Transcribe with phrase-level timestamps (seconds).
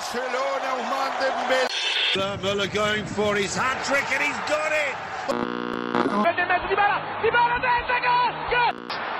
[0.00, 1.66] Barcelona, Ousmane Dembélé.
[2.42, 4.94] Muller going for his hat trick and he's got it.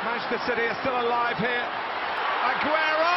[0.04, 1.67] Manchester City are still alive here.
[2.51, 3.17] Aguero!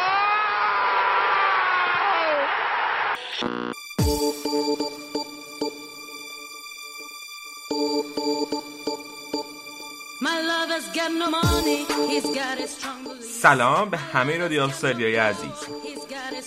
[10.21, 13.41] My lover's got no money, he's got his strong beliefs.
[13.41, 15.51] سلام به همه رادیو آفسایدیای عزیز
[15.83, 15.92] He's got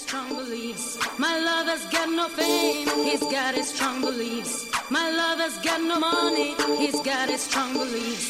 [0.05, 0.87] strong beliefs.
[1.23, 1.35] My
[2.37, 2.87] fame.
[3.07, 4.53] He's got his strong beliefs.
[4.97, 5.07] My
[6.05, 6.49] money.
[6.81, 8.27] He's got his strong beliefs.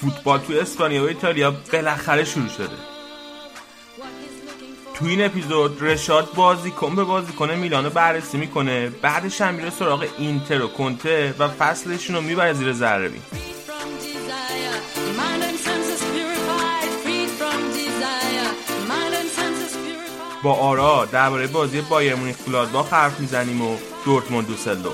[0.00, 2.76] فوتبال تو اسپانیا و ایتالیا بالاخره شروع شده
[4.94, 9.70] تو این اپیزود رشاد بازی کن به بازی کنه میلانو بررسی می‌کنه بعدش هم میره
[9.70, 13.22] سراغ اینتر و کنته و فصلشون رو می‌بره زیر ذره بین
[20.46, 24.88] با آرا درباره بازی بایر مونیخ گلادباخ حرف می‌زنیم و دورتموند na.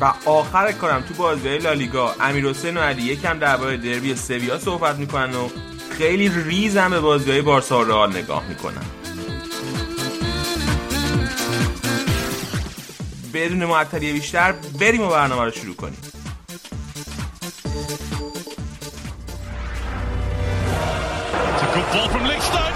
[0.00, 4.96] و آخر کارم تو بازی لالیگا امیر حسین و علی یکم درباره دربی سویا صحبت
[4.96, 5.48] می‌کنن و
[5.98, 8.84] خیلی ریزم به بازی بارسا و رئال نگاه می‌کنن
[13.34, 15.98] بدون معطلی بیشتر بریم و برنامه رو شروع کنیم
[21.92, 22.69] ball from Lichtsteiner.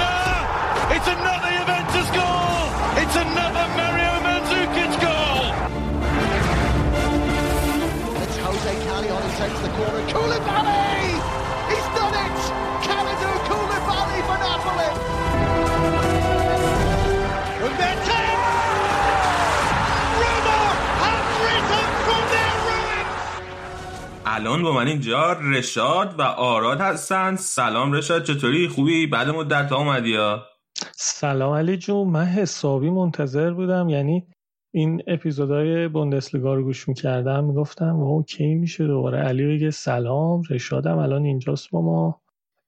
[24.45, 27.37] الان با من اینجا رشاد و آراد هستن.
[27.37, 30.47] سلام رشاد چطوری؟ خوبی؟ بعد مدت ها اومدی یا
[30.92, 33.89] سلام علی جون من حسابی منتظر بودم.
[33.89, 34.27] یعنی
[34.74, 40.98] این اپیزودهای بوندسلیگا رو گوش می‌کردم می‌گفتم واو کی میشه دوباره؟ علی بگه سلام رشادم
[40.98, 42.20] الان اینجاست با ما.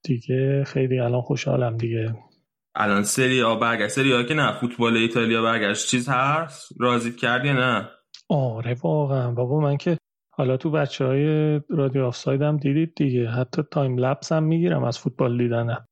[0.02, 2.14] دیگه خیلی الان خوشحالم دیگه.
[2.74, 3.94] الان سری آ برگشت.
[3.94, 5.88] سری آ که نه فوتبال ایتالیا برگشت.
[5.88, 7.88] چیز هست؟ راضیت کردی نه؟
[8.28, 9.32] آره واقعا.
[9.32, 9.98] بابا من که
[10.38, 13.28] حالا تو بچه های رادیو آفسایدم دیدید دیگه.
[13.28, 15.88] حتی تایم لپس هم می‌گیرم از فوتبال دیدنم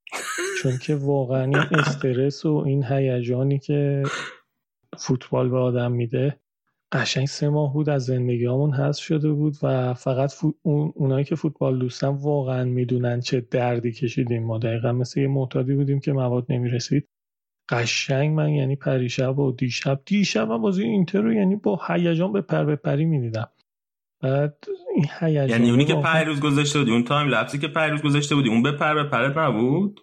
[0.62, 4.02] چون که واقعا این استرس و این هیجانی که
[4.98, 6.40] فوتبال به آدم میده
[6.92, 10.32] قشنگ سه ماه بود از زندگیامون حذف شده بود و فقط
[10.94, 14.42] اونایی که فوتبال دوستن واقعا می‌دونن چه دردی کشیدیم.
[14.42, 17.08] ما دقیقا مثل یه معتادی بودیم که مواد نمی‌رسید.
[17.68, 22.40] قشنگ من یعنی پریشب و دیشب دیشب من بازی اینتر رو یعنی با هیجان به
[22.40, 23.48] پر به پری می‌دیدم.
[24.24, 24.64] بعد
[24.94, 28.34] این هیجان یعنی اونی که واقعا- پیروز گذاشته بودی اون تایم لپسی که پیروز گذاشته
[28.34, 30.00] بودی اون به پر به پرت نبود؟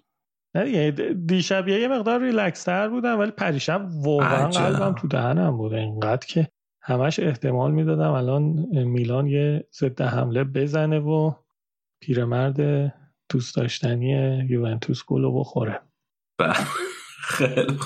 [0.55, 0.91] نه دیگه
[1.25, 4.47] دیشب یه مقدار ریلکس تر بودم ولی پریشب واقعا.
[4.49, 5.73] قلبم تو دهنم بود.
[5.73, 6.47] اینقدر که
[6.81, 8.41] همش احتمال می‌دادم الان
[8.85, 11.31] میلان یه ضد حمله بزنه و
[12.01, 12.57] پیرمرد
[13.29, 15.81] دوست داشتنی یوونتوس گلو بخوره.
[17.23, 17.77] خیلی.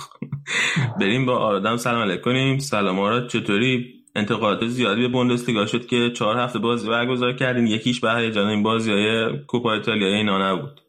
[1.00, 2.60] بریم با آرادم سلام علیک کنیم.
[2.60, 8.00] سلام آراد چطوری؟ انتقادات زیادی به بوندسلیگا شد که چهار هفته بازی برگزار کردین یکیش
[8.00, 10.82] به هیجان این بازی های کوپا ایتالیا اینا نبود.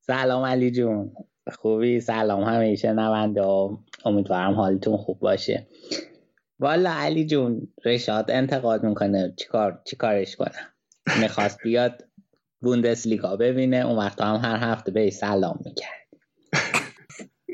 [0.00, 1.12] سلام علی جون.
[1.52, 3.84] خوبی؟ سلام همه شنونده ها.
[4.04, 5.66] امیدوارم حالتون خوب باشه.
[6.58, 9.34] والا علی جون رشاد انتقاد می‌کنه.
[9.38, 12.04] چیکار چیکارش کنم؟ می‌خواست بیاد
[12.60, 13.76] بوندسلیگا ببینه.
[13.76, 15.99] اون وقت هم هر هفته به سلام می‌کرد.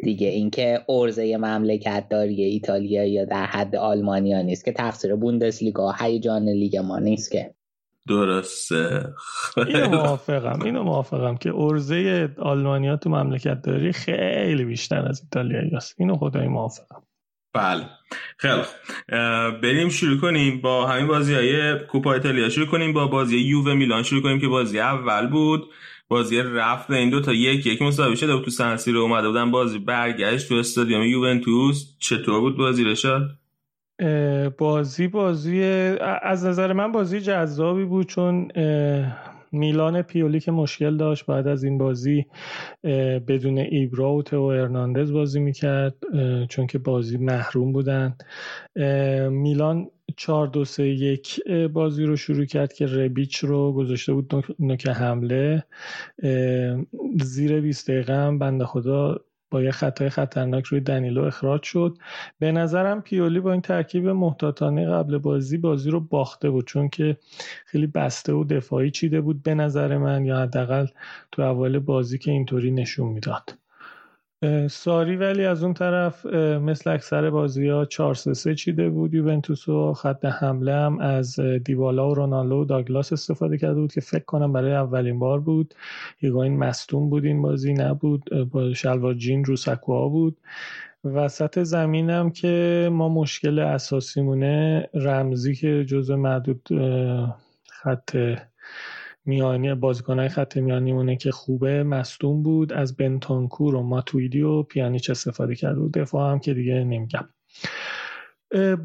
[0.06, 0.28] دیگه.
[0.28, 6.76] اینکه ارزه مملکت داری ایتالیا یا در حد آلمانیا نیست که تقصیر بوندسلیگا هیجان لیگ
[6.76, 7.54] ما نیست که.
[8.08, 9.14] درسته.
[9.56, 15.94] اینو موافقم اینو موافقم که ارزه آلمانیا تو مملکت داری خیلی بیشتر از ایتالیایی هست.
[15.98, 17.02] اینو خدایی موافقم.
[17.52, 17.84] بله.
[18.38, 18.62] خیلی
[19.62, 22.48] بریم شروع کنیم با همین بازی های کوپا ایتالیا.
[22.48, 24.02] شروع کنیم با بازی یووه میلان.
[24.02, 25.70] شروع کنیم که بازی اول بود.
[26.08, 29.50] بازی رفت این دو تا یک یک مساوی شده بود تو سنسی رو اومده بودن
[29.50, 31.96] بازی برگشت تو استادیوم یوونتوس.
[31.98, 33.22] چطور بود بازی رشاد؟
[34.58, 35.64] بازی بازی
[36.22, 38.48] از نظر من بازی جذابی بود چون
[39.52, 42.26] میلان پیولی که مشکل داشت بعد از این بازی
[43.28, 45.94] بدون ایبرا و تو ارناندز بازی می‌کرد
[46.48, 48.16] چون که بازی محروم بودن.
[49.30, 49.86] میلان
[50.16, 51.40] 4 2 3 1
[51.72, 55.64] بازی رو شروع کرد که ربیچ رو گذاشته بود نوک- حمله.
[57.22, 59.20] زیر 20 دقیقه هم بنده خدا
[59.50, 61.98] با یه خطای خطرناک روی دنیلو اخراج شد.
[62.38, 67.16] به نظرم پیولی با این ترکیب محتاطانه قبل بازی بازی رو باخته بود چون که
[67.66, 70.86] خیلی بسته و دفاعی چیده بود به نظر من یا حداقل
[71.32, 73.58] تو اول بازی که اینطوری نشون می‌داد.
[74.70, 76.26] ساری ولی از اون طرف
[76.60, 79.14] مثل اکثر بازی ها 4 3 چیده بود.
[79.14, 84.00] یوونتوس و خط حمله هم از دیوالا و رونالدو و داگلاس استفاده کرده بود که
[84.00, 85.74] فکر کنم برای اولین بار بود.
[86.18, 88.30] هیگاین مستون بود این بازی نبود.
[88.52, 90.36] با شلوار جین رو سکوها بود.
[91.04, 96.68] وسط زمینم که ما مشکل اساسیمونه رمزی که جزء معدود
[97.68, 98.16] خط
[99.26, 102.72] میانی بازیکنهای خط میانیمونه که خوبه مستون بود.
[102.72, 105.92] از بنتانکور و ماتویدی و پیانیچ استفاده کرده بود.
[105.92, 107.28] دفاع هم که دیگه نمیگم.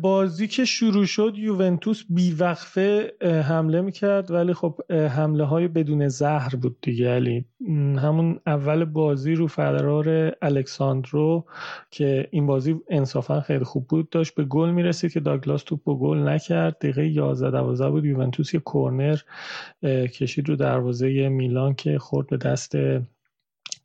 [0.02, 6.78] بازی که شروع شد یوونتوس بیوقفه حمله می‌کرد ولی خب حمله های بدون زهر بود
[6.81, 7.10] دیگه.
[7.10, 7.46] علی
[7.98, 11.46] همون اول بازی رو فرار الکساندرو
[11.92, 16.00] که این بازی انصافا خیلی خوب بود داشت به گل می‌رسید که داگلاس توپ با
[16.00, 16.78] گل نکرد.
[16.78, 18.06] دقیقه 11 12 بود.
[18.06, 19.18] یوونتوس یه کورنر
[20.08, 22.74] کشید رو دروازه میلان که خورد به دست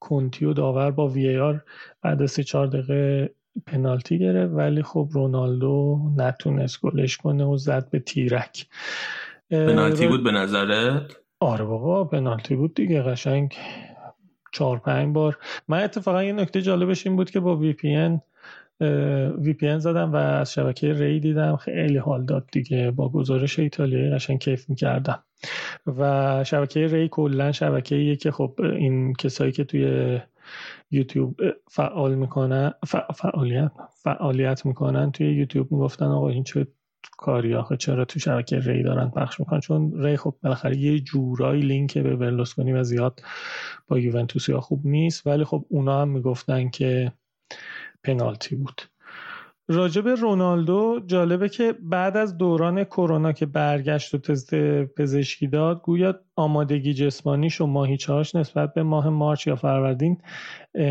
[0.01, 1.61] کنتی و داور با وی آر.
[2.03, 3.31] بعد از 4 دقیقه
[3.67, 8.67] پنالتی گرفت ولی خب رونالدو نتونست گلش کنه و زد به تیرک.
[9.51, 13.55] پنالتی بود به نظرت؟ آره بابا پنالتی بود دیگه قشنگ
[14.53, 15.39] چهار پنج بار.
[15.69, 18.21] من اتفاقا یه نکته جالبش این بود که با وی پی ان
[19.39, 23.59] وی پی ان زدم و از شبکه ری دیدم خیلی حال داد دیگه با گزارش
[23.59, 25.23] ایتالیایی قشنگ کیف می‌کردم.
[25.87, 30.21] و شبکه ری کلا شبکه که خب این کسایی که توی
[30.91, 31.41] یوتیوب
[31.71, 32.73] فعال می‌کنن
[33.15, 33.73] فعالیت
[34.03, 35.11] فعالیت می‌کنن.
[35.13, 36.67] توی یوتیوب می‌گفتن آقا این چه
[37.19, 41.63] کاری آخه چرا تو شبکه ری دارن پخش می‌کنن؟ چون ری خب بالاخره یه جورایی
[41.63, 43.23] لینک به برلوسکونی و زیاد
[43.89, 45.27] با یوونتوسی ها خوب نیست.
[45.27, 47.13] ولی خب اونا هم می‌گفتن که
[48.05, 48.83] پنالتی بود.
[49.69, 54.55] راجب رونالدو جالبه که بعد از دوران کرونا که برگشت و تست
[54.85, 60.19] پزشکی داد گویا آمادگی جسمانیش و ماهیچهاش نسبت به ماه مارچ یا فروردین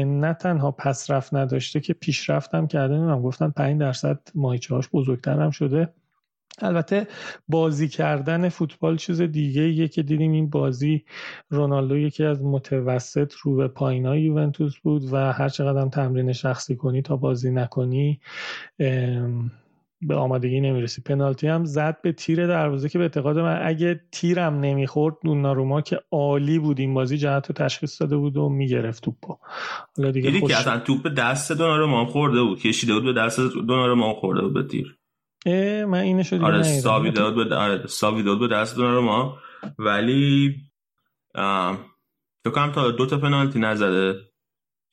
[0.06, 5.52] نه تنها پسرفت نداشته که پیشرفت هم کرده نمیم گفتن 5 درصد ماهیچهاش بزرگتر هم
[5.52, 5.94] شده.
[6.62, 7.08] البته
[7.48, 11.06] بازی کردن فوتبال چیز دیگه ایه که دیدیم این بازی
[11.50, 16.76] رونالدو یکی از متوسط رو به پایین های یوونتوس بود و هر چقدر تمرین شخصی
[16.76, 18.20] کنی تا بازی نکنی
[20.02, 24.60] به آمادگی نمی‌رسی پنالتی هم زد به تیر دروازه که به اعتقاد من اگه تیرم
[24.60, 29.38] نمی‌خورد دوناروما که عالی بود این بازی جهت رو تشخیص داده بود و می‌گرفت توپو
[29.98, 30.42] حالا دیگه.
[30.42, 34.64] که اصلا توپ دست دوناروما خورده بود کشیده بود به دست دوناروما خورده بود به
[34.64, 34.98] تیر
[35.86, 39.38] من اینش رو آره ساوی داد به آره ساوی داد به دست ما.
[39.80, 40.56] ولی
[42.44, 44.20] فکر کنم تا دو تا پنالتی نزده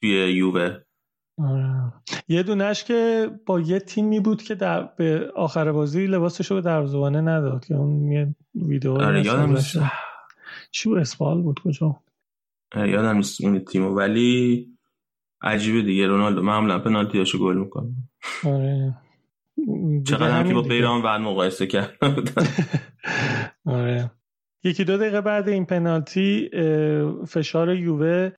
[0.00, 0.78] توی یووه.
[1.38, 1.92] آره.
[2.28, 6.62] یه دونش که با یه تیمی بود که در به آخر بازی لباسش رو به
[6.62, 7.64] دروازه‌بانه نداد.
[7.64, 9.78] که اون یه ویدیو آره یادم نیست.
[10.70, 11.96] چی بود؟ اسپال بود کجا؟
[12.74, 13.94] آره یادم نیست اون تیمو.
[13.94, 14.68] ولی
[15.42, 16.06] عجیبه دیگه.
[16.06, 17.90] رونالدو معمولا پنالتیاشو گل می‌کنه.
[18.44, 18.94] آره.
[20.06, 21.98] چقدر هم که با بیران بعد مقایسه کرد
[23.66, 24.10] آره.
[24.64, 26.50] یکی دو دقیقه بعد این پنالتی
[27.28, 28.30] فشار یووه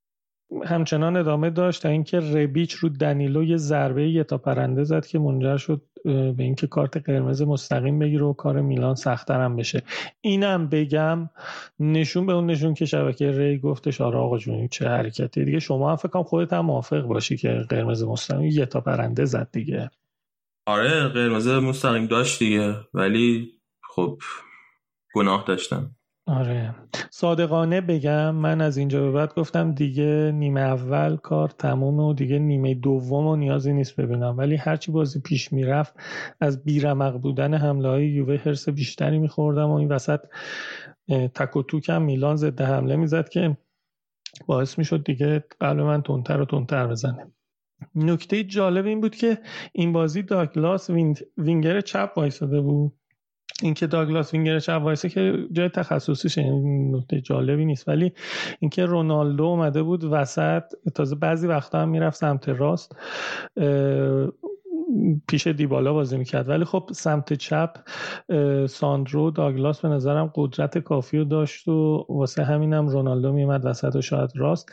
[0.65, 5.19] همچنان ادامه داشت تا اینکه ربیچ رو دنیلو یه ضربه یه تا پرنده زد که
[5.19, 9.83] منجر شد به اینکه کارت قرمز مستقیم بگیره و کار میلان سختتر هم بشه.
[10.21, 11.31] اینم بگم
[11.81, 15.91] نشون به اون نشون که شبکه ری گفتش آره آقا جون چه حرکتی دیگه شما
[15.91, 19.91] هم فکر خودت هم موافق باشی که قرمز مستقیم یه تا پرنده زد دیگه.
[20.67, 23.53] آره قرمز مستقیم داشت دیگه ولی
[23.95, 24.19] خب
[25.15, 26.75] گناه داشتم آره.
[27.11, 32.39] صادقانه بگم من از اینجا به بعد گفتم دیگه نیمه اول کار تموم و دیگه
[32.39, 34.39] نیمه دوم و نیازی نیست ببینم.
[34.39, 35.95] ولی هرچی بازی پیش می‌رفت
[36.41, 40.21] از بیرمق بودن حمله های یووه حرس بیشتری میخوردم و این وسط
[41.09, 43.57] تک و توکم میلان ضد حمله می‌زد که
[44.47, 47.34] باعث می‌شد دیگه قلب من تونتر و تونتر بزنه.
[47.95, 49.39] نکته جالب این بود که
[49.73, 50.91] این بازی داگلاس
[51.39, 52.93] وینگر چپ وایساده بود.
[53.63, 57.89] اینکه داگلاس وینگر چپ وایسه که جای تخصصیش یعنی نکته جالبی نیست.
[57.89, 58.13] ولی
[58.61, 60.63] اینکه رونالدو اومده بود وسط
[60.95, 62.97] تازه بعضی وقتا هم می‌رفت سمت راست
[65.29, 66.49] پیش دیبالا بازی می‌کرد.
[66.49, 67.71] ولی خب سمت چپ
[68.67, 74.01] ساندرو داگلاس به نظرم قدرت کافی رو داشت و واسه همینم رونالدو میومد وسط و
[74.01, 74.73] شاید راست.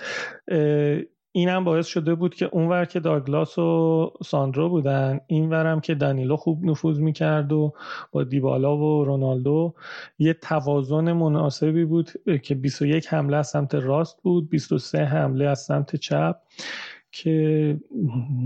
[1.31, 6.65] اینم باعث شده بود که اونور که داگلاس و ساندرو بودن اینورم که دانیلو خوب
[6.65, 7.73] نفوذ می‌کرد و
[8.11, 9.73] با دیبالا و رونالدو
[10.19, 12.09] یه توازن مناسبی بود
[12.43, 16.35] که 21 حمله از سمت راست بود 23 حمله از سمت چپ
[17.13, 17.77] که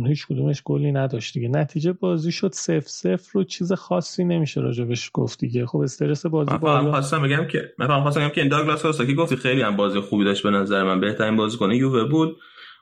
[0.08, 1.48] هیچ کدومش گلی نداشت دیگه.
[1.48, 5.66] نتیجه بازی شد سف سف رو چیز خاصی نمیشه راجبش گفت دیگه.
[5.66, 6.92] خب استرس بازی بالا.
[6.92, 10.24] خواستم بگم که من خواستم بگم که این داگلاس که گفتی خیلی هم بازی خوبی
[10.24, 11.00] داشت به نظر من.
[11.00, 12.38] بهترین بازیکن یووه بود.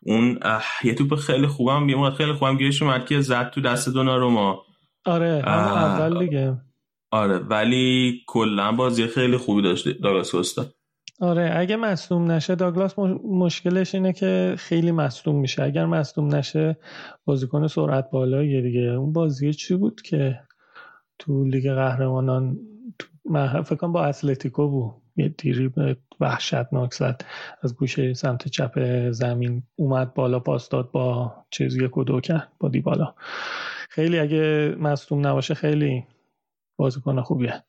[0.05, 0.39] اون
[0.83, 4.63] یه توپ خیلی خوبم یه موقع خیلی خوبم گیرش اومد که زد تو دست ما
[5.05, 6.57] آره اول دیگه.
[7.11, 10.65] آره ولی کلا بازی خیلی خوبی داشت داگلاس کوستا.
[11.21, 15.63] آره اگه مصدوم نشه داگلاس مشکلش اینه که خیلی مصدوم میشه.
[15.63, 16.77] اگر مصدوم نشه
[17.25, 18.79] بازیکن سرعت بالاییه دیگه.
[18.79, 20.39] اون بازی چی بود که
[21.19, 22.57] تو لیگ قهرمانان
[23.65, 25.02] فکر کنم با اتلتیکو بود.
[25.15, 25.73] یه دیری
[26.19, 27.21] وحشتناک زد.
[27.61, 28.79] از گوشه سمت چپ
[29.11, 33.15] زمین اومد بالا پاس داد با چیز یک و دو کرد با دی بالا
[33.89, 36.05] خیلی اگه مصدوم نباشه خیلی
[36.77, 37.63] بازیکن خوبیه.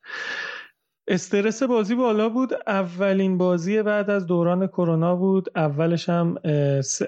[1.07, 2.53] استرس بازی بالا بود.
[2.67, 5.49] اولین بازی بعد از دوران کرونا بود.
[5.55, 6.35] اولش هم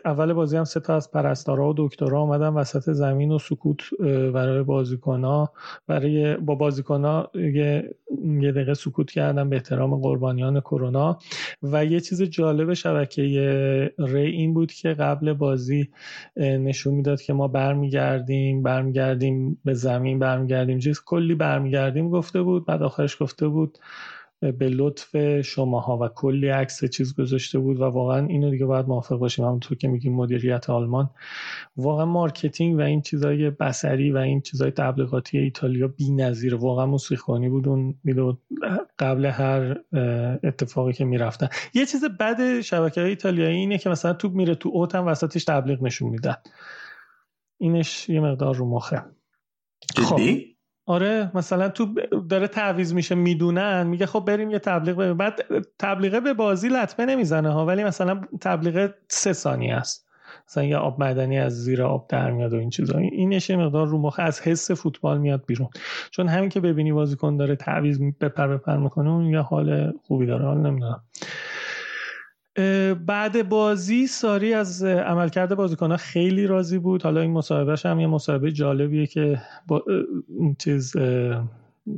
[0.05, 3.93] اول بازی هم سه تا از پرستارا و دکترها اومدن وسط زمین و سکوت
[4.33, 5.51] برای بازیکنها
[5.87, 7.95] برای با بازیکنها یه
[8.41, 11.19] یه دقیقه سکوت کردن به احترام قربانیان کرونا.
[11.63, 13.21] و یه چیز جالب شبکه
[13.99, 15.89] ری این بود که قبل بازی
[16.37, 20.79] نشون می‌داد که ما برمیگردیم برمیگردیم به زمین برمیگردیم.
[20.79, 23.77] چیز کلی برمیگردیم گفته بود بعد آخرش گفته بود
[24.39, 29.15] به لطف شماها و کلی عکس چیز گذاشته بود و واقعا اینو دیگه باید موافق
[29.15, 29.45] باشیم.
[29.45, 31.09] همونطور که میگیم مدیریت آلمان.
[31.77, 36.55] واقعا marketing و این چیزای بصری و این چیزای تبلیغاتی ایتالیا بی‌نظیر.
[36.55, 37.67] واقعا موسیقی بود.
[37.67, 38.37] اون میدو
[38.99, 39.77] قبل هر
[40.43, 41.47] اتفاقی که می‌رفتن.
[41.73, 45.43] یه چیز بد شبکه های ایتالیایی اینه که مثلا توپ میره تو اوت هم وسطش
[45.43, 46.35] تبلیغ نشون میدن.
[47.59, 49.03] اینش یه مقدار رو مخه.
[49.97, 50.19] خب.
[50.89, 51.93] آره مثلا تو
[52.29, 53.87] داره تعویض میشه می‌دونن.
[53.87, 55.17] میگه خب بریم یه تبلیغ بریم.
[55.17, 55.39] بعد
[55.79, 60.07] تبلیغه به بازی لطمه نمی‌زنه ها ولی مثلا تبلیغ سه ثانیه است.
[60.49, 62.97] مثلا یه آب معدنی از زیر آب در میاد و این چیزا.
[62.97, 65.69] اینش مقدار رو مخ از حس فوتبال میاد بیرون.
[66.11, 70.45] چون همین که ببینی بازیکن داره تعویض بپر بپر می‌کنه اون یه حال خوبی داره.
[70.45, 71.03] حال نمی‌دونم.
[73.05, 77.03] بعد بازی ساری از عملکرد بازیکنها خیلی راضی بود.
[77.03, 79.83] حالا این مصاحبهش هم یه مصاحبه جالبیه که با
[80.59, 80.93] چیز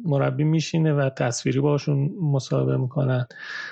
[0.06, 3.28] مربی میشینه و تصویری باشون مصاحبه می‌کنن.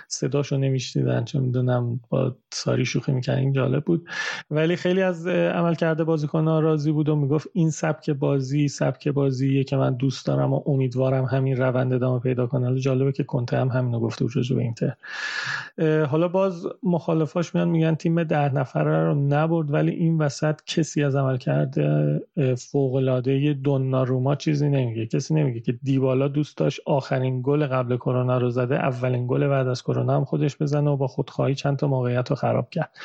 [0.08, 4.08] صداشو نمیشنیدن چون می‌دونم با ساری شوخی می‌کنن جالب بود.
[4.52, 9.08] ولی خیلی از عمل کرده بازیکن ها راضی بود و می‌گفت این سبک بازی سبک
[9.08, 12.80] بازیه که من دوست دارم و امیدوارم همین روند ادامه پیدا کنه.
[12.80, 14.94] جالبه که کنته هم همینو گفته بود به اینتر.
[16.06, 21.16] حالا باز مخالفاش میان میگن تیم ده نفره رو نبرد ولی این وسط کسی از
[21.16, 22.22] عمل کرده
[22.58, 25.06] فوق العاده دوناروما چیزی نمیگه.
[25.06, 26.80] کسی نمیگه که دیبالا دوست داشت.
[26.86, 28.76] آخرین گل قبل کرونا رو زده.
[28.76, 32.36] اولین گل بعد از کرونا هم خودش بزنه و با خودخواهی چند تا موقعیت رو
[32.36, 32.98] خراب کرد.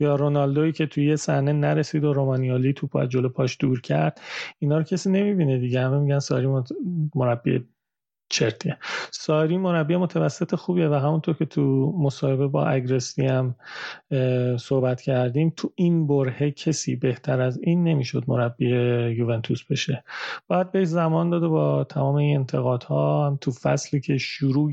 [0.00, 4.20] یا رونالدویی که توی صحنه نرسید و رومانیالی توپ از جلو پاش دور کرد.
[4.58, 5.80] اینا رو کسی نمی‌بینه دیگه.
[5.80, 6.48] همه میگن ساری
[7.14, 7.64] مربی
[8.30, 8.78] چرتیه.
[9.10, 13.54] ساری مربی متوسط خوبیه و همونطور که تو مصاحبه با اگرستی هم
[14.56, 18.68] صحبت کردیم تو این برهه کسی بهتر از این نمی‌شد مربی
[19.16, 20.04] یوونتوس بشه.
[20.48, 24.70] باید بهش زمان داده با تمام این انتقادها هم تو فصلی که شروع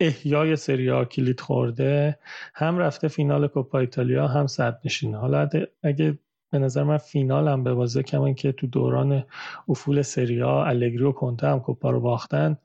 [0.00, 2.18] احیای سریا کلید خورده
[2.54, 5.48] هم رفته فینال کوپا ایتالیا هم صد نشینه حالا
[5.82, 6.18] اگه
[6.52, 9.24] به نظر من فینال هم به بازه کما که تو دوران
[9.68, 12.56] افول سریا الگری و کنته هم کوپا رو باختن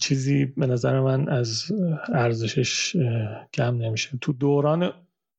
[0.00, 1.72] چیزی به نظر من از
[2.14, 2.96] ارزشش
[3.54, 4.18] کم نمیشه.
[4.20, 4.92] تو دوران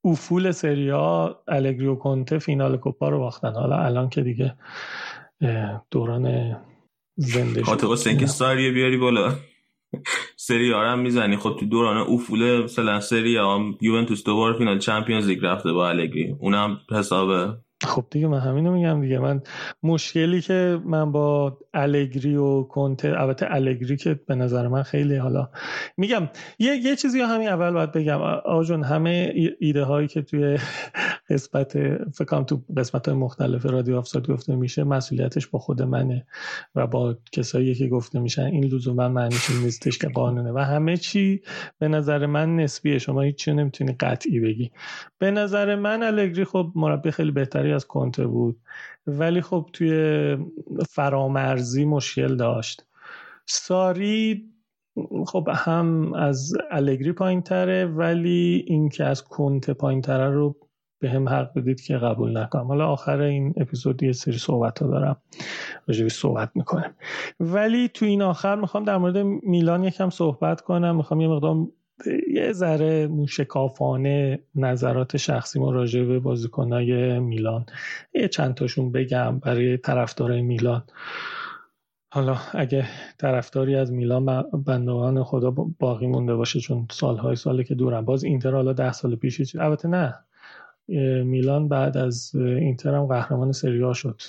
[0.05, 3.53] افول سریا الگری و کنته فینال کوپا رو باختن.
[3.53, 4.53] حالا الان که دیگه
[5.91, 6.57] دوران
[7.15, 9.35] زنده شد اینکه ساریه بیاری بالا.
[10.35, 11.37] سری هم می‌زنی.
[11.37, 16.35] خب تو دوران افول مثلا سری هم یوونتوس دوباره فینال چمپیونز لیگ رفته با الگری.
[16.39, 19.19] اونم حساب خب دیگه من همینو میگم دیگه.
[19.19, 19.41] من
[19.83, 25.49] مشکلی که من با الگری و کنته البته الگری که به نظر من خیلی حالا
[25.97, 26.29] میگم
[26.59, 28.21] یه, یه چیزی همین اول باید بگم.
[28.45, 30.57] آجون همه ایده هایی که توی
[31.29, 31.77] قسمت
[32.11, 36.25] فکرم تو قسمت های مختلف رادیو آفساید گفته میشه مسئولیتش با خود منه
[36.75, 40.51] و با کسایی که گفته میشن این لزوما معنیش نیستش که قانونه.
[40.51, 41.41] و همه چی
[41.79, 42.97] به نظر من نسبیه.
[42.97, 44.71] شما هیچی نمی‌تونی قطعی بگی.
[45.19, 48.57] به نظر من الگری خب مربی خیلی بهتری از کنته بود.
[49.07, 50.37] ولی خب توی
[50.89, 52.85] فرامرزی مشکل داشت.
[53.45, 54.45] ساری
[55.27, 60.55] خب هم از الگری پایین تره ولی اینکه از کنته پایین تره رو
[60.99, 62.67] به هم حق بدید که قبول نکنم.
[62.67, 65.17] حالا آخر این اپیزود یه سری صحبت ها دارم
[65.87, 66.93] راجبی صحبت می‌کنم.
[67.39, 70.95] ولی تو این آخر می‌خوام در مورد میلان یکم صحبت کنم.
[70.95, 71.55] می‌خوام یه مقدار
[72.33, 77.65] یه ذره موشکافانه نظرات شخصی ما راجع به بازیکنای میلان.
[78.13, 80.83] یه چند تاشون بگم برای طرفدارای میلان.
[82.13, 82.87] حالا اگه
[83.17, 84.25] طرفداری از میلان
[84.65, 88.05] بندگان خدا باقی مونده باشه چون سالهای ساله که دورم.
[88.05, 90.15] باز اینتر حالا ده سال پیش البته نه.
[91.23, 94.21] میلان بعد از اینتر هم قهرمان سری شد.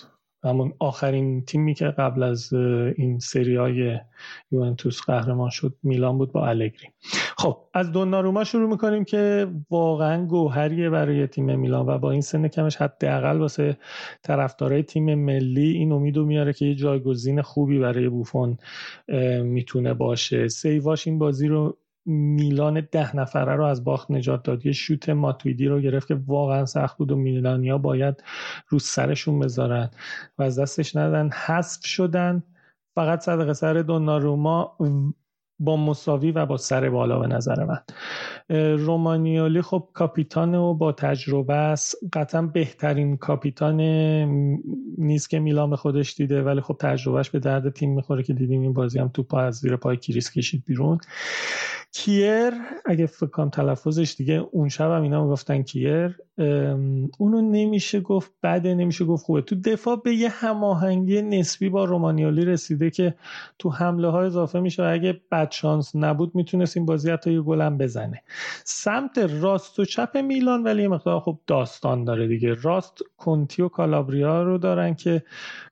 [0.48, 3.98] همون آخرین تیمی که قبل از این سری های
[4.50, 6.88] یوونتوس قهرمان شد میلان بود با الگری
[7.36, 12.48] خب از دوناروما شروع می‌کنیم که واقعا گوهریه برای تیم میلان و با این سن
[12.48, 13.76] کمش حداقل واسه
[14.22, 18.58] طرفدارای تیم ملی این امیدو میاره که یه جایگزین خوبی برای بوفون
[19.42, 20.48] می‌تونه باشه.
[20.48, 21.76] سیواش این بازی رو
[22.08, 24.66] میلان ده نفره رو از باخت نجات داد.
[24.66, 28.24] یه شوت ماتویدی رو گرفت که واقعا سخت بود و میلانیا باید
[28.68, 29.90] رو سرشون بذارن
[30.38, 32.42] و از دستش ندن حذف شدن.
[32.94, 34.76] فقط صدقه سر دوناروما
[35.60, 37.78] با مساوی و با سر بالا به نظر من.
[38.76, 41.96] رومانیولی خب کاپیتان و با تجربه است.
[42.12, 43.80] قطعا بهترین کاپیتان
[44.98, 48.72] نیست که میلان خودش دیده ولی خب تجربهش به درد تیم می‌خوره که دیدیم این
[48.72, 50.98] بازی هم توپ از زیر پای کریس کشید بیرون.
[51.92, 52.52] کیر
[52.86, 56.18] اگه فکر کنم تلفظش دیگه اون شب هم اینا گفتن کیر
[57.18, 59.42] اونو نمیشه گفت بده نمیشه گفت خوبه.
[59.42, 63.14] تو دفاع به یه هماهنگی نسبی با رومانیالی رسیده که
[63.58, 67.78] تو حمله های اضافه میشه اگه بد شانس نبود می‌تونست این بازی حتی یه گلم
[67.78, 68.22] بزنه.
[68.64, 72.54] سمت راست و چپ میلان ولی یه مقدار خب داستان داره دیگه.
[72.54, 75.22] راست کنتی و کالابریا رو دارن که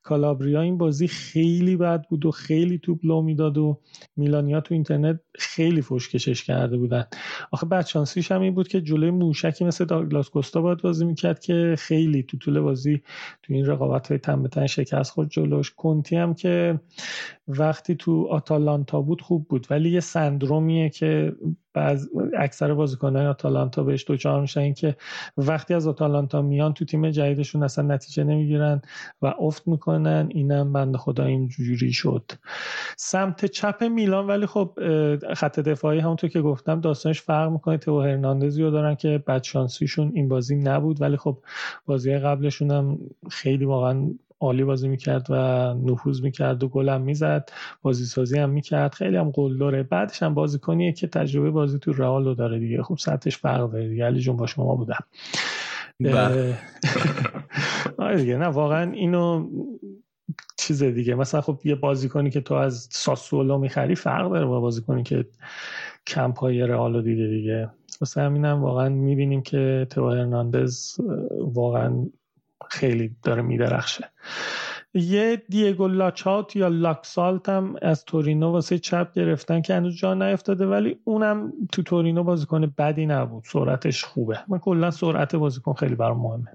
[0.07, 3.81] کالابریا این بازی خیلی بد بود و خیلی توپ لو می‌داد و
[4.17, 7.05] میلانیا تو اینترنت خیلی فشکشش کرده بودن.
[7.51, 11.75] آخه بدشانسیش هم این بود که جلوی موشکی مثل داگلاس کوستا باید بازی می‌کرد که
[11.79, 13.03] خیلی تو طول بازی
[13.43, 15.71] تو این رقابت های تن به شکست خورد جلوش.
[15.71, 16.81] کنتی هم که
[17.49, 21.33] وقتی تو آتالانتا بود خوب بود ولی یه سندرومیه که
[21.77, 24.73] بعض اکثر بازیکنان آتالانتا بهش دوچار میشن.
[24.73, 24.97] که
[25.37, 28.83] وقتی از آتالانتا میان تو تیم جدیدشون اصلا نتیجه نمی‌گیرن
[29.23, 30.29] و افت می‌کنن.
[30.31, 32.33] اینم بند خدا اینجوری شد.
[32.97, 34.79] سمت چپ میلان ولی خب
[35.35, 37.79] خط دفاعی همونطور که گفتم داستانش فرق می‌کنه.
[37.79, 41.39] تو هرناندزی رو دارن که بدشانسیشون این بازی نبود ولی خب
[41.87, 42.99] بازی قبلشون هم
[43.31, 45.35] خیلی واقعا عالی بازی می‌کرد و
[45.75, 47.51] نفوذ می‌کرد و گلم می‌زد.
[47.83, 48.95] بازی سازی هم می‌کرد.
[48.95, 49.83] خیلی هم داره.
[49.83, 52.83] بعدش هم بازیکنیه که تجربه بازی تو رئال رو داره دیگه.
[52.83, 54.05] خب سطحش فرق داره دیگه.
[54.05, 55.05] علی جون با شما بودم.
[57.99, 58.37] آره دیگه.
[58.37, 59.51] نه واقعا اینو
[60.59, 61.15] چیز دیگه.
[61.15, 65.27] مثلا خب یه بازیکنی که تو از ساسولو می‌خری فرق داره با بازیکنی که
[66.07, 67.71] کمپ های رئال دیده دیگه.
[68.01, 70.97] واسه همینم واقعا می‌بینیم که تو هرناندز
[71.41, 72.07] واقعا
[72.71, 74.11] خیلی داره میدرخشه.
[74.95, 80.67] یه دیگو لاچات یا لاکسالت هم از تورینو واسه چپ گرفتن که هنوز جا نیفتاده
[80.67, 83.45] ولی اونم تو تورینو بازیکن بدی نبود.
[83.47, 84.39] سرعتش خوبه.
[84.49, 86.53] من کلا سرعت بازیکن خیلی برام مهمه.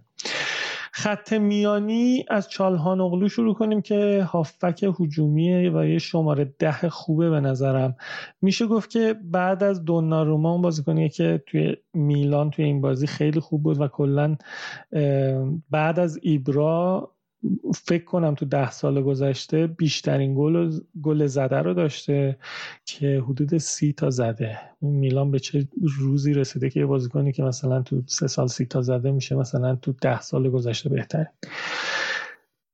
[0.93, 7.29] خط میانی از چالهان اغلو شروع کنیم که هافک هجومیه و یه شماره ده خوبه
[7.29, 7.95] به نظرم.
[8.41, 13.39] میشه گفت که بعد از دوناروما اون بازیکنیه که توی میلان توی این بازی خیلی
[13.39, 14.37] خوب بود و کلا
[15.69, 17.11] بعد از ایبرا
[17.75, 22.37] فکر کنم تو ده سال گذشته بیشترین گل گل زده رو داشته
[22.85, 24.59] که حدود سی تا زده.
[24.81, 25.67] میلان به چه
[25.99, 29.75] روزی رسیده که یه بازیکنی که مثلا تو سه سال سی تا زده میشه مثلا
[29.75, 31.31] تو ده سال گذشته بهتره.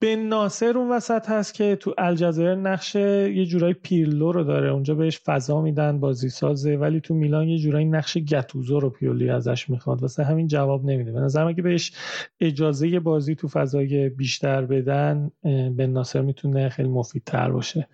[0.01, 4.69] بن ناصر اون وسط هست که تو الجزایر نقش یه جورایی پیرلو رو داره.
[4.69, 9.29] اونجا بهش فضا میدن بازی سازه ولی تو میلان یه جورایی نقش گتوزو رو پیولی
[9.29, 10.01] ازش می‌خواد.
[10.01, 11.11] واسه همین جواب نمیده.
[11.11, 11.91] به نظرم اگه بهش
[12.39, 17.87] اجازه بازی تو فضای بیشتر بدن بن ناصر می‌تونه خیلی مفیدتر باشه.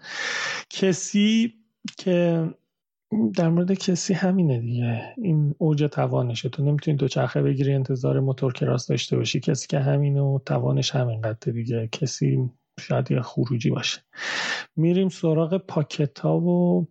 [0.70, 1.54] کسی
[1.98, 2.48] که
[3.36, 5.14] در مورد کسی همینه دیگه.
[5.18, 6.50] این اوج توانشه.
[6.50, 9.40] تو نمی‌تونی دو چرخه بگیری انتظار موتور کراس داشته باشی.
[9.40, 11.90] کسی که همینه و توانش همینقدر دیگه.
[11.92, 12.50] کسی
[12.80, 14.02] شاید یه خروجی باشه.
[14.76, 16.88] میریم سراغ پاکت ها و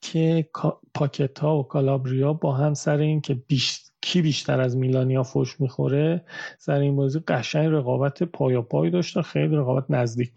[0.00, 0.48] که
[0.94, 3.84] پاکت ها و کالابریا با هم سر این که بیش...
[4.00, 6.24] کی بیشتر از میلانیا فوش می‌خوره؟
[6.58, 10.32] سر این بازی قشنگ رقابت پایا پای داشته خیلی رقابت نزدیک.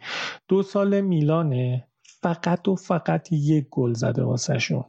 [0.47, 1.87] دو سال میلانه.
[2.23, 4.83] فقط و فقط یک گل زده واسهشون.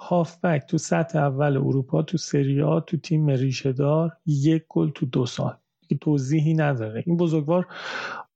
[0.00, 5.56] هافبک تو سطح اول اروپا تو سریا تو تیم ریشهدار یک گل تو دو سال.
[6.00, 7.04] توضیحی نداره.
[7.06, 7.66] این بزرگوار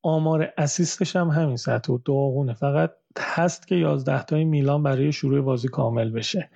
[0.03, 2.55] آمار اسیستش هم همین سطح و داغونه.
[2.55, 6.51] فقط هست که 11 تای میلان برای شروع بازی کامل بشه.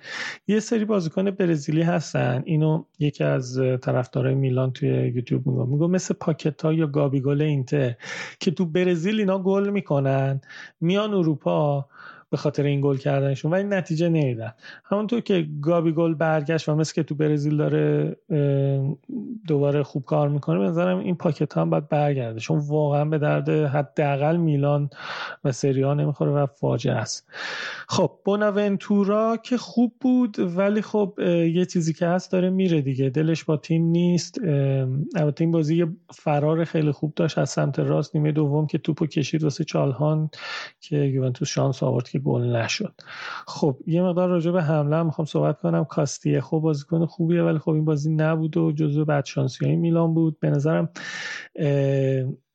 [0.47, 2.43] یه سری بازیکن برزیلی هستن.
[2.45, 5.65] اینو یکی از طرفدارای میلان توی یوتیوب میگه.
[5.65, 7.95] میگه مثل پاکتا یا گابیگول اینتر
[8.39, 10.41] که تو برزیل اینا گل می‌کنن
[10.81, 11.85] میان اروپا
[12.31, 14.53] به خاطر این گل کردنشون ولی نتیجه نمیدن.
[14.85, 18.17] همونطور که گابی گل برگشت و مثل که تو برزیل داره
[19.47, 22.39] دوباره خوب کار می‌کنه به نظرم این پاکت هم باید برگرده.
[22.39, 24.89] چون واقعا به درد حداقل میلان
[25.43, 27.29] و سری ها نمی‌خوره و فاجعه است.
[27.87, 31.13] خب بوناونتورا که خوب بود ولی خب
[31.53, 33.09] یه چیزی که هست داره میره دیگه.
[33.09, 34.39] دلش با تیم نیست
[35.15, 37.37] البته این بازی فرار خیلی خوب داشت.
[37.37, 40.29] از سمت راست نیمه دوم که توپو کشید واسه چالهان
[40.79, 42.93] که یوونتوس شانس آورد که گل نشد.
[43.47, 45.85] خب یه مقدار راجع به حمله می‌خوام صحبت کنم.
[45.85, 50.39] کاستیه خب بازیکن خوبیه ولی خب این بازی نبود و جزو بدشانسی های میلان بود.
[50.39, 50.89] به نظرم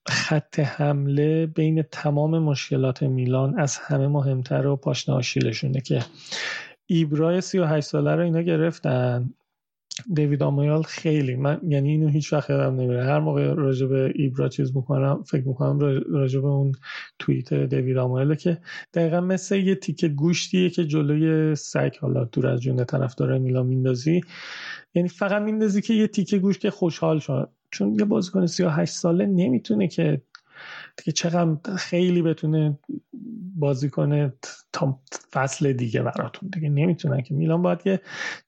[0.08, 6.02] خط حمله بین تمام مشکلات میلان از همه مهمتر و پاشنه آشیلشونه که
[6.86, 9.30] ایبرای 38 ساله رو اینا گرفتن.
[10.14, 11.36] دیوید آمویال خیلی.
[11.36, 13.04] من یعنی اینو هیچ وقت یادم نمیره.
[13.04, 15.78] هر موقع راجع به ایبرا چیز می‌کنم فکر می‌کنم
[16.08, 16.72] راجع به اون
[17.18, 18.58] توییت دیوید آمویل که
[18.94, 24.20] دقیقا مثل یه تیکه گوشتیه که جلوی سگ حالا دور از جون طرفدار میلان میندازی.
[24.94, 27.50] یعنی فقط میندازی که یه تیکه گوشت که خوشحال شد.
[27.70, 30.20] چون یه بازیکن 38 ساله نمی‌تونه که
[30.96, 32.78] دیگه چقدر خیلی بتونه
[33.58, 34.32] بازی کنه
[34.72, 35.00] تا
[35.32, 36.48] فصل دیگه براتون.
[36.48, 38.00] دیگه نمی‌تونن که میلان باید یه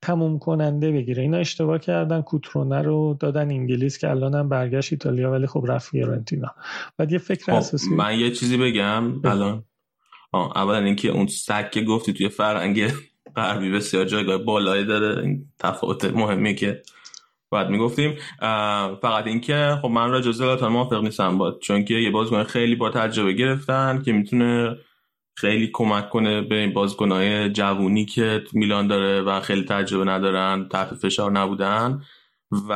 [0.02, 1.22] تموم کننده بگیره.
[1.22, 5.90] اینا اشتباه کردن کوترونه رو دادن انگلیس که الان هم برگشت ایتالیا ولی خب رفت
[5.90, 6.54] فیورنتینا.
[6.96, 9.20] بعد یه فکر خب اساسی من یه چیزی بگم.
[9.24, 9.64] الان
[10.34, 12.92] اولا اینکه اون سگ گفتی توی فرنگ
[13.36, 15.22] غربی بسیار جایگاه بالایی داره.
[15.22, 16.82] این تفاوت مهمی که
[17.50, 18.14] باید می‌گفتیم
[19.02, 22.90] فقط اینکه خب من راجع زلاتان موافق نیستم با چون که یه بازیکن خیلی با
[22.90, 24.76] تجربه گرفتن که می‌تونه
[25.36, 30.94] خیلی کمک کنه به این بازیکنهای جوونی که میلان داره و خیلی تجربه ندارن تحت
[30.94, 32.02] فشار نبودن
[32.68, 32.72] و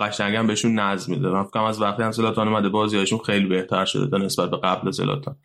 [0.00, 1.28] قشنگم بهشون نظم میده.
[1.28, 4.90] من فکرم از وقتی هم زلاتان اومده بازیهاشون خیلی بهتر شده تا نسبت به قبل
[4.90, 5.36] زلاتان.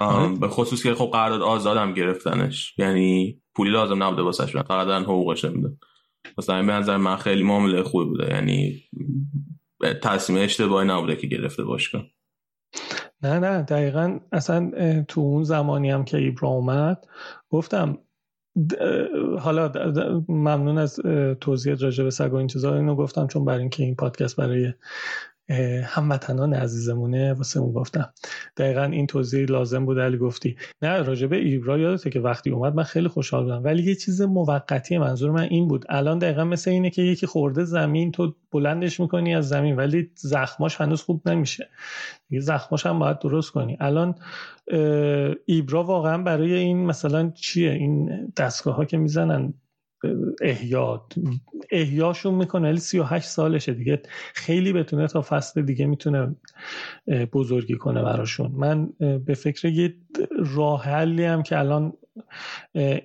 [0.00, 0.38] آره.
[0.38, 2.74] به خصوص که خب قرارداد آزادم گرفتنش.
[2.78, 5.76] یعنی پولی لازم نبوده واسش فقط دارن حقوقش میده
[6.38, 8.34] مثلا به نظر من خیلی معامله خوبی بوده.
[8.34, 8.82] یعنی
[10.02, 12.02] تصمیم اشتباهی نبوده که گرفته باشگاه.
[13.22, 14.72] نه نه دقیقا اصلا
[15.08, 17.06] تو اون زمانی هم که ایبرا اومد
[17.50, 17.98] گفتم
[19.40, 19.72] حالا
[20.28, 21.00] ممنون از
[21.40, 22.76] توضیح راجع به سگ و این چیزا.
[22.76, 24.72] اینو گفتم چون برای اینکه این پادکست برای
[25.84, 28.12] هموطنان عزیزمونه واسه اون گفتم.
[28.56, 30.56] دقیقا این توضیح لازم بود علی گفتی.
[30.82, 33.64] نه راجبه ایبرا یادته که وقتی اومد من خیلی خوشحال بودم.
[33.64, 35.84] ولی یه چیز موقتی منظور من این بود.
[35.88, 40.80] الان دقیقا مثل اینه که یکی خورده زمین تو بلندش می‌کنی از زمین ولی زخماش
[40.80, 41.68] هنوز خوب نمیشه.
[42.30, 43.76] یه زخماش هم باید درست کنی.
[43.80, 44.14] الان
[45.46, 49.54] ایبرا واقعا برای این مثلا چیه؟ این دستگاه ها که می‌زنن
[50.42, 51.06] احیا
[51.70, 54.02] احیاشون می‌کنه ولی 38 سالشه دیگه.
[54.34, 56.36] خیلی بتونه تا فصل دیگه می‌تونه
[57.32, 58.52] بزرگی کنه براشون.
[58.56, 59.94] من به فکر یه
[60.54, 61.92] راه حلی هم که الان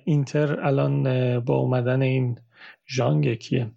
[0.04, 1.04] اینتر الان
[1.40, 2.38] با اومدن این
[2.88, 3.70] ژانگ کیه؟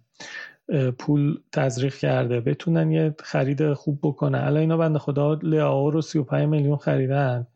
[0.98, 2.40] پول تزریق کرده.
[2.40, 4.38] بتونن یه خرید خوب بکنن.
[4.38, 7.46] الان اینا بنده خدا لیاو رو 35 میلیون خریدن.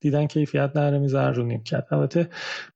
[0.00, 1.86] دیدن کیفیت نره می‌ذارن رو نیم کرد.
[1.90, 2.28] البته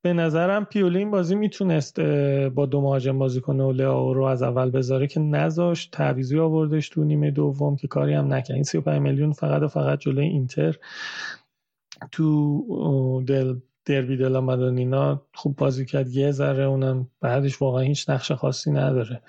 [0.02, 2.00] به نظرم پیولی این بازی می‌تونست
[2.48, 5.90] با دو مهاجم بازی کنه و لیاو رو از اول بذاره که نذاشت.
[5.92, 8.54] تعویضی آوردش تو نیمه دوم که کاری هم نکرد.
[8.54, 10.76] این 35 میلیون فقط و فقط جلوی اینتر
[12.12, 13.54] تو دل
[13.84, 16.08] دربی دلا مدونینا خوب بازی کرد.
[16.08, 19.22] یه ذره اونم بعدش واقعا هیچ نقش خاصی نداره.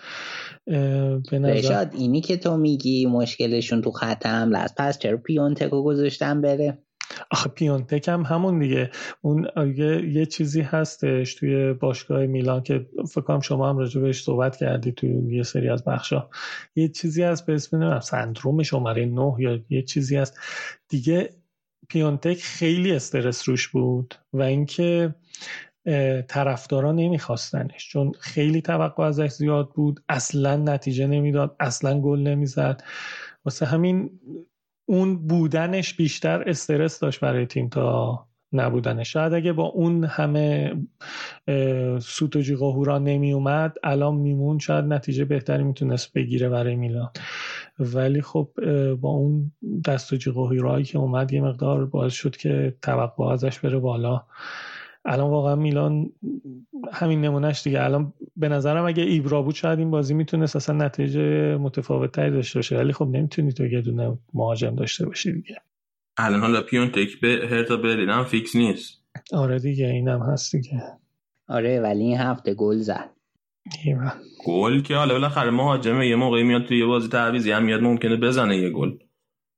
[1.31, 1.89] به نظر...
[1.93, 6.77] اینی که تو میگی مشکلشون تو خط حمله است پس چرا پیونتکو گذاشتن بره؟
[7.31, 8.89] آخه پیونتک هم همون دیگه.
[9.21, 14.23] اون یه, یه چیزی هستش توی باشگاه میلان که فکر کنم شما هم راجع بهش
[14.23, 16.29] صحبت کردی توی یه سری از بخشا
[16.75, 20.39] یه چیزی هست به اسم سندروم شماره 9 یا یه چیزی هست.
[20.89, 21.29] دیگه
[21.89, 25.15] پیونتک خیلی استرس روش بود و اینکه
[26.27, 32.83] طرفدارا نمیخواستنش چون خیلی توقع ازش زیاد بود اصلا نتیجه نمی‌داد اصلا گل نمی‌زد.
[33.45, 34.19] واسه همین
[34.89, 39.13] اون بودنش بیشتر استرس داشت برای تیم تا نبودنش.
[39.13, 40.75] شاید اگه با اون همه
[41.99, 47.09] سوت و جیغ و نمی اومد الان میمون شاید نتیجه بهتری می‌تونست بگیره برای میلان.
[47.79, 48.49] ولی خب
[49.01, 49.51] با اون
[49.85, 54.23] دست و جیغ و که اومد یه مقدار باعث شد که توقع ازش بره بالا.
[55.05, 56.11] الان واقعا میلان
[56.93, 57.83] همین نمونهش دیگه.
[57.83, 62.59] الان به نظرم اگه ایبرا بود شاید این بازی می‌تونست اصلا نتیجه متفاوت تری داشته
[62.59, 62.77] باشه.
[62.77, 65.55] ولی خب نمی‌تونی تو یه دونه مهاجم داشته باشی دیگه.
[66.17, 69.03] الان حالا پیونتک به هرتا برلین هم fix نیست.
[69.33, 70.83] آره دیگه اینم هست دیگه.
[71.47, 73.14] آره ولی این هفته گل زد.
[74.45, 78.15] گل که حالا بالاخره مهاجمه یه موقعی میاد توی یه بازی تعویضی هم میاد ممکنه
[78.15, 78.97] بزنه یه گل.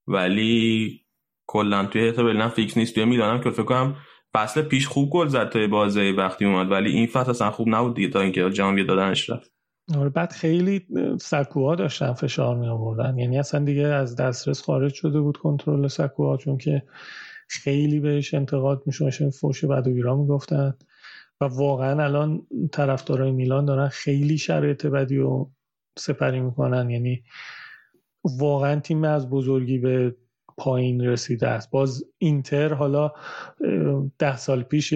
[0.08, 1.02] ولی
[1.48, 2.96] کلا توی برلین fix نیست.
[2.96, 3.96] توی میلان هم که فکر کنم
[4.34, 7.96] فصل پیش خوب گل زد تا بازی وقتی اومد ولی این فصل اصلا خوب نبود
[7.96, 9.52] دیگه تا اینکه جام دادنش رفت.
[9.96, 10.88] آره بعد خیلی
[11.22, 16.38] سکوها داشتن فشار می آوردن یعنی اصلا دیگه از دسترس خارج شده بود کنترل سکوها
[16.38, 16.84] چون که
[17.48, 20.74] خیلی بهش انتقاد میشه فوش بد و بیرا می‌گفتن.
[21.41, 25.45] و واقعا الان طرفدارای میلان دارن خیلی شرایط بدی و
[25.97, 26.89] سپری می‌کنن.
[26.89, 27.23] یعنی
[28.39, 30.15] واقعا تیم از بزرگی به
[30.58, 31.71] پایین رسیده است.
[31.71, 33.12] باز اینتر حالا
[34.19, 34.93] ده سال پیش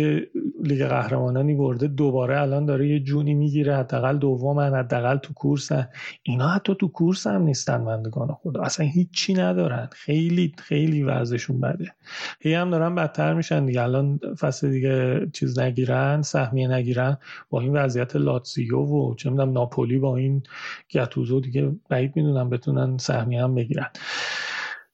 [0.64, 5.88] لیگ قهرمانانی برده دوباره الان داره یه جونی می‌گیره حداقل دومن حداقل تو کورسن
[6.24, 8.62] اینا حتی تو کورس هم نیستن بندگان خدا.
[8.62, 9.90] اصلا هیچی ندارن.
[9.92, 11.94] خیلی خیلی وضعشون بده.
[12.40, 13.82] هی هم دارن بدتر میشن دیگه.
[13.82, 17.18] الان فصل دیگه چیز نگیرن سهمیه نگیرن.
[17.50, 20.44] با این وضعیت لاتزیو و چه می‌دونم ناپولی با این
[20.92, 23.88] گتوزو دیگه بعید می‌دونم بتونن سهمیه هم بگیرن.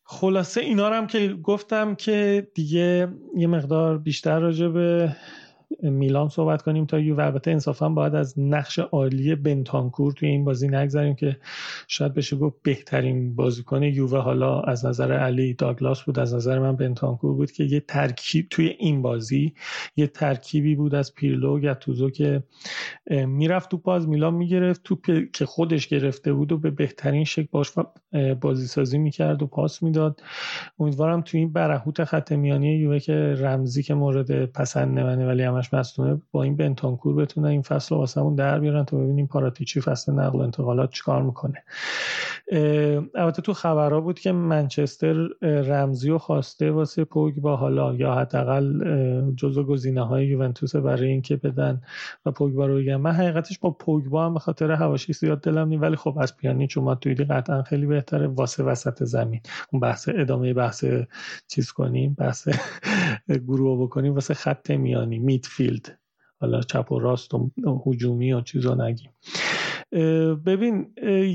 [0.03, 5.15] خلاصه اینا هم که گفتم که دیگه یه مقدار بیشتر راجع به
[5.83, 10.67] میلان صحبت کنیم تا یو البته انصافا باید از نقش عالی بنتانکور توی این بازی
[10.67, 11.37] نگذاریم که
[11.87, 14.19] شاید بشه گفت بهترین بازیکن یووه.
[14.19, 18.67] حالا از نظر علی داگلاس بود از نظر من بنتانکور بود که یه ترکیب توی
[18.67, 19.53] این بازی
[19.95, 22.43] یه ترکیبی بود از پیرلو و گتوزو که
[23.09, 24.97] می‌رفت تو باز میلان می‌گرفت تو
[25.33, 27.71] که خودش گرفته بود و به بهترین شکل باش
[28.41, 30.21] بازی سازی می‌کرد و پاس می‌داد.
[30.79, 35.73] امیدوارم توی این برهوت خط میانی یووه که رمزی که مورد پسند منه ولی همش
[35.73, 40.11] مصدومه با این بنتانکور بتونه این فصل رو واسمون در بیارن تا ببینیم پاراتیچی فصل
[40.11, 41.63] نقل و انتقالات چیکار می‌کنه.
[43.15, 48.81] البته تو خبرها بود که منچستر رمزی و خواسته واسه پوگبا حالا یا حداقل
[49.35, 51.81] جزو گزینه های یوونتوس برای اینکه بدن
[52.25, 52.95] و پوگبا رو بگن.
[52.95, 56.77] من حقیقتش با پوگبا هم به خاطر هواشی زیاد دلم نی ولی خب از پیانیچ
[56.77, 59.41] اومد توی قطعا خیلی بهتره واسه وسط زمین.
[59.71, 60.85] اون بحث ادامه بحث
[61.47, 62.47] چیز کنیم بحث
[63.47, 65.19] گروه بکنیم واسه خط میانی.
[65.47, 65.99] میدفیلد
[66.39, 67.51] حالا چپ و راست و
[67.85, 69.11] هجومی و چیزا نگیم.
[70.45, 70.87] ببین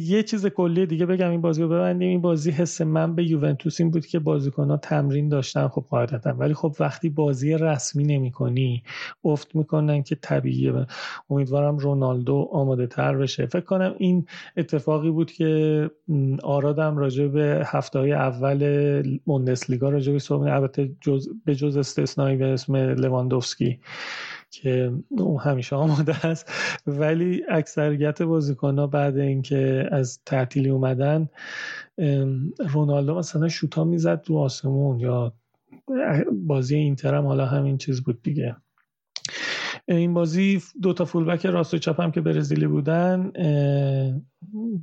[0.03, 2.09] یه چیز کلی دیگه بگم این بازی رو ببندیم.
[2.09, 6.31] این بازی حس من به یوونتوس این بود که بازیکن ها تمرین داشتن خب قاعدتا.
[6.31, 8.83] ولی خب وقتی بازی رسمی نمی کنی
[9.25, 10.87] افت می‌کنن که طبیعیه.
[11.31, 13.47] امیدوارم رونالدو آماده تر بشه.
[13.47, 15.91] فکر کنم این اتفاقی بود که
[16.43, 22.37] آرادم راجع به هفته های اول موندسلیگا راجع به صحبت البته جز به جز استثنایی
[22.37, 23.79] به اسم لواندوفسکی
[24.53, 26.53] که اون همیشه آماده است.
[26.87, 31.29] ولی اکثریت بازیکن ها بعد اینکه از تعطیلی اومدن
[32.73, 35.33] رونالدو مثلا شوتا می‌زد رو آسمون یا
[36.33, 38.57] بازی اینتر هم حالا همین چیز بود دیگه.
[39.89, 43.33] این بازی دو تا فولبک راست و چپ هم که برزیلی بودن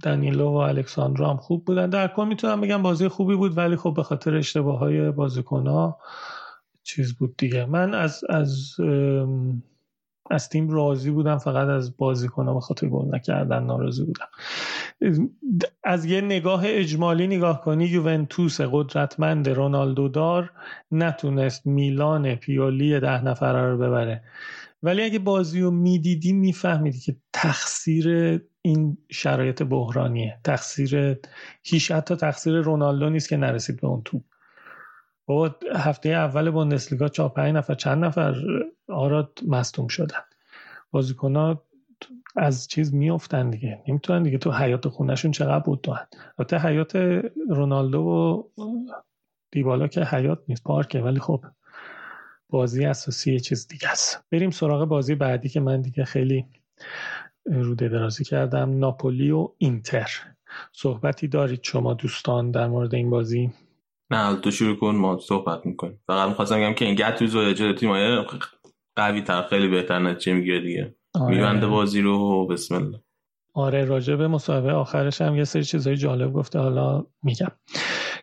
[0.04, 1.90] دانیلو و الکساندرو هم خوب بودن.
[1.90, 5.68] در کل می‌تونم بگم بازی خوبی بود ولی خب به خاطر اشتباه های بازیکن
[6.96, 7.66] چیز بود دیگه.
[7.66, 8.76] من از از
[10.32, 14.28] از تیم راضی بودم فقط از بازیکن‌ها به خاطر گل نکردن ناراضی بودم.
[15.84, 20.52] از یه نگاه اجمالی نگاه کنی یوونتوس قدرتمند رونالدو دار
[20.92, 24.24] نتونست میلان پیولی ده نفره رو ببره.
[24.84, 30.40] ولی اگه بازی رو می‌دیدی میفهمیدی که تقصیر این شرایط بحرانیه.
[30.44, 31.18] تقصیر
[31.64, 34.22] هیچ حتی تقصیر رونالدو نیست که نرسید به اون توپ.
[35.30, 38.36] بابا هفته اول بوندسلیگا چهار پنج نفر چند نفر
[38.88, 40.20] آراد مصدوم شدن.
[41.22, 41.64] ها
[42.36, 43.84] از چیز میافتن دیگه.
[43.88, 45.96] نمی‌تونن دیگه تو حیات خونهشون چقدر بود تو
[46.38, 46.96] البته حیات
[47.50, 48.44] رونالدو و
[49.52, 51.46] دیبالا که حیات نیست پارکه ولی خب
[52.50, 54.24] بازی اساسی یه چیز دیگه است.
[54.32, 56.46] بریم سراغ بازی بعدی که من دیگه خیلی
[57.46, 60.10] روده درازی کردم ناپولی و اینتر.
[60.74, 63.52] صحبتی دارید شما دوستان در مورد این بازی؟
[64.12, 66.00] نه تو شروع کن ما صحبت می‌کنیم.
[66.08, 68.24] فقط می‌خواستم بگم که این گتوز و اجازه تیمای
[68.96, 70.96] قوی تر خیلی بهتر نتیجه می‌گیره دیگه.
[71.14, 71.36] آره.
[71.36, 73.00] میبنده بازی رو بسم الله.
[73.54, 77.52] آره راجع به مسابقه آخرش هم یه سری چیزهای جالب گفته حالا میگم.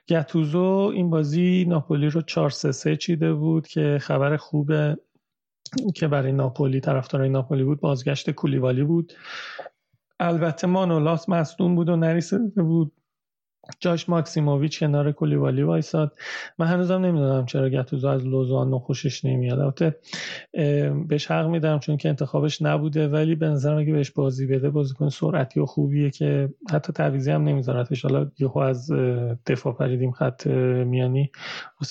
[0.08, 4.98] گتوزو این بازی ناپولی رو 4 3 3 چیده بود که خبر خوبه
[5.94, 9.12] که برای ناپولی طرفدارای ناپولی بود بازگشت کولیوالی بود.
[10.20, 12.92] البته مانولاس مصدوم بود و نرسیده بود.
[13.80, 16.12] جاش ماکسیموویچ کنار کولیبالی وایساد.
[16.58, 19.58] من هنوزم نمی‌دونم چرا گتوزو از لوزان خوشش نمیاد.
[19.58, 19.96] البته
[21.08, 25.08] بهش حق میدم چون که انتخابش نبوده ولی به نظرم اگه بهش بازی بده بازیکن
[25.08, 28.92] سرعتی و خوبیه که حتی تعویضی هم نمیذارتش حالا یهو از
[29.46, 31.30] دفاع پریدیم خط میانی.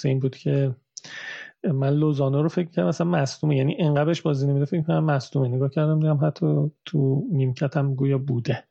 [0.05, 0.75] این بود که
[1.71, 3.57] من لوزانو رو فکر کردم مثلا مصدومه.
[3.57, 5.47] یعنی انقدرش بازی نمیده فکر کنم مصدومه.
[5.47, 8.63] نگاه کردم دیدم حتی تو نیمکت هم گویا بوده.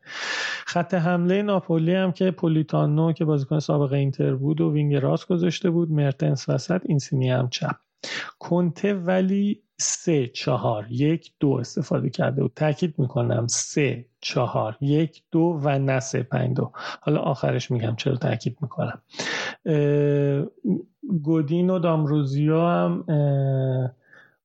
[0.67, 5.71] خط حمله ناپولی هم که پولیتانو که بازیکن سابقه اینتر بود و wing راست گذاشته
[5.71, 5.91] بود.
[5.91, 7.77] مرتنس وسط اینسینی هم چپ.
[8.39, 15.61] کنته ولی سه چهار یک دو استفاده کرده و تاکید می‌کنم سه چهار یک دو
[15.63, 16.73] و نه سه پنج دو.
[17.01, 19.03] حالا آخرش میگم چرا تاکید می‌کنم.
[21.23, 23.05] گودین و دامروزیا هم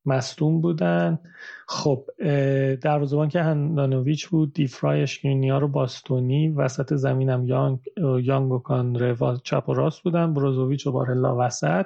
[0.05, 1.19] مصدوم بودن.
[1.71, 2.05] خب
[2.81, 7.79] دروازه‌بان که هندانویچ بود دیفرای اشکرینیا رو باستونی وسط زمینم یانگ
[8.23, 8.61] یانگ و
[8.99, 10.33] روال چپ و راست بودن.
[10.33, 11.85] بروزوویچ و بارلا وسط.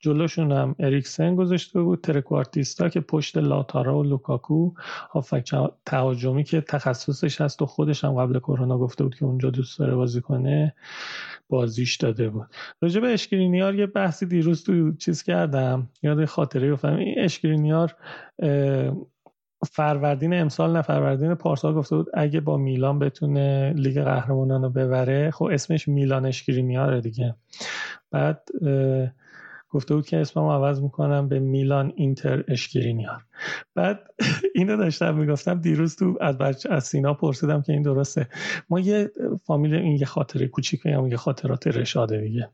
[0.00, 2.00] جلوشون هم اریکسن گذاشته بود.
[2.00, 4.70] ترکوارتیستا که پشت لاتارا و لوکاکو
[5.10, 5.54] هافک
[5.86, 9.94] تهاجمی که تخصصش هست و خودش هم قبل کرونا گفته بود که اونجا دوست داره
[9.94, 10.74] بازی کنه
[11.48, 12.46] بازیش داده بود.
[12.80, 15.88] راجع به اشکرینیار یه بحثی دیروز تو چیز کردم.
[16.02, 17.94] یاد خاطره گفتم این اشکرینیار
[19.64, 25.30] فروردین امسال نه فروردین پارسال گفته بود اگه با میلان بتونه لیگ قهرمانان رو ببره
[25.30, 27.34] خب اسمش میلان اشکرینیاره دیگه.
[28.10, 28.48] بعد
[29.70, 33.24] گفته بود که اسمم عوض می‌کنم به میلان اینتر اشکرینیار
[33.74, 34.00] بعد
[34.54, 38.28] اینو داشتم می‌گفتم دیروز تو از بچه از سینا پرسیدم که این درسته.
[38.70, 39.10] ما یه
[39.44, 42.48] فامیل این یه خاطره کوچیک یا یه خاطرات رشاده دیگه.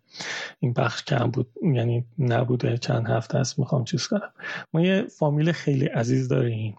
[0.60, 4.32] این بخش کم بود یعنی نبوده چند هفته است می‌خوام چیز کنم.
[4.74, 6.76] ما یه فامیل خیلی عزیز داریم.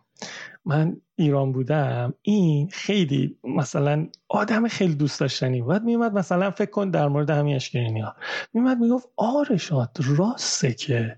[0.66, 6.90] من ایران بودم این خیلی مثلا آدم خیلی دوست داشتنی بعد میومد مثلا فکر کن
[6.90, 8.16] در مورد همین اشکرینی ها
[8.54, 11.18] میومد می‌گفت آرشاد راسته که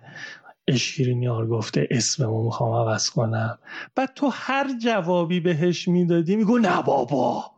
[0.67, 3.59] اشکرینیار گفته اسممو می‌خوام عوض کنم.
[3.95, 7.51] بعد تو هر جوابی بهش می‌دادی میگو نه بابا.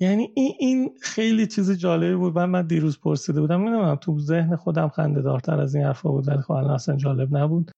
[0.00, 2.38] یعنی این این خیلی چیز جالبی بود.
[2.38, 6.28] من من دیروز پرسیده بودم نمی‌دونم تو ذهن خودم خنده دارتر از این حرفا بود
[6.28, 7.70] ولی خب اصلا جالب نبود.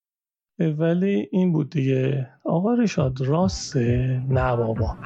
[0.59, 2.29] ولی این بود دیگه.
[2.45, 4.97] آقا رشاد راسته نه بابا.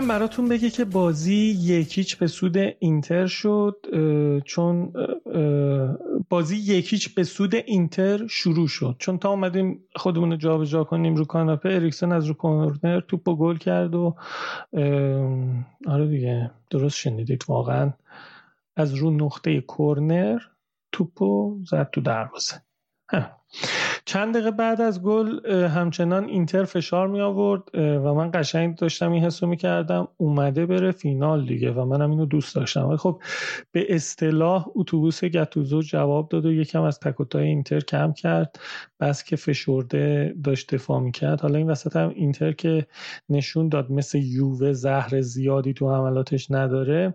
[0.00, 3.76] براتون بگه که بازی یکیچ به سود اینتر شد
[4.44, 4.92] چون
[6.28, 8.96] بازی یکیچ به سود اینتر شروع شد.
[8.98, 13.56] چون تا اومدیم خودمون رو جابجا کنیم رو کاناپه اریکسن از رو کورنر توپ گل
[13.56, 14.14] کرد و
[15.86, 17.92] آره دیگه درست شنیدید واقعا.
[18.76, 20.38] از رو نقطه کورنر
[20.92, 22.62] توپو زد تو دروازه.
[24.08, 29.24] چند دقیقه بعد از گل همچنان اینتر فشار می آورد و من قشنگ داشتم این
[29.24, 30.08] حسو می کردم.
[30.16, 32.88] اومده بره فینال دیگه و منم اینو دوست داشتم.
[32.88, 33.22] ولی خب
[33.72, 38.60] به اصطلاح اتوبوس گتوزو جواب داد و یکم از تکوتای اینتر کم کرد.
[39.00, 41.40] بس که فشرده داشت دفاع می کرد.
[41.40, 42.86] حالا این وسط هم اینتر که
[43.28, 47.14] نشون داد مثل یووه زهر زیادی تو حملاتش نداره.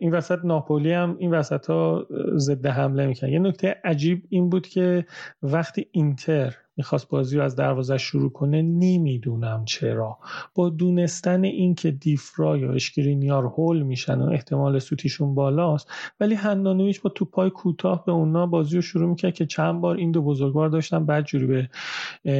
[0.00, 4.66] این وسط ناپولی هم این وسط ها ضد حمله می‌کرد یه نکته عجیب این بود
[4.66, 5.06] که
[5.42, 10.18] وقتی اینتر می‌خواست بازی رو از دروازه شروع کنه نمی‌دونم چرا.
[10.54, 17.10] با دونستن اینکه دیفرا یا اشکرینیار هول میشن و احتمال سوتیشون بالاست ولی هندانویچ با
[17.10, 21.06] توپای کوتاه به اونا بازی رو شروع می‌کرد که چند بار این دو بزرگوار داشتن
[21.06, 21.68] بعد جوری به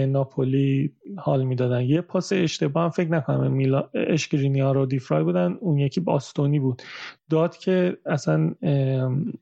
[0.06, 1.82] ناپولی حال می‌دادن.
[1.82, 6.82] یه پاس اشتباه هم فکر نکنم میلا اشکرینیار و دیفرای بودن اون یکی باستونی بود.
[7.32, 8.54] داد که اصلا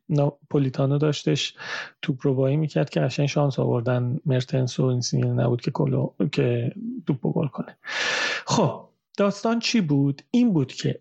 [0.09, 1.55] ناپولیتانو داشتش
[2.03, 4.21] توپ رو بایی می‌کرد که قشنگ شانس آوردن.
[4.27, 6.73] مرتنس و این نبود که کلو که
[7.07, 7.77] توپ گل کنه.
[8.47, 11.01] خب داستان چی بود؟ این بود که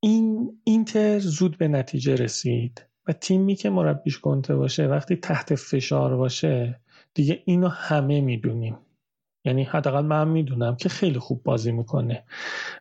[0.00, 6.16] این اینتر زود به نتیجه رسید و تیمی که مربیش کنته باشه وقتی تحت فشار
[6.16, 6.80] باشه
[7.14, 8.76] دیگه اینو همه می‌دونیم.
[9.44, 12.24] یعنی حداقل من می‌دونم که خیلی خوب بازی می‌کنه.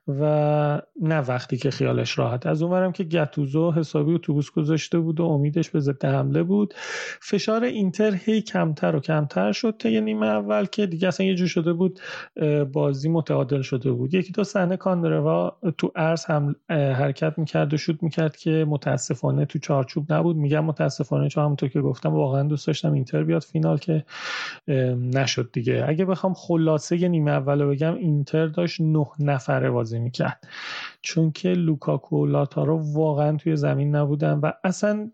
[0.07, 2.45] و نه وقتی که خیالش راحت.
[2.45, 6.73] از اونورم که گتوزو حسابی اتوبوس گذاشته بود و امیدش به ضد حمله بود.
[7.21, 11.35] فشار اینتر هی کمتر و کمتر شد تا یه نیمه اول که دیگه اصلا یه
[11.35, 11.99] جو شده بود
[12.73, 14.13] بازی متعادل شده بود.
[14.13, 19.59] یکی دو صحنه کاندروا تو ارز هم حرکت می‌کرد و شوت می‌کرد که متاسفانه تو
[19.59, 20.35] چارچوب نبود.
[20.35, 24.05] میگم متاسفانه چون همونطور که گفتم واقعا دوست داشتم اینتر بیاد فینال که
[25.13, 25.85] نشد دیگه.
[25.87, 30.47] اگه بخوام خلاصه نیمه اول بگم اینتر داشت نه نفره بازی می‌کرد.
[31.01, 35.11] چون که لوکاکو و لاتارو واقعا توی زمین نبودن و اصلا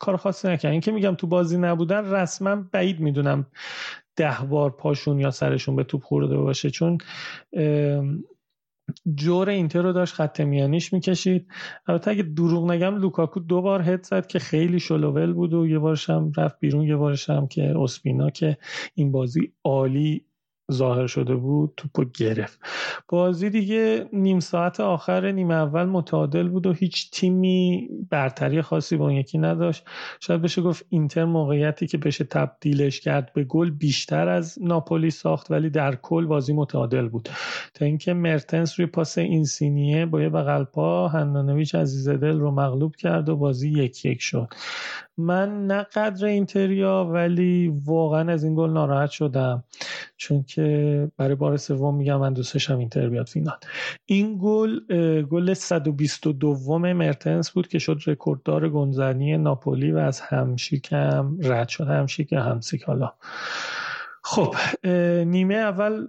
[0.00, 0.72] کار خاصی نکردن.
[0.72, 3.46] اینکه میگم تو بازی نبودن رسما بعید می‌دونم
[4.16, 6.70] ده بار پاشون یا سرشون به توپ خورده باشه.
[6.70, 6.98] چون
[9.14, 11.46] جور اینتر رو داشت خط میانیش می‌کشید.
[11.86, 15.78] البته اگه دروغ نگم لوکاکو دو بار هد زد که خیلی شلوول بود و یه
[15.78, 18.58] بارش هم رفت بیرون یه بارش هم که اسپینا که
[18.94, 20.24] این بازی عالی
[20.72, 22.60] ظاهر شده بود توپو گرفت.
[23.08, 29.04] بازی دیگه نیم ساعت آخر نیمه اول متعادل بود و هیچ تیمی برتری خاصی با
[29.04, 29.84] اون یکی نداشت.
[30.20, 35.50] شاید بشه گفت اینتر موقعیتی که بشه تبدیلش کرد به گل بیشتر از ناپولی ساخت
[35.50, 37.28] ولی در کل بازی متعادل بود.
[37.74, 42.96] تا اینکه مرتنس روی پاس اینسینیه با یه بغل پا هندانویچ عزیز دل رو مغلوب
[42.96, 44.48] کرد و بازی یک یک شد.
[45.18, 49.64] من نه قدر اینتریا ولی واقعا از این گل ناراحت شدم.
[50.16, 53.56] چون که برای بار سوم میگم من دوستشم اینتر بیاد فینال.
[54.06, 54.80] این گل
[55.22, 61.88] گل 122 مرتنس بود که شد رکورددار گنزنی ناپولی و از همشیکم رد شد.
[61.88, 63.12] همشیک همسیک حالا.
[64.22, 64.54] خب
[65.24, 66.06] نیمه اول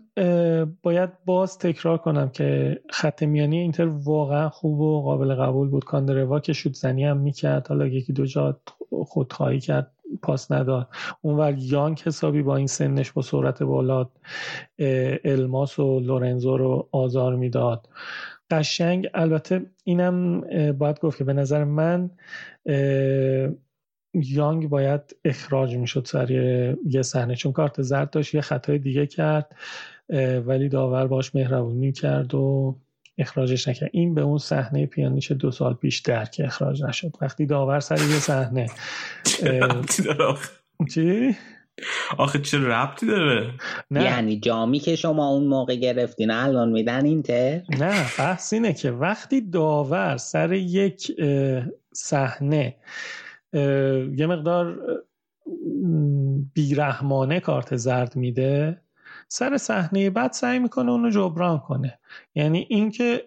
[0.84, 5.84] باید باز تکرار کنم که خط میانی اینتر واقعا خوب و قابل قبول بود.
[5.84, 7.68] کاندروا که شوت زنی هم می‌کرد.
[7.68, 8.60] حالا یکی دو جا
[9.06, 10.88] خودخواهی کرد پاس نداد.
[11.22, 14.10] اونور یانگ حسابی با این سنش با سرعت بالا
[15.26, 17.90] الماس و لورنزو رو آزار می‌داد.
[18.50, 19.08] قشنگ.
[19.14, 22.10] البته اینم باید گفت که به نظر من
[24.14, 26.32] یانگ باید اخراج می‌شد سر
[26.86, 29.56] یه صحنه چون کارت زرد داشت یه خطای دیگه کرد
[30.46, 32.76] ولی داور باش مهربونی کرد و
[33.18, 33.90] اخراجش نکرد.
[33.94, 37.12] این به اون صحنه پیانیش دو سال پیش در که اخراج نشد.
[37.22, 38.68] وقتی داور سر یه صحنه
[40.94, 41.36] چی؟
[42.18, 43.52] آخه چه ربطی داره؟
[43.92, 44.04] نه.
[44.04, 48.92] یعنی جامی که شما اون موقع گرفتین الان میدن این ته نه بحث اینه که
[48.92, 51.12] وقتی داور سر یک
[51.94, 52.76] صحنه
[53.54, 54.80] یه مقدار
[56.54, 58.82] بیرحمانه کارت زرد میده
[59.28, 62.00] سر صحنه بعد سعی می‌کنه اونو جبران کنه.
[62.36, 63.24] یعنی اینکه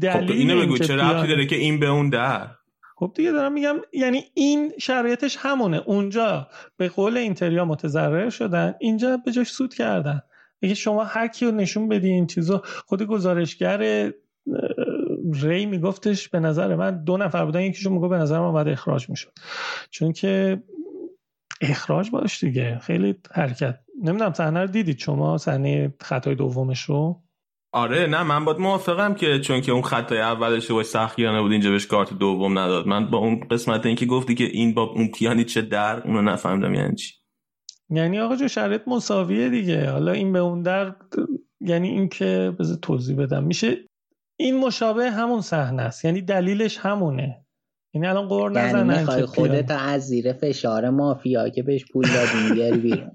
[0.00, 2.48] دلیل خب اینو بگو چه ربطی داره که این به اون در؟
[2.96, 5.82] خب دیگه دارم میگم یعنی این شرایطش همونه.
[5.86, 10.22] اونجا به قول اینتریا متضرر شدن اینجا به جاش سود کردن.
[10.62, 14.10] اگه شما هر کی رو نشون بدی این چیزو خود گزارشگر
[15.32, 19.10] ری میگفتش به نظر من دو نفر بودن یکیشون می‌گفت به نظر من باید اخراج
[19.10, 19.32] می‌شد.
[19.90, 20.62] چون که
[21.60, 22.78] اخراج باش دیگه.
[22.78, 23.78] خیلی حرکت.
[24.02, 27.22] نمی‌دونم صحنه رو دیدید شما؟ صحنه خطای دومش رو؟
[27.72, 31.70] آره نه من باید موافقم که چون که اون خطای اولش باش سخیانه بود اینجا
[31.70, 32.86] بهش کارت دوم نداد.
[32.86, 36.74] من با اون قسمت اینکه گفتی که این با اون تیانی چه در اونو نفهمیدم
[36.74, 37.14] یعنی چی.
[37.90, 39.90] یعنی آقا جو شرط مساویه دیگه.
[39.90, 40.94] حالا این به اون در
[41.60, 43.44] یعنی اینکه بذار توضیح بدم.
[43.44, 43.76] میشه
[44.36, 46.04] این مشابه همون صحنه است.
[46.04, 47.44] یعنی دلیلش همونه.
[47.94, 52.04] یعنی الان قور یعنی نزنن یعنی می‌خوای خودت از زیر فشار مافیا که بهش پول
[52.08, 53.10] دادیم بیاری بیرون.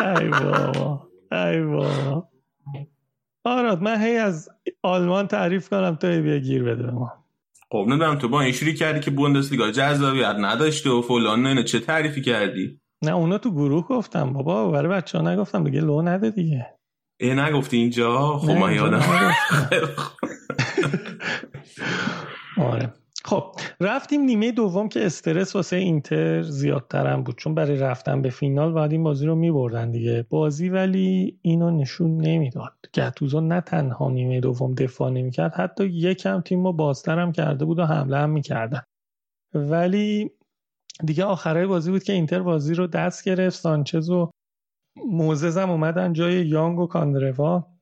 [0.00, 2.28] ای بابا ای بابا.
[3.44, 4.48] آراد من هی از
[4.82, 7.12] آلمان تعریف کنم تو بیا گیر بده به ما.
[7.72, 11.80] خب نمی‌دونم تو با این شروع کردی که بوندسلیگا جذابیت نداشته و فلان نه چه
[11.80, 16.30] تعریفی کردی؟ نه اونا تو گروه گفتم بابا برای بچه ها نگفتم دیگه لو نده
[16.30, 16.66] دیگه.
[17.20, 19.00] ای نگفتی اینجا؟ خب من یادم
[22.58, 22.92] آره.
[23.24, 27.36] خب رفتیم نیمه دوم که استرس واسه اینتر زیادترم بود.
[27.38, 30.26] چون برای رفتن به فینال باید این بازی رو میبردن دیگه.
[30.30, 32.72] بازی ولی اینو نشون نمی‌داد.
[32.94, 37.78] گتوزو نه تنها نیمه دوم دفاع نمی‌کرد حتی یکم تیم رو بازتر هم کرده بود
[37.78, 38.82] و حمله هم می‌کردن.
[39.54, 40.30] ولی
[41.04, 43.56] دیگه آخرای بازی بود که اینتر بازی رو دست گرفت.
[43.56, 44.30] سانچز و
[45.06, 47.77] موزز هم اومدن جای یانگ و کاندروا.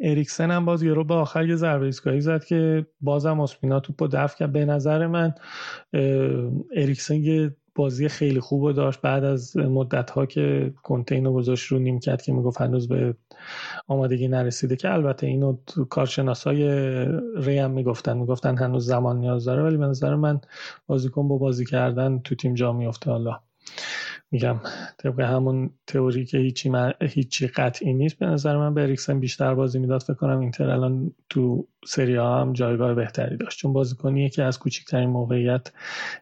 [0.00, 4.38] اریکسن هم باز یورو به آخر یه ضربه ایستگاهی زد که بازم اسپینا توپو دفع
[4.38, 4.52] کرد.
[4.52, 5.34] به نظر من
[6.76, 9.00] اریکسن یه بازی خیلی خوب داشت.
[9.00, 13.14] بعد از مدت ها که کنتینو گذاشت رو نیم کرد که می‌گفت هنوز به
[13.88, 15.56] آمادگی نرسیده که البته اینو
[15.90, 16.64] کارشناس های
[17.36, 18.16] ری هم می‌گفتن.
[18.16, 20.40] می‌گفتن هنوز زمان نیاز داره ولی به نظر من
[20.86, 23.40] بازیکن با بازی کردن تو تیم جا میفته حالا
[24.32, 24.60] میگم
[24.98, 29.78] طبق همون تئوری که هیچی, من، هیچی قطعی نیست به نظر من به بیشتر بازی
[29.78, 30.02] می‌داد.
[30.02, 33.58] فکر کنم اینتر الان تو سری هم جایگاه بهتری داشت.
[33.58, 35.72] چون بازیکنیه که از کوچکترین موقعیت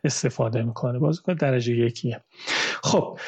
[0.05, 0.99] استفاده می‌کنه.
[0.99, 2.21] بازیکن درجه یکیه.
[2.83, 3.19] خب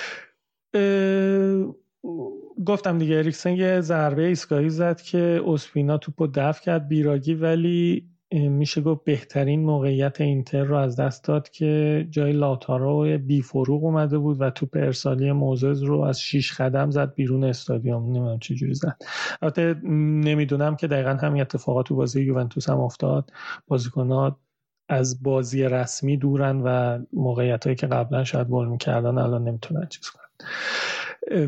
[2.67, 8.81] گفتم دیگه اریکسن یه ضربه ایستگاهی زد که اسپینا توپو دفع کرد بیراگی ولی میشه
[8.81, 14.41] گفت بهترین موقعیت اینتر رو از دست داد که جای لاتارو بی فروغ اومده بود
[14.41, 18.03] و توپ ارسالی موزز رو از شیش خدم زد بیرون استادیوم.
[18.03, 18.97] نمی‌دونم چه جوری زد.
[19.43, 19.75] البته
[20.25, 23.31] نمی‌دونم که دقیقا همین اتفاقات تو بازی یوونتوس هم افتاد.
[23.67, 24.37] بازیکنات
[24.89, 30.11] از بازی رسمی دورن و موقعیت هایی که قبلا شاید گل می‌کردن الان نمی‌تونن چیز
[30.11, 30.49] کنن.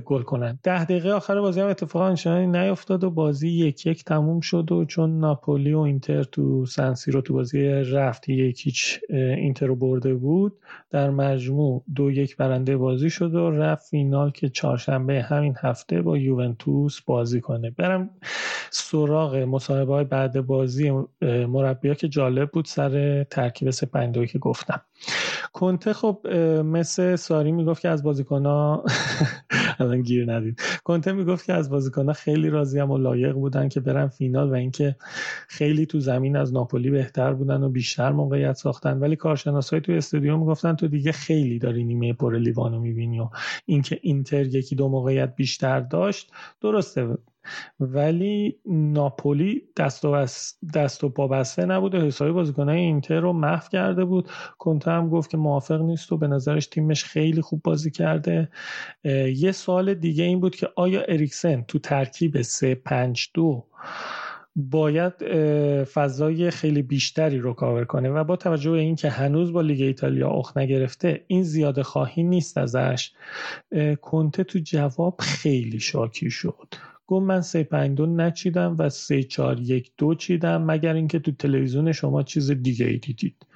[0.04, 0.58] گل کنن.
[0.62, 4.84] ده دقیقه آخر بازی هم اتفاق آنچنانی نیفتاد و بازی یک یک تموم شد و
[4.84, 10.52] چون ناپولی و اینتر تو سنسی رو تو بازی رفت یکیچ اینتر رو برده بود.
[10.90, 16.18] در مجموع دو یک برنده بازی شد و رفت فینال که چهارشنبه همین هفته با
[16.18, 17.70] یوونتوس بازی کنه.
[17.70, 18.10] برم
[18.70, 24.80] سراغ مصاحبه های بعد بازی مربیا که جالب بود سر ترکیب سپندوی که گفتم.
[25.52, 26.26] کنته خب
[26.64, 28.84] مثل ساری می‌گفت که از ها
[29.78, 34.08] الان گیر ندید کنته می‌گفت که از ها خیلی راضی و لایق بودن که برن
[34.08, 34.96] فینال و اینکه
[35.48, 38.98] خیلی تو زمین از ناپولی بهتر بودن و بیشتر موقعیت ساختن.
[38.98, 39.16] ولی
[39.72, 43.28] های تو استادیوم می‌گفتن تو دیگه خیلی داری نیمه پر لیوانو می‌بینی و
[43.66, 47.16] اینکه اینتر یکی دو موقعیت بیشتر داشت درسته.
[47.80, 50.26] ولی ناپولی دست و,
[50.74, 54.28] دست و پا بسته نبود و حسابی بازیکنهای اینتر رو محو کرده بود.
[54.58, 58.48] کنته هم گفت که موافق نیست و به نظرش تیمش خیلی خوب بازی کرده.
[59.34, 63.66] یه سال دیگه این بود که آیا اریکسن تو ترکیب 3 5 2
[64.56, 65.12] باید
[65.84, 70.30] فضای خیلی بیشتری رو کاور کنه؟ و با توجه به اینکه هنوز با لیگ ایتالیا
[70.30, 73.12] اخ نگرفته این زیاده خواهی نیست ازش.
[74.02, 76.74] کنته تو جواب خیلی شاکی شد.
[77.06, 82.98] گفت من 352 نچیدم و 3412 چیدم مگر اینکه تو تلویزیون شما چیز دیگه ای
[82.98, 83.46] دیدید.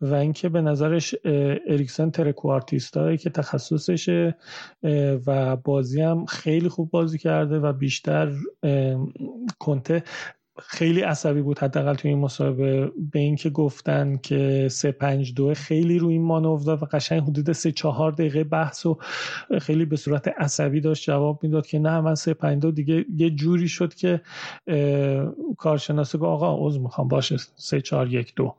[0.00, 1.14] و اینکه به نظرش
[1.66, 4.36] اریکسن ترکوارتیستایی که تخصصشه
[5.26, 8.32] و بازی هم خیلی خوب بازی کرده و بیشتر
[9.58, 10.02] کنته.
[10.58, 15.98] خیلی عصبی بود حداقل توی این مصاحبه به اینکه گفتن که سه پنج دو خیلی
[15.98, 18.98] روی این مانور داد و قشنگ حدود سه چهار دقیقه بحث و
[19.60, 23.30] خیلی به صورت عصبی داشت جواب می‌داد که نه من سه پنج دو دیگه یه
[23.30, 24.20] جوری شد که
[25.58, 28.54] کارشناسه گفت آقا عضو می‌خوام باشه سه چهار یک دو.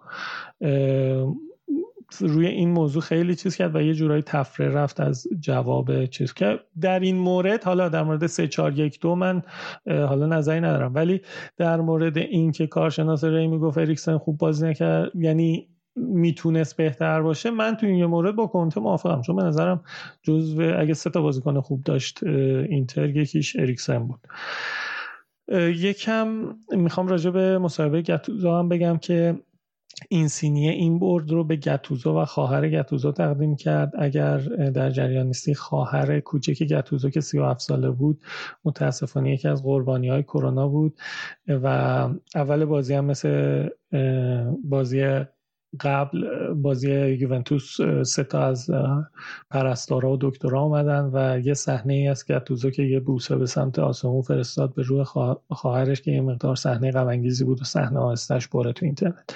[2.19, 6.59] روی این موضوع خیلی چیز کرد و یه جورایی تفره رفت از جواب چیز که
[6.81, 9.41] در این مورد حالا در مورد 3 4 1 2 من
[9.87, 10.95] حالا نظری ندارم.
[10.95, 11.21] ولی
[11.57, 17.51] در مورد این که کارشناس ری می‌گفت اریکسن خوب بازی نکرد یعنی می‌تونست بهتر باشه
[17.51, 19.21] من تو این مورد با کنته موافقم.
[19.21, 19.83] چون به نظرم
[20.23, 24.19] جزو اگه سه تا بازیکن خوب داشت اینتر یکیش اریکسن بود.
[25.75, 29.35] یکم می‌خوام راجع به مصاحبه گتوزا هم بگم که
[30.09, 33.91] اینسینیه این برد رو به گتوزو و خواهر گتوزو تقدیم کرد.
[33.99, 34.37] اگر
[34.69, 38.21] در جریان نیستی خواهر کوچک گتوزو که 37 ساله بود
[38.65, 40.97] متاسفانه یکی از قربانی های کرونا بود
[41.47, 41.67] و
[42.35, 43.69] اول بازی هم مثل
[44.63, 45.25] بازی
[45.81, 48.69] قبل بازی یوونتوس سه تا از
[49.51, 53.79] پرستارا و دکترا اومدن و یه صحنه ای از گتوزو که یه بوسه به سمت
[53.79, 55.03] آسمون فرستاد به روی
[55.49, 59.35] خواهرش که یه مقدار صحنه غم بود و صحنه آهستش بره تو اینترنت.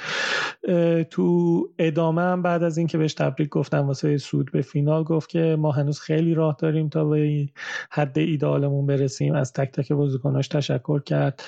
[1.10, 5.56] تو ادامه هم بعد از اینکه بهش تبریک گفتم واسه سود به فینال گفت که
[5.60, 7.48] ما هنوز خیلی راه داریم تا به
[7.92, 9.36] حد ایدالمون برسیم.
[9.36, 11.44] از تک تک بازیکناش تشکر کرد.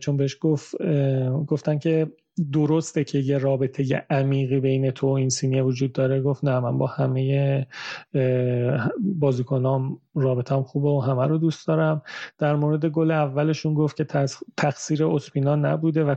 [0.00, 0.74] چون بهش گفت
[1.46, 2.12] گفتن که
[2.52, 6.22] درسته که یه رابطه عمیقی بین تو و این سینیه وجود داره.
[6.22, 7.66] گفت نه من با همه
[9.00, 12.02] بازیکنام رابطم خوبه و همه رو دوست دارم.
[12.38, 14.04] در مورد گل اولشون گفت که
[14.56, 16.14] تقصیر اسپینا نبوده و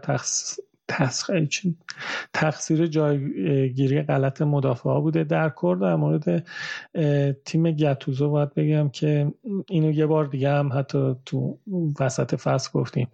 [2.33, 6.47] تقصیر جایگیری غلط مدافع ها بوده در کل در مورد
[7.45, 9.31] تیم گتوزو باید بگم که
[9.69, 11.57] اینو یه بار دیگه هم حتی تو
[11.99, 13.07] وسط فصل گفتیم.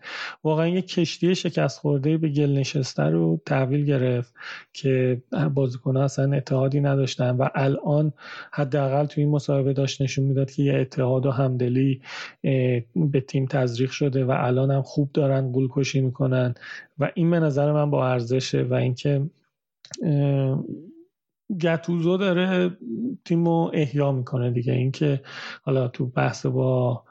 [0.43, 4.33] واقعا یه کشتی شکست خورده به گل نشسته رو تحویل گرفت
[4.73, 5.21] که
[5.53, 8.13] بازیکن اصلا اتحادی نداشتن و الان
[8.51, 12.01] حداقل تو این مصاحبه داشت نشون می‌داد که یه اتحاد و همدلی
[12.95, 16.53] به تیم تزریق شده و الان هم خوب دارن گول کشی می‌کنن.
[17.01, 19.29] و این به نظر من با ارزشه و اینکه
[21.61, 22.77] گتوزو داره
[23.25, 24.73] تیم رو احیا می‌کنه دیگه.
[24.73, 25.21] اینکه
[25.63, 27.03] حالا تو بحث با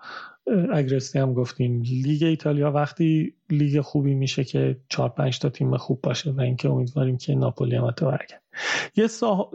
[0.72, 6.00] اگرستی هم گفتیم لیگ ایتالیا وقتی لیگ خوبی میشه که چهار پنج تا تیم خوب
[6.02, 8.42] باشه و اینکه امیدواریم که ناپولی هم برگرد
[8.96, 9.08] یه,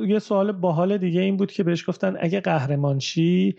[0.07, 3.55] یه سوال باحال دیگه این بود که بهش گفتن اگه قهرمانشی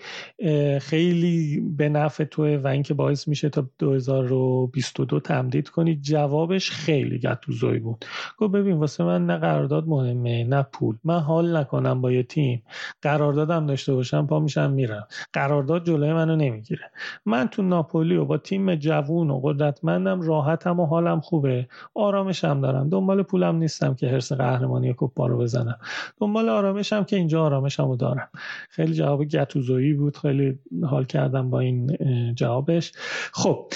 [0.81, 7.79] خیلی به نفع توه و اینکه باعث میشه تا 2022 تمدید کنی جوابش خیلی گتوزوی
[7.79, 8.05] بود.
[8.39, 10.97] گفت ببین واسه من نه قرارداد مهمه نه پول.
[11.05, 12.63] من حال نکنم با یه تیم.
[13.03, 15.07] قراردادم داشته باشم پا میشم میرم.
[15.33, 16.91] قرارداد جلوی منو نمی‌گیره.
[17.27, 21.69] من تو ناپولی و با تیم جوون و قدرتمندم راحتم و حالم خوبه.
[21.95, 22.89] آرامشم دارم.
[22.89, 25.79] دنبال پولم نیستم که حرس قهرمانی کوپا رو بزنم.
[26.21, 28.29] دنبال آرامشم که اینجا آرامشم رو دارم.
[28.71, 30.17] خیلی جواب گتوزویی بود.
[30.17, 31.97] خیلی حال کردم با این
[32.35, 32.93] جوابش.
[33.33, 33.67] خب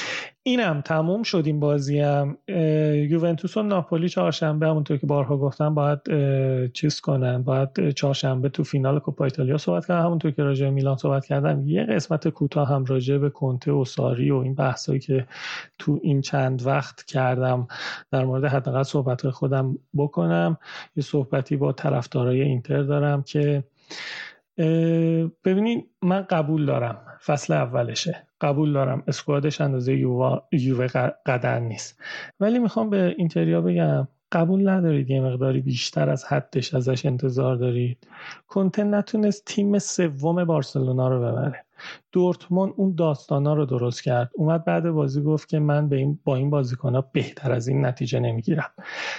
[0.51, 2.39] اینم تموم شد این بازی هم
[3.11, 6.01] یوونتوس و ناپولی چهارشنبه همونطور که بارها گفتم باید
[6.73, 7.43] چیز کنن.
[7.43, 11.85] باید چهارشنبه تو فینال کوپا ایتالیا صحبت کردن همونطور که راجع میلان صحبت کردم یه
[11.85, 15.27] قسمت کوتاه هم راجع به کنته و ساری و این بحثایی که
[15.79, 17.69] تو این چند وقت کردم
[18.13, 20.59] در مورد حداقل صحبت خودم بکنم.
[20.97, 23.65] یه صحبتی با طرفدارای اینتر دارم که
[25.45, 28.27] ببینید من قبول دارم فصل اولشه.
[28.41, 29.95] قبول دارم اسکوادش اندازه
[30.53, 30.87] یووه
[31.27, 32.03] قدر نیست.
[32.41, 38.07] ولی می‌خوام به اینتریا بگم قبول ندارید یه مقداری بیشتر از حدش ازش انتظار دارید.
[38.49, 41.65] کنته نتونست تیم سوم بارسلونا رو ببره.
[42.13, 44.31] دورتمون اون داستانا رو درست کرد.
[44.35, 48.21] اومد بعد بازی گفت که من به این با این بازیکن بهتر از این نتیجه
[48.21, 48.71] نمی‌گیرم.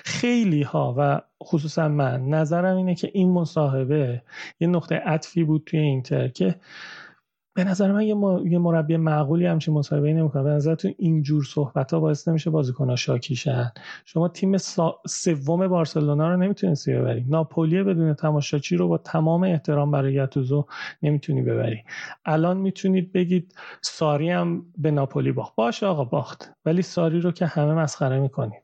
[0.05, 4.21] خیلی ها و خصوصا من نظرم اینه که این مصاحبه
[4.59, 6.55] یه نقطه عطفی بود توی اینتر که
[7.53, 12.27] به نظر من یه, مربی معقولی همچین مصاحبه نمی‌کنه به نظرتون اینجور صحبت ها باعث
[12.27, 13.71] نمیشه بازیکن شاکی شن.
[14.05, 14.57] شما تیم
[15.07, 17.25] سوم بارسلونا رو نمی‌تونستی ببری.
[17.29, 20.65] ناپولی بدون تماشاچی رو با تمام احترام برای گتوزو
[21.03, 21.83] نمی‌تونی ببری.
[22.25, 25.55] الان می‌تونید بگید ساری هم به ناپولی باخت.
[25.55, 26.51] باشه آقا باخت.
[26.65, 28.61] ولی ساری رو که همه مسخره می‌کنید.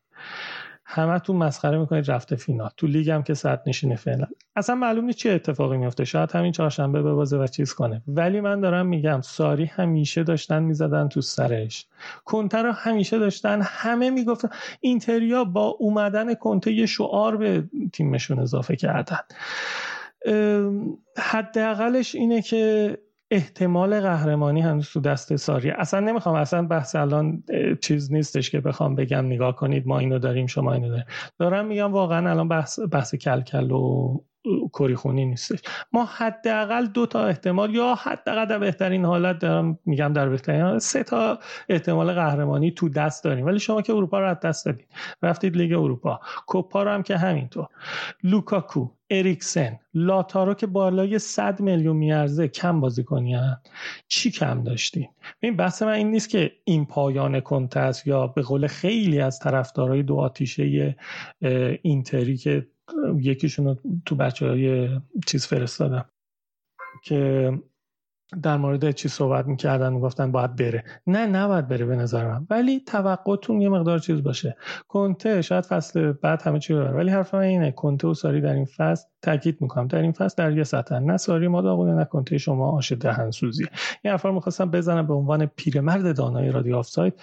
[0.90, 2.70] همه تو مسخره می‌کنید رفته فینال.
[2.78, 4.28] تو لیگ هم که صد نشینه فعلا.
[4.56, 8.02] اصلا معلوم نیست چه اتفاقی میفته شاید همین چهارشنبه ببازه و چیز کنه.
[8.08, 11.88] ولی من دارم میگم ساری همیشه داشتن می‌زدن تو سرش.
[12.26, 13.62] کنته رو همیشه داشتن.
[13.64, 17.64] همه می‌گفتن اینتریا با اومدن کنته یه شعار به
[17.94, 19.20] تیمشون اضافه کردن.
[21.18, 22.98] حداقلش اینه که
[23.32, 27.44] احتمال قهرمانی هنوز تو دست ساری اصلا نمی‌خوام اصلا بحث الان
[27.82, 31.06] چیز نیستش که بخوام بگم نگاه کنید ما اینو داریم شما اینو داریم.
[31.40, 34.18] دارم میگم واقعا الان بحث بحث کلکل و
[34.74, 35.60] کری خونی نیستش.
[35.94, 40.82] ما حداقل دو تا احتمال یا حداقل در بهترین حالت دارم میگم در بهترین حالت
[40.82, 41.40] سه تا
[41.70, 43.46] احتمال قهرمانی تو دست داریم.
[43.46, 44.88] ولی شما که اروپا رو از دست دادید.
[45.22, 46.20] رفتید لیگ اروپا.
[46.48, 47.68] کوپا رو هم که همینطور.
[48.24, 53.58] لوکاکو اریکسن لاتارو که بالای 100 میلیون میارزه کم بازی کنیم
[54.08, 58.68] چی کم داشتیم این بحث من این نیست که این پایان کنته‌ست یا به قول
[58.68, 60.96] خیلی از طرفدارای دو آتیشه
[61.82, 62.68] اینتری که
[63.22, 64.90] یکیشون رو تو بچه های
[65.28, 66.10] چیز فرستادم
[67.04, 67.52] که
[68.44, 70.84] در مورد چی صحبت می‌کردن؟ و گفتن باید بره.
[71.08, 72.48] نه نباید بره به نظر من.
[72.50, 74.58] ولی توقعتون یه مقدار چیز باشه.
[74.88, 76.92] کنته شاید فصل بعد همه چی ببره.
[76.92, 79.88] ولی حرف من اینه کنته و ساری در این فصل تاکید می‌کنم.
[79.88, 80.96] در این فصل در یه سطح.
[81.00, 83.66] نه ساری ما داغونه نه کنته شما آش دهن سوزی.
[84.02, 87.14] این حرفا می‌خواستم بزنم به عنوان پیرمرد دانای رادیو آفساید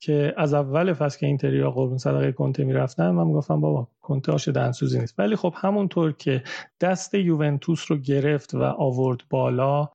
[0.00, 4.48] که از اول فصل که اینتریا قربون صدقه کنته می‌رفتن من می‌گفتم بابا کنته آش
[4.48, 5.14] دهن سوزی نیست.
[5.18, 6.42] ولی خب همونطور که
[6.80, 9.88] دست یوونتوس رو گرفت و آورد بالا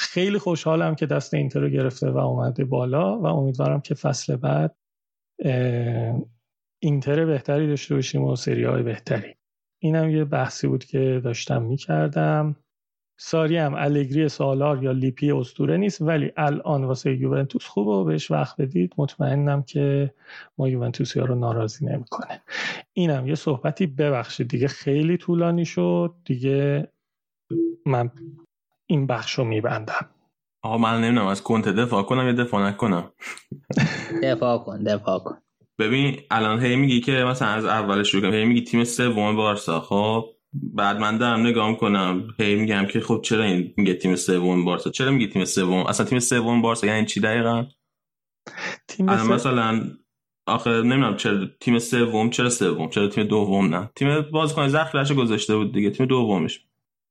[0.00, 4.76] خیلی خوشحالم که دست اینتر رو گرفته و اومده بالا و امیدوارم که فصل بعد
[6.82, 9.34] اینتر بهتری داشته باشیم و سری های بهتری.
[9.82, 12.56] اینم یه بحثی بود که داشتم می‌کردم.
[13.18, 18.30] ساری هم الگری سالار یا لیپی استوره نیست ولی الان واسه یوونتوس خوب و بهش
[18.30, 18.94] وقت بدید.
[18.98, 20.14] مطمئنم که
[20.58, 22.42] ما یوونتوسی ها رو ناراضی نمی‌کنه.
[22.92, 24.48] اینم یه صحبتی ببخشید.
[24.48, 26.14] دیگه خیلی طولانی شد.
[26.24, 26.88] دیگه
[27.86, 28.10] من
[28.90, 30.10] این بخش رو میبندم.
[30.62, 33.12] آقا من نمی‌دونم از کنت دفاع کنم یا دفاع نکنم؟
[34.22, 35.38] دفاع کن دفاع کن.
[35.78, 39.80] ببین الان هی میگی که مثلا از اولش شروع هی میگی تیم سوم بارسا.
[39.80, 44.64] خب بعد من دارم نگاه کنم هی میگم که خب چرا این میگه تیم سوم
[44.64, 47.66] بارسا؟ چرا میگی تیم سوم؟ اصلا تیم سوم بارسا یعنی چی دقیقا؟
[48.88, 49.80] تیم سوم مثلا
[50.46, 55.56] آخه نمی‌دونم چرا تیم سوم چرا سوم؟ چرا تیم دوم نه؟ تیم بازیکن ذخیره‌اش گذاشته
[55.56, 56.66] بود دیگه تیم دومش.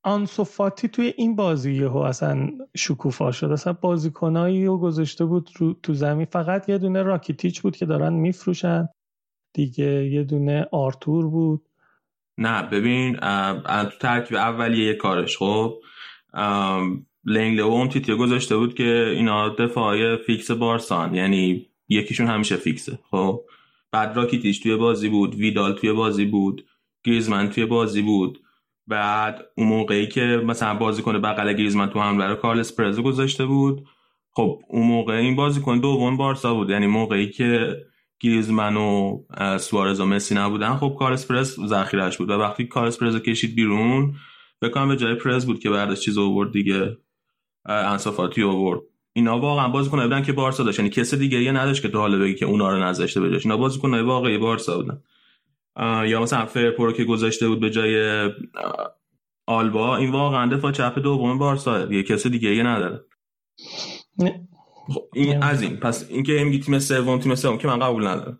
[0.10, 3.52] آنسوفاتی توی این بازی یهو اصلا شکوفا شد.
[3.52, 6.26] اصلا بازیکنایی رو گذاشته بود رو تو زمین.
[6.26, 8.88] فقط یه دونه راکیتیچ بود که دارن میفروشن.
[9.54, 11.70] دیگه یه دونه آرتور بود.
[12.38, 13.16] نه ببین
[13.84, 15.80] تو ترکیب اولیه یه کارش خب؟
[17.26, 21.16] لنگله اومتیتیو گذاشته بود که اینا دفاعی فیکس بارسان.
[21.16, 23.42] یعنی یکیشون همیشه فیکسه خب؟
[23.92, 26.66] بعد راکیتیش توی بازی بود ویدال توی بازی بود
[27.04, 28.40] گریزمن توی بازی بود.
[28.90, 33.46] بعد اون موقعی که مثلا بازی کنه بغل گریزمن تو حمله رو کارلس پرز گذاشته
[33.46, 33.88] بود
[34.32, 36.70] خب اون موقع این بازیکن دوم بارسا بود.
[36.70, 37.76] یعنی موقعی که
[38.20, 39.20] گریزمن و
[39.58, 42.30] سوارز و مسی نبودن خب کارلس پرز ذخیرش بود.
[42.30, 44.16] و وقتی کارلس پرز کشید بیرون
[44.62, 46.98] بکنم به جای پرز بود که بعدش چیز آورد دیگه
[47.66, 48.80] انسو فاتی آورد.
[49.14, 50.80] اینا واقعا بازیکن بودن که بارسا داشت.
[50.80, 53.46] یعنی کس دیگه یه نداشت که تو حالا بگی که اونا رو نذاشته بجاش.
[53.46, 55.02] اینا بازیکن واقعی بارسا بودن.
[56.06, 58.30] یا مثلا فیرپو رو که گذاشته بود به جای
[59.48, 61.94] آلبا این واقعا دفاع چپ دوم بارسا.
[61.94, 63.06] یه کس دیگه یه نداره
[64.94, 65.78] خب این از این.
[65.78, 68.40] پس اینکه میگی تیم سوم تیم سوم که من قبول ندارم.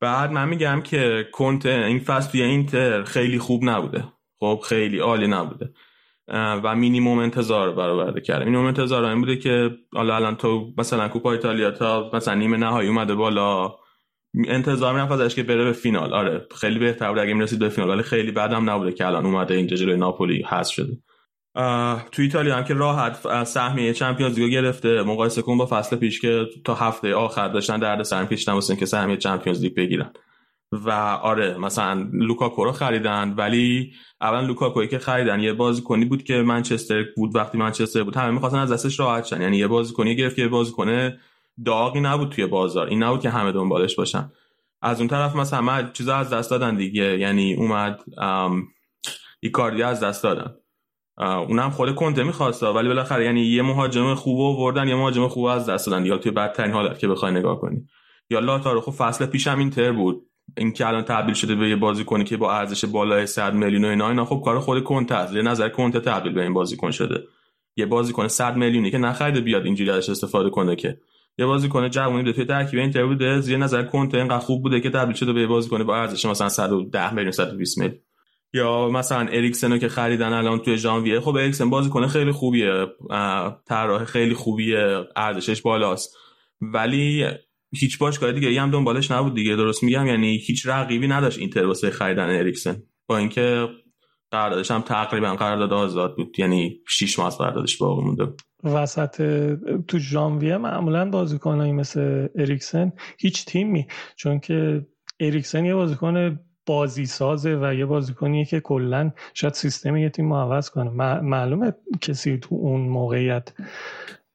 [0.00, 4.04] بعد من میگم که کنت این فصل توی اینتر خیلی خوب نبوده.
[4.40, 5.72] خب خیلی عالی نبوده.
[6.28, 11.32] و مینیموم انتظار برآورده کرده مینیموم انتظار این بوده که حالا الان تو مثلا کوپا
[11.32, 13.74] ایتالیا تا مثلا نیمه نهایی اومده بالا.
[14.48, 16.12] انتظار می‌رفت ازش که بره به فینال.
[16.12, 19.54] آره خیلی بهتر بود اگه می‌رسید به فینال ولی خیلی بعدم نبوده که الان اومده
[19.54, 20.98] اینجا جلوی ناپولی حذف شده.
[22.12, 25.02] تو ایتالیا هم که راحت سهمیه Champions League گرفته.
[25.02, 28.86] مقایسه کن با فصل پیش که تا هفته آخر داشتن درد سر کشیدن واسه که
[28.86, 30.12] سهمیه Champions League بگیرن.
[30.72, 30.90] و
[31.22, 37.04] آره مثلا لوکاکو رو خریدن ولی اولا لوکاکوی که خریدن یه بازیکنی بود که منچستر
[37.16, 39.42] بود وقتی منچستر بود همه می‌خواستن از دستش راحت شن.
[39.42, 41.12] یعنی یه بازیکنی گرفت که بازیکن
[41.64, 42.86] داغی نبود توی بازار.
[42.86, 44.32] این نبود که همه دنبالش باشن.
[44.82, 47.18] از اون طرف مثلا همه چیزا از دست دادن دیگه.
[47.18, 48.00] یعنی اومد
[49.40, 50.54] ایکاردی از دست دادن.
[51.18, 55.68] اونم خود کنته می‌خواسته ولی بالاخره یعنی یه مهاجم خوب آوردن یه مهاجم خوب از
[55.68, 56.06] دست دادن.
[56.06, 57.86] یا توی بدترین حالت که بخوای نگاه کنی.
[58.30, 60.26] یا لاتارو خب فصل پیشم اینتر بود.
[60.56, 63.88] این که الان تبدیل شده به یه بازیکنی که با ارزش بالای 100 میلیون و
[63.88, 67.24] اینا اینا خب کار خود کنته یه نظر کنته تبدیل به این بازیکن شده.
[67.76, 70.98] یه بازیکن 100 میلیونی که نخریده بیاد اینجوری ازش استفاده کنه که
[71.38, 73.40] یه بازیکن جوونی دو توی ترکیب اینتر بوده.
[73.40, 76.24] زیر نظر کنته اینقدر خوب بوده که تبدیل شده به بازیکن با ارزش.
[76.24, 77.98] مثلا 110 میلیون 120 میلیون.
[78.54, 81.20] یا مثلا اریکسن که خریدن الان توی ژانویه.
[81.20, 82.86] خب اریکسن بازیکن خیلی خوبیه.
[83.66, 85.04] طراح خیلی خوبیه.
[85.16, 86.16] ارزشش بالاست.
[86.60, 87.26] ولی
[87.74, 89.56] هیچ باشگاه دیگه هم دنبالش نبود دیگه.
[89.56, 92.82] درست میگم؟ یعنی هیچ رقیبی نداشت اینتر واسه خریدن اریکسن.
[93.06, 93.68] با اینکه
[94.30, 96.38] قراردادش هم تقریبا قرارداد آزاد بود.
[96.38, 98.26] یعنی 6 ماه قراردادش باقی مونده
[98.64, 99.16] وسط
[99.88, 103.86] تو ژانویه معمولا بازیکنایی مثل اریکسن هیچ تیمی.
[104.16, 104.86] چون که
[105.20, 110.70] اریکسن یه بازیکن بازی سازه و یه بازیکنیه که کلا شاید سیستم یه تیم عوض
[110.70, 110.90] کنه.
[111.20, 113.52] معلومه کسی تو اون موقعیت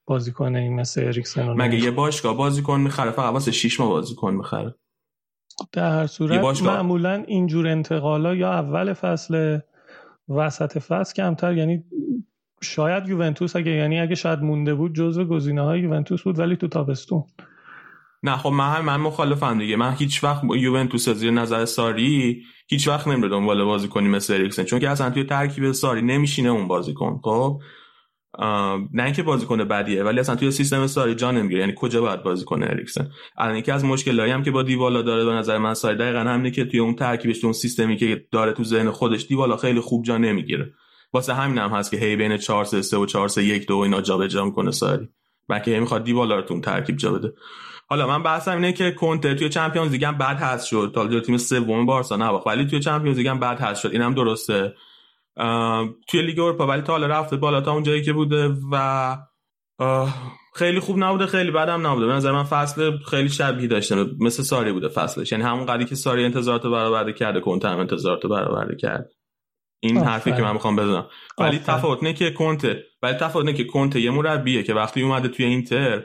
[0.06, 4.76] بازیکن این مثل اریکسن مگه یه باشگاه بازیکن می‌خره؟ فقط واسه 6 ماه بازیکن می‌خره.
[5.72, 9.60] در هر صورت معمولا اینجور انتقالا یا اول فصل
[10.30, 11.84] وسط فصل کمتر یعنی
[12.62, 16.68] شاید یوونتوس اگه یعنی اگه شاید مونده بود جزو گزینه های یوونتوس بود ولی تو
[16.68, 17.24] تابستون.
[18.24, 19.76] نه خب من من مخالفم دیگه.
[19.76, 24.64] من هیچ وقت یوونتوس زیر نظر ساری هیچ وقت نمیره دنبال بازیکنی مثل اریکسن.
[24.64, 27.62] چون که اصلا توی ترکیب ساری نمیشینه اون بازیکن خب؟
[28.94, 31.60] نه اینکه بازیکن بدیه ولی اصلا توی سیستم ساری جا نمی‌گیره.
[31.60, 35.32] یعنی کجا باید بازیکن اریکسن؟ الان یکی از مشکلایی هم که با دیوالا داره به
[35.32, 38.92] نظر من ساری دقیقا همینه که توی اون ترکیبش اون سیستمی که داره تو ذهن
[38.92, 40.74] خودش دیوالا خیلی خوب جا نمی‌گیره.
[41.14, 44.02] واسه همین هم هست که هی بین 4 3 و 4 3 1 2 اینا
[44.02, 45.10] جابجا می‌کنه ساری
[45.50, 47.34] بلکه می‌خواد دیوالا رو ترکیب جا بده.
[47.90, 50.92] حالا من بحثم اینه که کنتر توی چمپیونز لیگ هم بد هست شد.
[50.96, 53.90] تا جلوی تیم سوم بارسا نباخت ولی توی چمپیونز لیگ هم بد هست شد.
[53.92, 54.74] اینم درسته.
[56.08, 56.68] توی لیگ اروپا.
[56.68, 59.18] ولی تا حالا رفته بالا تا اون جایی که بوده و
[60.56, 62.06] خیلی خوب نبوده خیلی بدم نبوده.
[62.08, 64.06] به نظر من فصل خیلی شبیه داشته.
[64.20, 65.32] مثل ساری بوده فصلش.
[65.32, 69.10] یعنی همون قدری که ساری انتظارات برآورده کرده کنته هم انتظارات برآورده کرد
[69.80, 71.08] این حرفی که من می‌خوام بزنم.
[71.38, 72.84] ولی تفاوت نه که کنته.
[73.02, 76.04] ولی تفاوت نه که کنته یه مربیه که وقتی اومده توی اینتر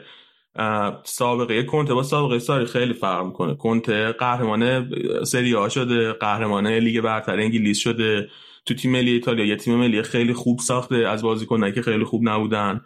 [1.03, 3.55] سابقه کنته با سابقه ساری خیلی فرق می‌کنه.
[3.55, 4.89] کنته قهرمان
[5.23, 8.29] سری آ شده قهرمان لیگ برتر انگلیس شده.
[8.65, 12.29] تو تیم ملی ایتالیا یه تیم ملی خیلی خوب ساخته از بازیکنایی که خیلی خوب
[12.29, 12.81] نبودن.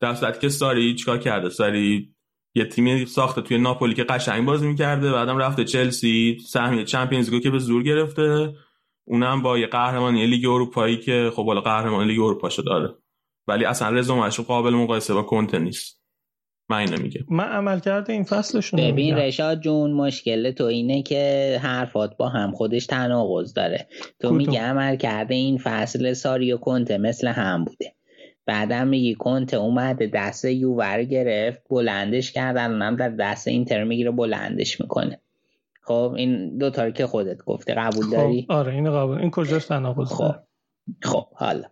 [0.00, 2.14] در صورتی که ساری چیکار کرده؟ ساری
[2.54, 7.42] یه تیمی ساخته توی ناپولی که قشنگ بازی می‌کرده بعدم رفته چلسی سهمیه Champions League
[7.42, 8.54] که به زور گرفته.
[9.04, 12.94] اونم با یه قهرمانی لیگ اروپایی که خب بالا قهرمان لیگ اروپا داره.
[13.48, 16.02] ولی اصلا رزومش قابل مقایسه با کنته نیست.
[16.70, 17.20] من اینو میگم.
[17.30, 22.52] من عمل کرده این فصلشون ببین رشاد جون مشکل تو اینه که حرفات با هم
[22.52, 23.88] خودش تناقض داره.
[24.20, 27.94] تو میگه عمل کرده این فصل ساری و کنته مثل هم بوده.
[28.46, 34.80] بعدم میگی کنته اومده دست یوور گرفت بلندش کردن اونم در دست اینتر می‌گیره بلندش
[34.80, 35.21] می‌کنه.
[35.82, 40.08] خب این دوتا که خودت گفته قبول خب، داری؟ آره این قبول این کجاست تناقض؟
[40.08, 40.34] خب
[41.02, 41.68] خب حالا.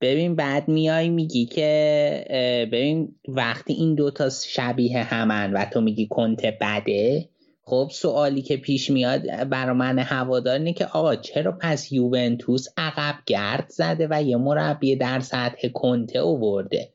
[0.00, 6.42] ببین بعد میای میگی که ببین وقتی این دوتا شبیه همن و تو میگی کنت
[6.60, 7.28] بده
[7.62, 13.14] خب سوالی که پیش میاد برا من هوادار اینه که آقا چرا پس یوونتوس عقب
[13.26, 16.88] گرد زده و یه مربی در سطح کنته اوورده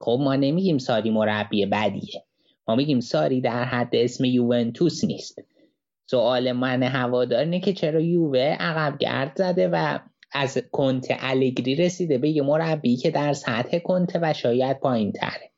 [0.00, 2.24] خب ما نمیگیم ساری مربی بدیه.
[2.68, 5.42] ما میگیم ساری در حد اسم یوونتوس نیست.
[6.10, 9.98] سوال من هوادار اینه که چرا یووه عقب گرد زده و
[10.32, 15.52] از کنت الگری رسیده به یه مربی که در سطح کنته و شاید پایین تره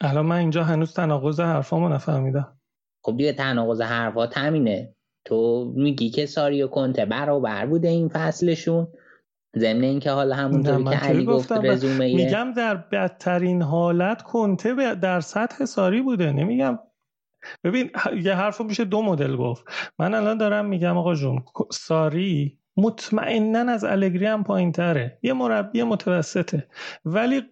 [0.00, 2.56] الان من اینجا هنوز تناقض حرفامو نفهمیدم.
[3.04, 4.94] خب دیگه تناقض حرفات همینه
[5.24, 8.88] تو میگی که ساری و کنته برابر بوده این فصلشون.
[9.56, 15.64] ضمن اینکه حالا همونطوری که علی گفت رزومه میگم در بدترین حالت کنته در سطح
[15.64, 16.32] ساری بوده.
[16.32, 16.78] نمیگم
[17.64, 17.90] ببین
[18.22, 19.64] یه حرفو میشه دو مدل گفت.
[19.98, 21.42] من الان دارم میگم آقا جون
[21.72, 26.66] ساری مطمئنا از الگری هم پایین تره یه مربی متوسطه.
[27.04, 27.42] ولی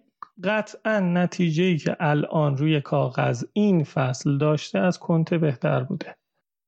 [0.43, 6.15] قطعا نتیجه ای که الان روی کاغذ این فصل داشته از کنته بهتر بوده.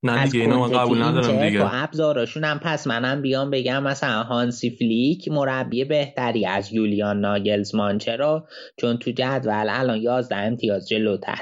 [0.04, 1.60] نه دیگه اینو ما قبول ندارم دیگه.
[1.60, 7.98] با ابزاراشون هم پس منم بیام بگم مثلا هانسی فلیک مربی بهتری از یولیان ناگلزمان.
[7.98, 8.48] چرا؟
[8.78, 11.42] چون تو جدول الان 11 امتیاز جلوتر.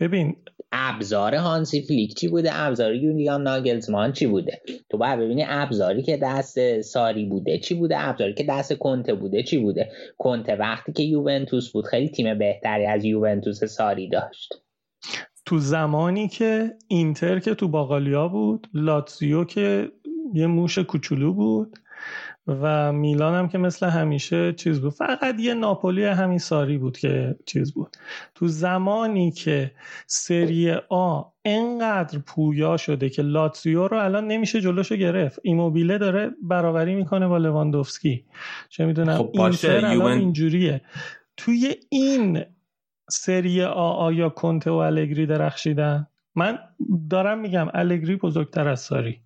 [0.00, 0.36] ببین
[0.72, 4.60] ابزار هانسی فلیک چی بوده؟ ابزار یولیان ناگلزمان چی بوده؟
[4.90, 9.42] تو باید ببینی ابزاری که دست ساری بوده چی بوده؟ ابزاری که دست کنته بوده
[9.42, 14.54] چی بوده؟ کنته وقتی که یوونتوس بود خیلی تیم بهتری از یوونتوس ساری داشت.
[15.46, 19.88] تو زمانی که اینتر که تو باقالیا بود لاتزیو که
[20.34, 21.78] یه موش کوچولو بود
[22.46, 24.92] و میلان هم که مثل همیشه چیز بود.
[24.92, 27.96] فقط یه ناپولی همین ساری بود که چیز بود.
[28.34, 29.72] تو زمانی که
[30.06, 35.40] سری آ انقدر پویا شده که لاتزیو رو الان نمیشه جلوشو گرفت.
[35.42, 38.24] ایموبیله داره برابری می‌کنه با لواندوفسکی.
[38.68, 40.80] چه می‌دونم؟ خب اینتر الان اینجوریه.
[41.36, 42.44] توی این
[43.10, 46.58] سری آ آیا کنته و الگری درخشیدن؟ من
[47.10, 49.20] دارم میگم الگری بزرگتر از ساری.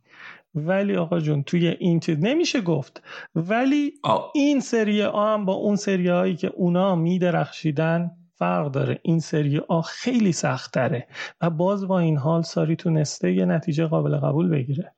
[0.56, 3.02] ولی آقا جون توی این چیز نمیشه گفت.
[3.34, 3.92] ولی
[4.34, 9.00] این سری آ هم با اون سری هایی که اونا میدرخشیدن فرق داره.
[9.02, 11.08] این سری آ خیلی سخت تره
[11.40, 14.96] و باز با این حال ساری تونسته یه نتیجه قابل قبول بگیره.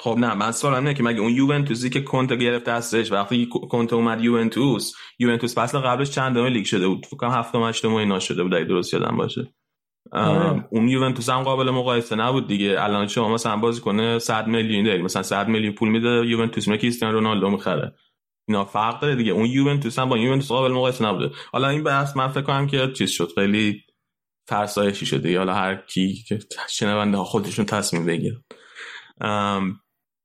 [0.00, 3.96] خب نه من سوالم اینه که مگه اون یوونتوسی که کنته گرفت دستش وقتی کنته
[3.96, 8.42] اومد یوونتوس یوونتوس فصل قبلش چند لیگ شده بود؟ فکر کنم هفتم هشتم اینا شده
[8.42, 9.54] بود اگه درست یادم باشه.
[10.70, 12.76] اون یوونتوس هم قابل مقایسه نبود دیگه.
[12.78, 15.02] الان شما مثلا بازی کنه 100 میلیون داری.
[15.02, 17.94] مثلا 100 میلیون پول میده یوونتوس میگه کریستیانو رونالدو می‌خره.
[18.48, 19.32] اینا فرق داره دیگه.
[19.32, 21.30] اون یوونتوس هم با یوونتوس قابل مقایسه نبوده.
[21.52, 23.32] حالا این بحث من فکر کنم که چیز شد.
[23.34, 23.82] خیلی
[24.48, 26.38] فرسایشی شده حالا هر کی که
[26.68, 28.44] شنونده ها خودشون تصمیم بگیرن.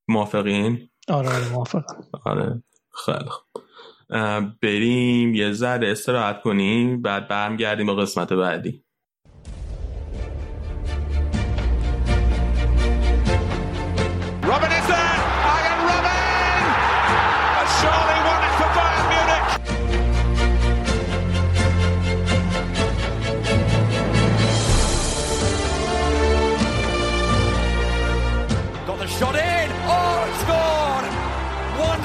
[0.08, 2.04] موافقین؟ آره, آره، موافقم.
[2.26, 2.64] آره.
[3.06, 3.30] خیلی
[4.62, 7.02] بریم یه ذره استراحت کنیم.
[7.02, 8.83] بعد برمیگردیم به قسمت بعدی.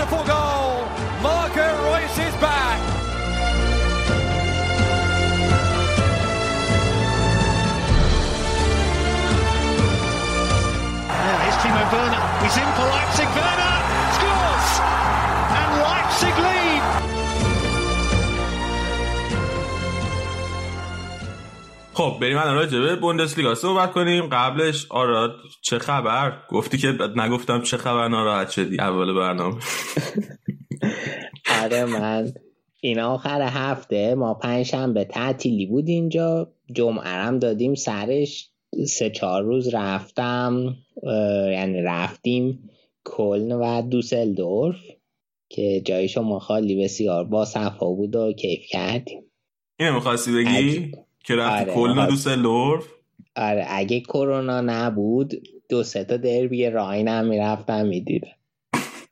[0.09, 0.58] 过高。
[21.99, 24.29] خب بریم الان راجع به بوندسلیگا صحبت کنیم.
[24.33, 28.81] قبلش آراد چه خبر؟ گفتی که نگفتم چه خبر ناراحت شدی.
[28.81, 29.57] اول برنامه.
[31.63, 32.33] آره من
[32.81, 36.53] این آخر هفته ما پنجشنبه تعطیلی بود اینجا.
[36.73, 38.51] جمعه هم دادیم سرش.
[38.87, 40.77] سه چهار روز رفتم
[41.53, 42.71] یعنی رفتیم
[43.05, 44.77] کلن و دوسلدورف
[45.49, 49.23] که جای شما خالی بسیار با صفا بود و کیف کردیم.
[49.81, 50.93] اینو می‌خواستی بگی؟
[51.29, 52.85] که رفتی آره کلن و دوسلدورف
[53.37, 55.35] آره اگه کرونا نبود
[55.69, 58.29] دو سه تا دربی راین هم می‌رفتم می‌دیدم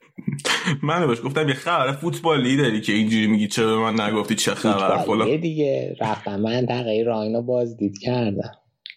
[0.83, 4.55] من بهش گفتم یه خبر فوتبالی داری که اینجوری میگی چه به من نگفتی؟ چه
[4.55, 5.37] خبر؟ فلان.
[5.37, 5.97] دیگه.
[6.01, 8.53] رفتم من دقیقه راینو بازدید کردم.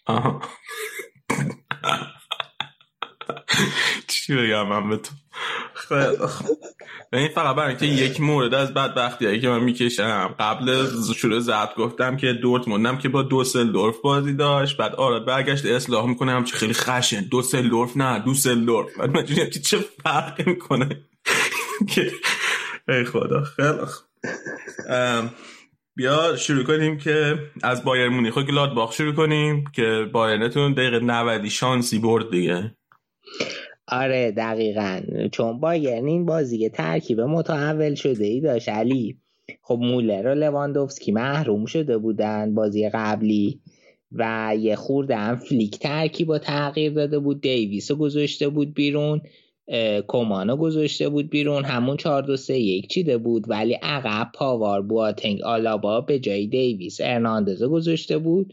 [0.06, 0.40] آها.
[4.08, 5.14] چی بگم من به تو؟
[7.12, 10.86] این فقط برای اینکه یک مورد از بدبختی که من می‌کشم قبل
[11.16, 16.32] شروع زد گفتم که دورتموندم که با دوسلدورف بازی داشت بعد آره برگشت اصلاح می‌کنه
[16.32, 17.20] همچه خیلی خشن.
[17.20, 18.98] دوسلدورف نه دوسلدورف.
[18.98, 20.88] بعد من که چه فرقی می‌کنه؟
[21.88, 22.12] که
[22.88, 23.42] ای خدا.
[23.42, 23.68] خیلی
[25.96, 31.48] بیا شروع کنیم که از بایر مونیخ و گلادباخ شروع کنیم که بایرنتون دقیقه 90
[31.48, 32.74] شانسی برد دیگه.
[33.90, 35.00] آره دقیقا.
[35.32, 39.16] چون بایرن این بازی ترکیب متحول شده ای داشت علی.
[39.62, 43.60] خب مولر و لواندوفسکی محروم شده بودن بازی قبلی
[44.12, 47.40] و یه خورده هم فلیک ترکیب با تغییر داده بود.
[47.40, 49.20] دیویس رو گذاشته بود بیرون
[50.08, 51.64] کمانو گذاشته بود بیرون.
[51.64, 56.98] همون 4 2 3 1 چیده بود ولی عقب پاوار بواتنگ آلابا به جای دیویس
[57.00, 58.52] ارناندزو گذاشته بود.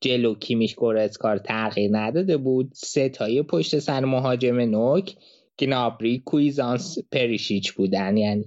[0.00, 2.70] جلو کیمیش گورسکار تغییر نداده بود.
[2.74, 5.16] سه تای پشت سر مهاجم نوک
[5.58, 8.16] گنابری کویزانس پریشیچ بودن.
[8.16, 8.44] یعنی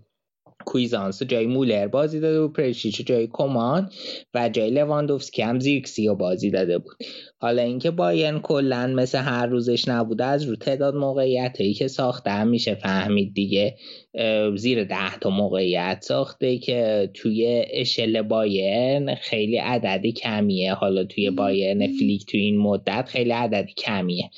[0.66, 3.90] کویزانس جای مولر بازی داده بود پریشیچ جای کمان
[4.34, 6.96] و جای لواندوفسکی هم زیرکزی بازی داده بود.
[7.40, 12.32] حالا اینکه بایرن کلا مثل هر روزش نبوده از رو تعداد موقعیت هایی که ساخته
[12.32, 13.76] هم میشه فهمید دیگه.
[14.56, 20.74] زیر ده تا موقعیت ساخته که توی اشل بایرن خیلی عددی کمیه.
[20.74, 24.30] حالا توی بایرن فلیک توی این مدت خیلی عددی کمیه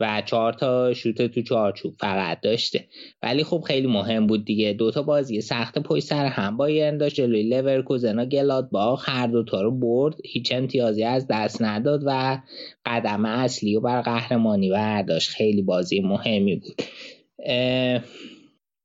[0.00, 2.88] و چهار تا شوت تو چارچوب فقط داشته.
[3.22, 4.72] ولی خب خیلی مهم بود دیگه.
[4.72, 7.14] دوتا بازی سخت پشت سر هم بایرن داشت.
[7.14, 10.14] جلوی لورکوزن و گلادباخ هر دوتا رو برد.
[10.24, 12.41] هیچ امتیازی از دست نداد و
[12.86, 15.28] قدم اصلی و بر قهرمانی برداشت.
[15.30, 16.82] خیلی بازی مهمی بود.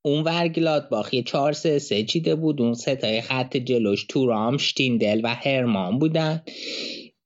[0.04, 2.62] اون ور گلادباخ یه چهار سه سه چیده بود.
[2.62, 6.42] اون ستای خط جلوش تورام شتیندل و هرمان بودن.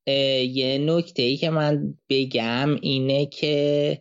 [0.07, 3.97] یه نکته ای که من بگم اینه که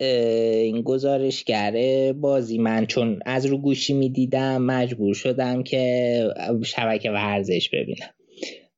[0.00, 1.72] این گزارشگر
[2.12, 6.28] بازی من چون از رو گوشی می‌دیدم مجبور شدم که
[6.64, 8.15] شبکه ورزش ببینم.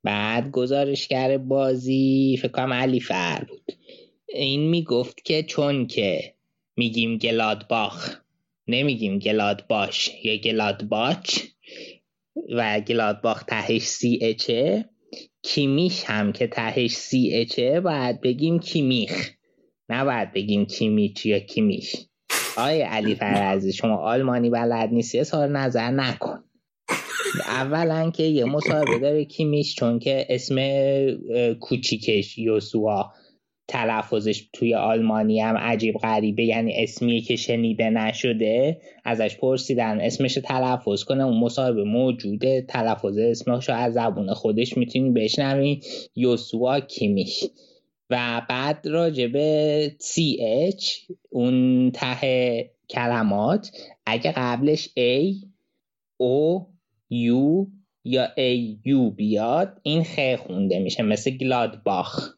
[0.05, 3.73] بعد گزارشگر بازی فکر کنم علی فر بود.
[4.29, 6.35] این می‌گفت که چون که
[6.77, 8.17] میگیم گلادباخ
[8.69, 11.41] نمیگیم گلادباش یا گلادباچ
[12.57, 14.85] و گلادباخ تهش سی اچه
[15.43, 19.31] کیمیش هم که تهش سی اچه باید بگیم کیمیخ.
[19.89, 21.97] نه باید بگیم کیمیچ یا کیمیش.
[22.57, 26.45] آیا علی فرزی شما آلمانی بلد نیستی؟ اظهار نظر نکن.
[27.49, 30.57] اولا که یه مصاحبه داره کیمیش چون که اسم
[31.61, 33.13] کوچیکش یوسوا
[33.69, 41.05] تلفظش توی آلمانی هم عجیب غریبه یعنی اسمی که شنیده نشده ازش پرسیدن اسمش تلفظ
[41.05, 45.81] کنه اون مصاحبه موجوده تلفظ اسمش رو از زبون خودش می‌تونی بشنوی
[46.17, 47.45] یوسوا کیمیش.
[48.11, 53.71] و بعد راجبه CH اون ته کلمات
[54.07, 55.35] اگه قبلش A
[56.23, 56.67] O
[57.13, 57.67] U
[58.05, 62.35] یا A U بیاد این خ خونده میشه مثل گلادباخ.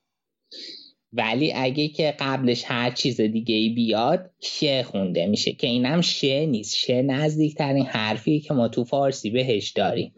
[1.13, 6.47] ولی اگه که قبلش هر چیز دیگه ای بیاد شه خونده میشه که اینم شه
[6.47, 6.77] نیست.
[6.77, 10.13] شه نزدیکترین حرفی که ما تو فارسی بهش داریم.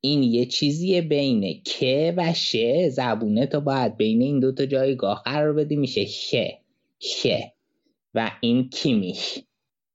[0.00, 5.52] این یه چیزیه بین که و شه زبونه تو باید بین این دوتا جایگاه قرار
[5.52, 6.58] بدی میشه شه
[7.00, 7.52] شه
[8.14, 8.94] و این کی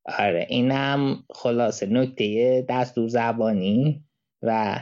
[0.06, 4.04] آره اینم خلاصه نکته دستور زبانی
[4.42, 4.80] و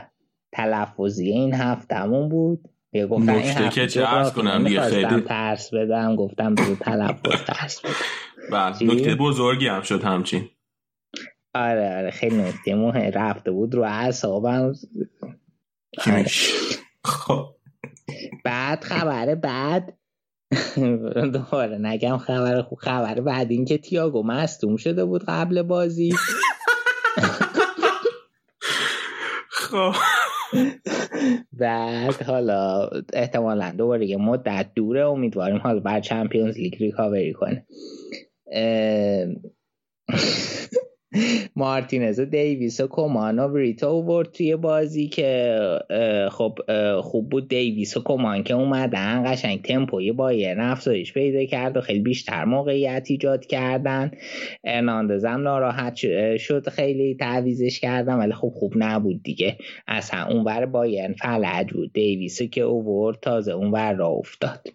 [0.52, 2.68] تلفظی این هفتمون بود.
[2.92, 7.80] یه گفتم این که چه عرض کنم دیگه خیلی ترس بدم گفتم به تلفظ ترس
[7.80, 7.92] بدم
[8.52, 10.48] بعد نکته بزرگی هم شد همچین.
[11.54, 14.72] آره آره خیلی نکته مهم رفته بود رو اعصابم.
[17.04, 17.54] خب.
[18.44, 19.98] بعد خبر بعد
[21.34, 26.12] دوباره نگم خبر خوب خبر بعد اینکه تیاگو مستوم شده بود قبل بازی.
[29.50, 29.92] خب.
[31.60, 37.66] بعد حالا احتمالا دوباره یه مدت دوره امیدواریم حالا بر چمپیونز لیگ ریکاوری کنه.
[41.56, 45.58] مارتینز و دیویس و کمان و بریتو ورد توی بازی که
[46.30, 46.58] خب
[47.00, 47.48] خوب بود.
[47.48, 53.06] دیویس و کمان که اومدن قشنگ تمپوی بایر افزایش پیدا کرد و خیلی بیشتر موقعیت
[53.10, 54.10] ایجاد کردن.
[54.64, 55.94] ارناندز هم ناراحت
[56.36, 59.56] شد خیلی تعویزش کردن ولی خب خوب نبود دیگه.
[59.88, 61.92] اصلا اونور بایرن فلج بود.
[61.92, 64.68] دیویس که اوورد تازه اونور را افتاد.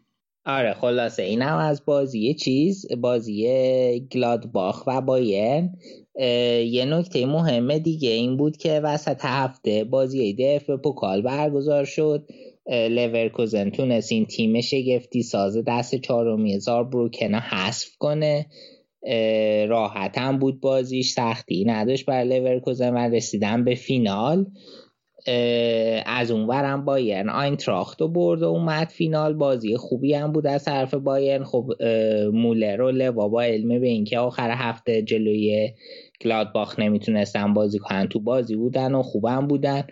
[0.45, 5.73] آره خلاصه اینم از بازی چیز بازی گلادباخ و بایرن.
[6.17, 12.27] یه نکته مهمه دیگه این بود که وسط هفته بازی DFB-Pokal برگزار شد.
[12.71, 18.45] لورکوزن تونست این تیم شگفتی ساز دسته چهارمی زاربروکنو حذف کنه.
[19.67, 24.45] راحت هم بود بازیش سختی نداشت بر لورکوزن و رسیدن به فینال.
[26.05, 29.33] از اونورم بایرن آینتراخت و برد و اومد فینال.
[29.33, 31.43] بازی خوبی هم بود از طرف بایرن.
[31.43, 31.73] خب
[32.33, 35.69] مولر و لوا با علمه به اینکه آخر هفته جلوی
[36.21, 38.07] گلادباخ نمی‌تونستن بازی کنن.
[38.07, 39.83] تو بازی بودن و خوبم بودن.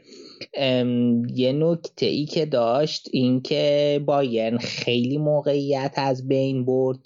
[1.36, 7.00] یه نکته ای که داشت این که بایرن خیلی موقعیت از بین برد.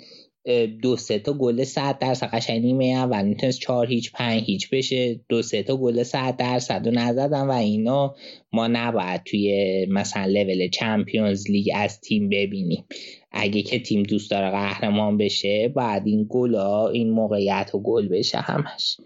[0.81, 5.19] دو سه تا گل 100 درصد قشنگ نیمه اول می‌تونست 4 هیچ 5 هیچ بشه.
[5.29, 8.15] دو سه تا گل 100 درصد رو نزدن و اینا
[8.53, 12.85] ما نباید توی مثلا level Champions League از تیم ببینیم.
[13.31, 18.97] اگه که تیم دوست داره قهرمان بشه باید این گلا این موقعیتا گل بشه همش.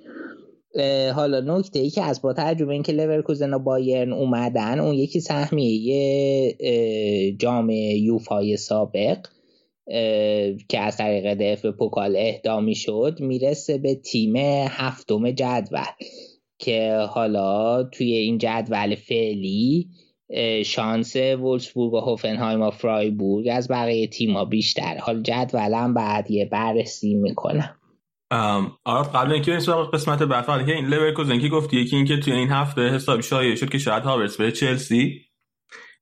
[1.15, 6.55] حالا نکته ای که از با ترجمه اینکه لورکوزن و بایرن اومدن اون یکی سهمیه
[7.39, 9.17] جام یوفای سابق.
[10.69, 14.35] که از طریق DFB-Pokal اهدا شد می‌رسه به تیم
[14.69, 15.81] هفتم جدول.
[16.59, 19.87] که حالا توی این جدول فعلی
[20.65, 24.97] شانس وولسبورگ و هوفنهایم و فرایبورگ از بقیه تیما بیشتر.
[24.97, 27.75] حال جدولم بعد یه بررسی می‌کنم.
[28.85, 29.61] آره قبل اینکه این
[29.93, 33.69] قسمت بعد که این لورکوزن که گفتی یکی اینکه توی این هفته حسابی شایع شد
[33.69, 35.21] که شاید هاورس به چلسی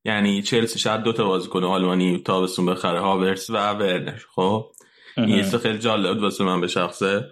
[0.06, 4.72] یعنی چلسی شاید دوتا بازیکن آلمانی تابستون بخره هاورس و ورنر خب؟
[5.18, 7.30] این خیلی جالب بود واسه من به شخصه.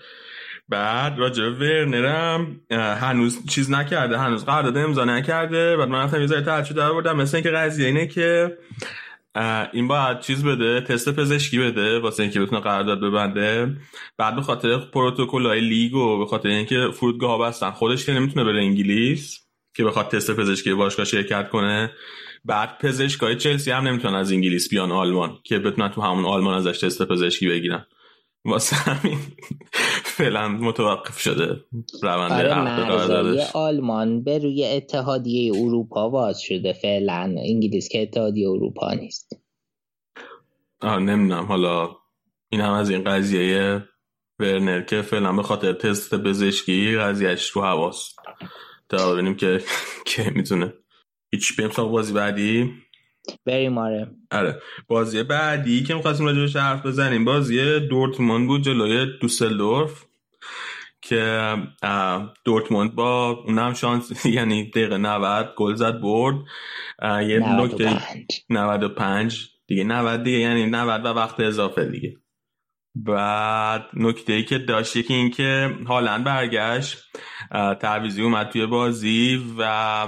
[0.70, 5.78] بعد راجع ورنرم هنوز چیز نکرده هنوز قرارداد امضا نکرده.
[5.78, 8.58] بعد من رفتم یه ذره تعجب در مثل اینکه قضیه اینه که
[9.74, 13.78] این باید چیز بده تست پزشکی بده واسه اینکه بتونه قرارداد ببنده.
[14.18, 18.12] بعد به خاطر پروتکل های لیگ و به خاطر اینکه فرودگاه ها بستن خودش که
[18.12, 19.40] نمی‌تونه بره انگلیس
[19.76, 21.92] که بخواد تست پزشکی باشگاه شرکت کنه.
[22.46, 26.80] بعد پزشکای چلسی هم نمی‌تونن از انگلیس بیان آلمان که بتونن تو همون آلمان ازش
[26.80, 27.86] تست پزشکی بگیرن.
[28.46, 29.18] واسه همین
[30.18, 31.64] فعلا متوقف شده
[32.04, 37.36] روند آره آلمان به روی اتحادیه اروپا باز شده فعلا.
[37.38, 39.42] انگلیس که اتحادیه اروپا نیست.
[40.82, 41.46] آه نمی‌دونم.
[41.46, 41.90] حالا
[42.50, 43.84] این هم از این قضیه
[44.40, 48.20] ورنر که فعلا به خاطر تست پزشکی قضیهش رو حواست.
[48.90, 49.62] تا ببینیم که
[50.06, 50.74] که می‌تونه
[51.32, 52.74] هیچ بریم بازی بعدی؟
[53.46, 54.12] بریم آره.
[54.32, 54.62] آره.
[54.88, 60.06] بازی بعدی که می‌خواستیم راجبش حرف بزنیم بازی دورتموند بود جلوی دوسلدورف
[61.02, 61.56] که
[62.46, 66.36] دورتموند با اونم شانس یعنی دقیقه 90 گل زد برد.
[67.04, 68.02] یه نکته
[68.50, 72.18] 95 دیگه 90 دیگه یعنی 90 و وقت اضافه دیگه.
[72.96, 76.98] بعد نکته ای که داشت یکی این که هالند برگشت.
[77.52, 80.08] تعویزی اومد توی بازی و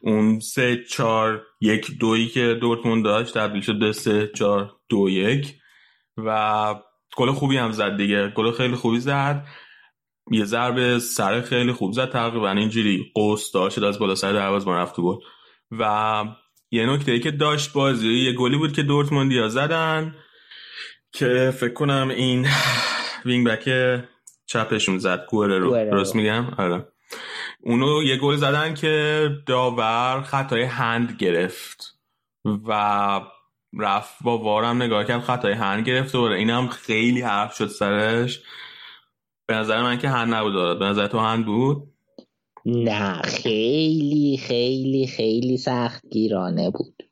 [0.00, 5.54] اون سه چار یک دویی که دورتموند داشت تبدیل شد به سه چار دو یک
[6.16, 6.74] و
[7.16, 8.28] گل خوبی هم زد دیگه.
[8.28, 9.46] گل خیلی خوبی زد.
[10.30, 12.50] یه ضربه سر خیلی خوب زد تقریبا.
[12.50, 15.16] اینجوری قوس داشت از بالا سر دروازه رفت گل.
[15.70, 16.24] و
[16.70, 20.14] یه نکته ای که داشت بازی یه گلی بود که دورتموندیا زدن
[21.12, 22.46] که فکر کنم این
[23.26, 23.70] وینگ بک
[24.46, 25.70] چپشون زد گوره رو.
[25.70, 26.89] درست میگم؟ آره.
[27.62, 31.98] اونو یه گل زدن که داور خطای هند گرفت
[32.68, 33.20] و
[33.78, 38.40] رفت با وارم نگاه کرد خطای هند گرفت و اینم خیلی حرف شد سرش.
[39.46, 41.82] به نظر من که هند نبود دارد به نظر تو هند بود؟
[42.66, 47.02] نه خیلی خیلی خیلی سخت گیرانه بود.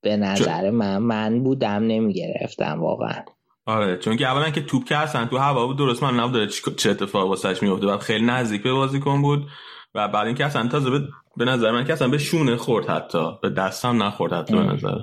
[0.00, 3.24] به نظر من من بودم نمی‌گرفتم واقعا.
[3.66, 6.90] آره چون که اولا که توپ که هستن تو هوا بود درست من نبود چه
[6.90, 9.48] اتفاق واسش میفته و خیلی نزدیک به بازیکن بود.
[9.94, 13.38] و بعد اینکه اصلا تازه به, به نظر من که اصلا به شونه خورد حتی.
[13.42, 14.98] به دستم نخورد حتی به نظر.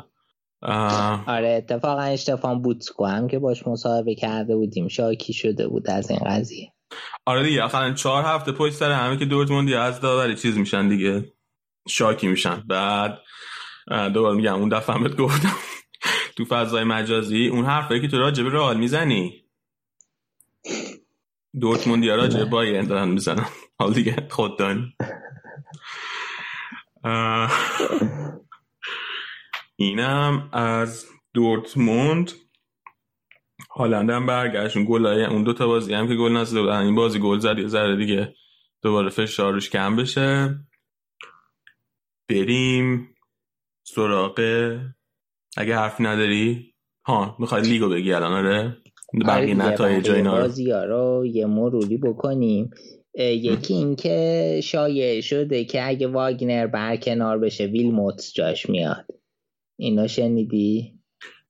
[1.27, 6.19] آره اتفاقا اشتفان بوتسکو هم که باش مصاحبه کرده بودیم شاکی شده بود از این
[6.25, 6.73] قضیه.
[7.25, 11.33] آره دیگه آخرا چهار هفته پشت سر همه که دورتموندی از داوری چیز میشن دیگه.
[11.87, 12.63] شاکی میشن.
[12.67, 13.17] بعد
[14.13, 15.55] دوباره میگم اون دفعه هم گفتم.
[16.37, 19.43] تو فضای مجازی اون حرفایی که تو راجع به رئال می‌زنی.
[21.61, 23.45] دورتموندی ها راجع بایرن دارن می‌زنن.
[23.81, 24.95] حال دیگه خود دانی
[29.75, 32.31] اینم از دورتموند.
[33.71, 34.77] هالند هم برگشت.
[34.77, 36.77] اون گل اون دو تا بازی هم که گل نزده بودن.
[36.77, 38.35] این بازی گل زد یه ذره دیگه
[38.81, 40.59] دوباره فشار روش کم بشه.
[42.29, 43.15] بریم
[43.83, 44.39] سراغ
[45.57, 46.73] اگه حرفی نداری؟
[47.05, 48.77] ها می‌خوای لیگو بگی الان؟ آره.
[49.27, 50.47] بقیه نتایج اینا
[50.85, 52.69] رو یه مروری بکنیم.
[53.15, 59.05] یکی اینکه شایع شده که اگه واگنر برکنار بشه ویلموتس جاش میاد.
[59.79, 60.93] اینا شنیدی؟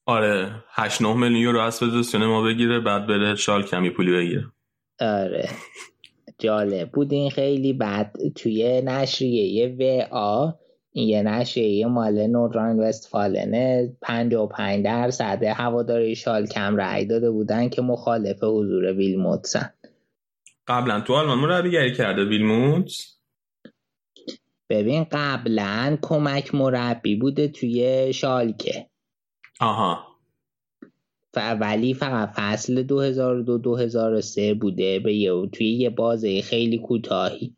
[0.06, 4.44] آره 8 9 میلیون یورو از فدراسیون ما بگیره بعد بره شال کمی پولی بگیره.
[5.00, 5.50] آره.
[6.40, 7.74] جالب بود این خیلی.
[7.74, 10.52] بعد توی نشریه و آ
[10.92, 17.82] این یه نشریه مال نوردران وستفالنه 55 درصد هواداری شال کم رأی داده بودن که
[17.82, 19.74] مخالف حضور ویلموتسن.
[20.68, 23.22] قبلا تو آلمان مربیگری کرده ویلموتس
[24.70, 28.90] ببین قبلا کمک مربی بوده توی شالکه.
[29.60, 30.08] آها.
[31.36, 37.56] ولی فقط فصل 2002-2003 بوده به یه توی یه بازه خیلی کوتاهی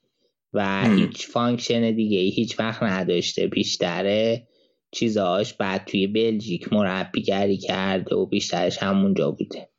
[0.53, 3.47] و هیچ function دیگه هیچ وقت نداشته.
[3.47, 4.47] بیشتره
[4.91, 9.69] چیزاش بعد توی بلژیک مربیگری کرده و بیشترش همونجا بوده.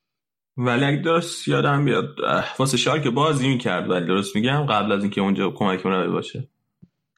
[0.56, 2.16] ولی اگه درست یادم بیاد
[2.59, 6.48] واسه که بازی می‌کرد ولی درست میگم قبل از اینکه اونجا کمک مربی باشه.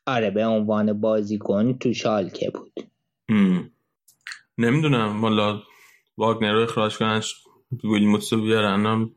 [0.07, 2.73] آره به عنوان بازیکن تو شالکه بود.
[4.59, 5.63] نمی‌دونم والا
[6.17, 7.23] واگنر رو اخراج کنن
[7.85, 9.11] ویلموتس رو بیارن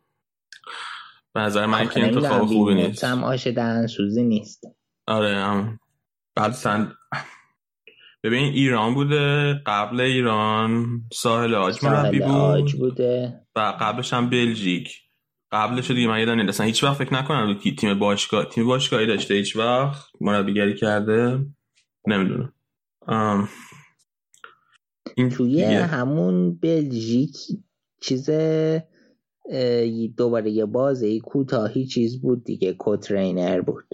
[1.34, 3.04] به نظر من که انتخاب خوبی نیست.
[3.04, 3.48] هم آش
[3.88, 4.64] سوزی نیست.
[5.08, 5.80] آره هم.
[6.36, 6.94] بعد سند
[8.24, 12.72] ببین ایران بوده قبل ایران ساحل آج مربی بود.
[12.80, 13.42] بوده.
[13.60, 15.02] و قبلش هم بلژیک.
[15.52, 19.34] قبلش دیگه من یادم اصلا هیچ وقت فکر نکنم که تیم باشگاه تیم باشگاهی داشته
[19.34, 20.06] هیچ وقت.
[20.22, 21.46] مربیگری کرده.
[22.08, 22.54] نمی‌دونم.
[25.16, 27.38] این توی همون بلژیک
[28.02, 28.30] چیز
[30.18, 32.74] دوباره یه بازه کوتاهی چیز بود دیگه.
[32.74, 33.86] کوترینر بود.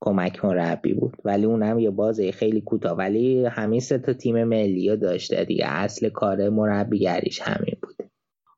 [0.00, 1.16] کمک مربی بود.
[1.24, 2.96] ولی اونم یه بازه خیلی کوتاه.
[2.96, 5.66] ولی همین سه تا تیم ملی داشته دیگه.
[5.66, 7.93] اصل کار مربیگریش همین بود.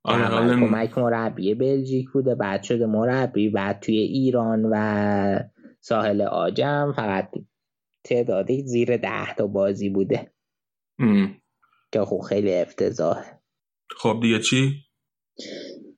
[0.07, 5.39] آره کمک مربی بلژیک بوده بعد شده مربی بعد توی ایران و
[5.81, 7.31] ساحل آجم فقط
[8.05, 10.33] تعدادی زیر ده تا بازی بوده.
[11.93, 13.41] که خب خیلی افتضاحه
[13.97, 14.73] خب دیگه چی؟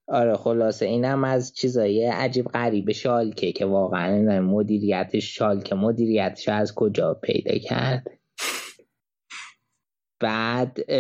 [0.08, 7.14] آره خلاصه اینم از چیزای عجیب غریب شالکه که واقعا مدیریتش شالکه مدیریتش از کجا
[7.14, 8.06] پیدا کرد؟
[10.20, 10.90] بعد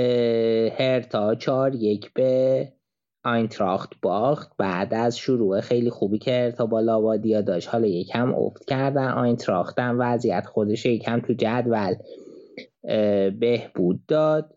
[0.80, 2.72] هرتا چار یک به
[3.28, 4.52] آینتراخت باخت.
[4.58, 7.68] بعد از شروع خیلی خوبی که هرتا با لاوادیا داشت.
[7.68, 11.94] حالا یکم افت کردن آینتراخت هم وضعیت خودش یکم تو جدول
[13.30, 14.54] بهبود داد.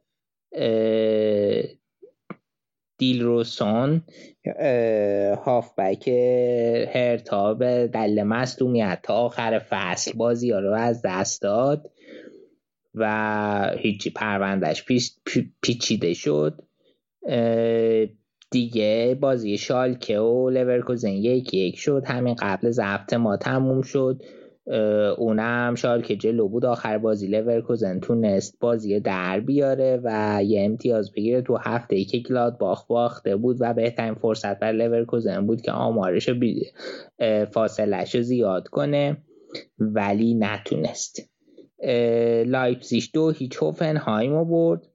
[2.97, 4.01] دیلروسون
[5.45, 6.07] هافبک
[6.93, 11.91] هرتا به دل مصدومیت تا آخر فصل بازی ها رو از دست داد
[12.95, 14.85] و هیچی پروندهش
[15.61, 16.61] پیچیده شد.
[18.51, 22.03] دیگه بازی شالکه و لورکوزن یک یک شد.
[22.05, 24.21] همین قبل ضبط ما تموم شد.
[25.17, 26.65] اونم که جلو بود.
[26.65, 31.41] آخر بازی لورکوزن تونست بازی در بیاره و یه امتیاز بگیره.
[31.41, 36.29] تو هفته ای که گلادباخ باخته بود و بهترین فرصت بر لورکوزن بود که آمارش
[37.51, 39.17] فاصلش زیاد کنه
[39.79, 41.31] ولی نتونست.
[42.45, 44.90] لایپزیش دو هیچ هوفنهایم برد.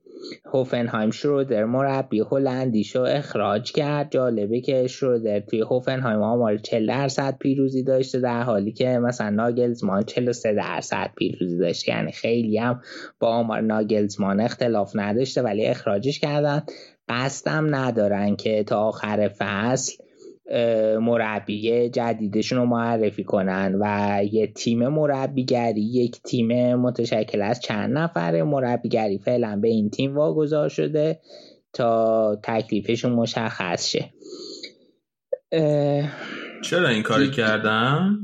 [0.53, 4.11] هوفنهایم شرودر مربی هلندیشو اخراج کرد.
[4.11, 10.03] جالبه که شرودر توی هوفنهایم آمار 40 درصد پیروزی داشته در حالی که مثلا ناگلزمان
[10.03, 11.91] 43 درصد پیروزی داشته.
[11.91, 12.81] یعنی خیلی هم
[13.19, 16.63] با آمار ناگلزمان اختلاف نداشته ولی اخراجش کردن.
[17.09, 19.93] قصدم ندارن که تا آخر فصل
[20.99, 28.43] مربی جدیدشون رو معرفی کنن و یه تیم مربیگری یک تیم متشکل از چند نفره
[28.43, 31.19] مربیگری فعلا به این تیم واگذار شده
[31.73, 34.13] تا تکلیفشون مشخص شه.
[36.63, 38.17] چرا این کاری کردن؟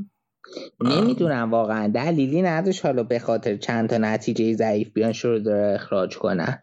[0.80, 1.88] نمی‌دونم واقعا.
[1.88, 6.62] دلیلی نداشت حالا به خاطر چند تا نتیجه ضعیف بیان شروع داره اخراج کنن.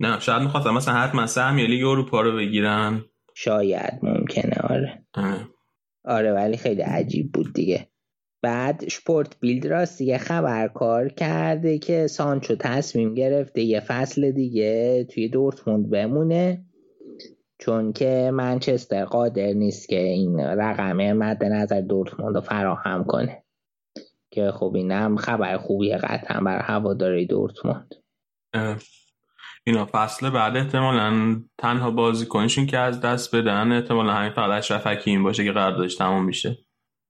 [0.00, 3.04] نه شاید می‌خواستم مثلا حتما سهمیه لیگ اروپا رو بگیرن.
[3.34, 5.04] شاید ممکنه آره.
[6.04, 7.88] آره ولی خیلی عجیب بود دیگه.
[8.42, 15.28] بعد شپورت بیلد راستی خبر کار کرده که سانچو تصمیم گرفته یه فصل دیگه توی
[15.28, 16.64] دورتموند بمونه
[17.58, 23.42] چون که منچستر قادر نیست که این رقمه مد نظر دورتموند رو فراهم کنه.
[24.30, 27.94] که خب اینم خبر خوبیه قطعا برای هواداری دورتموند.
[29.64, 34.86] اینا فصل بعد احتمالا تنها بازی کنشون که از دست بدن احتمالا همین فقط اشرف
[34.86, 36.58] حکیم باشه که قراردادش تمام میشه.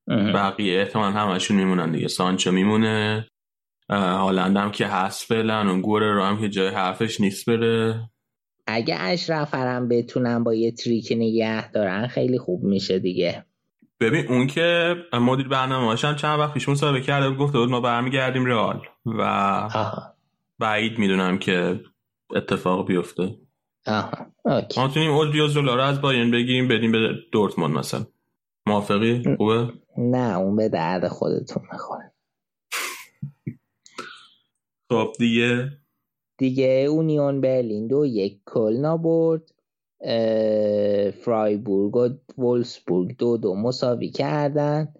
[0.08, 2.08] بقیه احتمالا همشون میمونن دیگه.
[2.08, 3.26] سانچو میمونه.
[3.90, 5.60] هالند هم که هست فعلا.
[5.70, 8.10] اون گوره رو هم که جای حرفش نیست بره.
[8.66, 13.44] اگه اشرف هم بتونن با یه تریک نگه دارن خیلی خوب میشه دیگه.
[14.00, 18.46] ببین اون که مدیر برنامه هم چند وقت پیش مصاحبه کرده گفته بود ما برمیگردیم
[18.46, 19.68] رئال و
[20.58, 21.80] بعید می‌دونم که
[22.36, 23.38] اتفاق بیفته.
[23.86, 24.80] آها اوکی.
[24.80, 25.10] ما تونیم
[25.66, 28.06] رو از بایرن بگیریم بدیم به دورتموند مثلا.
[28.66, 32.12] موافقی؟ خوبه؟ نه اون به درد خودتون می‌خوره.
[34.90, 35.70] خب دیگه؟
[36.38, 39.52] دیگه اونیون برلین دو یک کلنا برد
[41.24, 44.94] فرایبورگ و وولسبورگ دو دو مساوی کردن.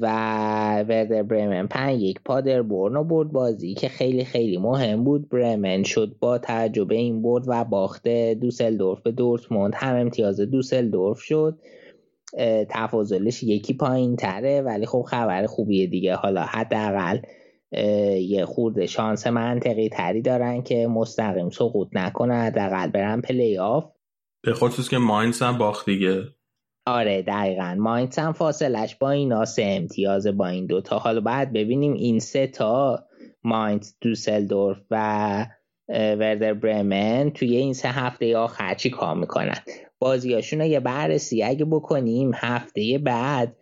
[0.00, 0.06] و
[0.82, 5.28] وردر برمن پنج یک پادربورنو برد بازی که خیلی خیلی مهم بود.
[5.28, 9.72] برمن شد با توجه به این برد و باخت دوسلدورف به دورتموند.
[9.76, 11.58] هم امتیاز دوسلدورف شد.
[12.68, 16.14] تفاضلش یکی پایین تره ولی خب خبر خوبیه دیگه.
[16.14, 17.18] حالا حداقل
[18.18, 22.34] یه خورده شانس منطقی تری دارن که مستقیم سقوط نکنه.
[22.34, 23.84] حداقل برن پلی آف.
[24.42, 26.22] به خصوص که ماینز هم باخت دیگه.
[26.86, 27.76] آره دقیقا.
[27.78, 32.46] ماینز هم فاصلش با این سه امتیاز با این دوتا حالا بعد ببینیم این سه
[32.46, 33.04] تا
[33.44, 35.46] ماینز دوسلدورف و
[35.88, 39.58] وردر برمن توی این سه هفته آخر چی کار می‌کنن؟
[39.98, 43.56] بازیاشون رو یه بررسی اگه بکنیم هفته بعد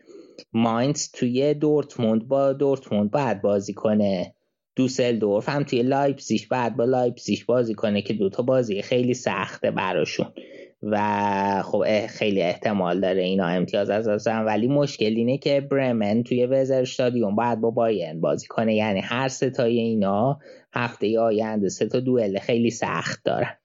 [0.52, 4.34] ماینز توی دورتموند با دورتموند باید بازی کنه.
[4.76, 10.32] دوسلدورف هم توی لایپزیش باید با لایپزیش بازی کنه که دوتا بازی خیلی سخته براشون.
[10.82, 16.46] و خب خیلی احتمال داره اینا امتیاز از دستن ولی مشکل اینه که برمن توی
[16.46, 18.74] وزر استادیوم باید با باین بازی کنه.
[18.74, 20.38] یعنی هر ستای اینا
[20.72, 23.56] هفته آینده سه تا دوئل خیلی سخت دارن.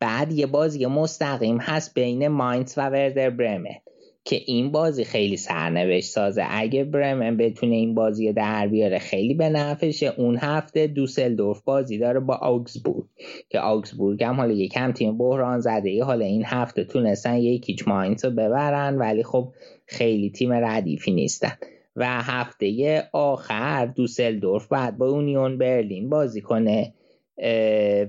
[0.00, 3.83] بعد یه بازی مستقیم هست بین ماینز و وردر برمن.
[4.24, 6.44] که این بازی خیلی سرنوشت سازه.
[6.50, 12.20] اگه برمن بتونه این بازی در بیاره خیلی به نفشه اون هفته دوسلدورف بازی داره
[12.20, 13.04] با آگزبورگ
[13.48, 15.90] که آگزبورگ هم حالا یکم تیم بحران زده.
[15.90, 19.52] ای حالا این هفته تونستن یکیچ ماینز رو ببرن ولی خب
[19.86, 21.52] خیلی تیم ردیفی نیستن.
[21.96, 26.94] و هفته آخر دوسلدورف بعد با اونیون برلین بازی کنه.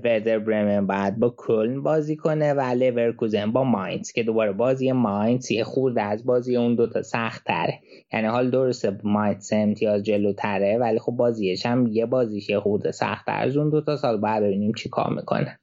[0.04, 5.50] وردر برمن بعد با کلن بازی کنه و لورکوزن با ماینز که دوباره بازی ماینز
[5.50, 7.80] یه خورده از بازی اون دوتا سخت تره
[8.12, 13.24] یعنی حال درسته ماینز امتیاز جلوتره ولی خب بازیش هم یه بازیش یه خورده سخت
[13.26, 15.58] از اون دوتا سال بعد ببینیم چی کار می‌کنه.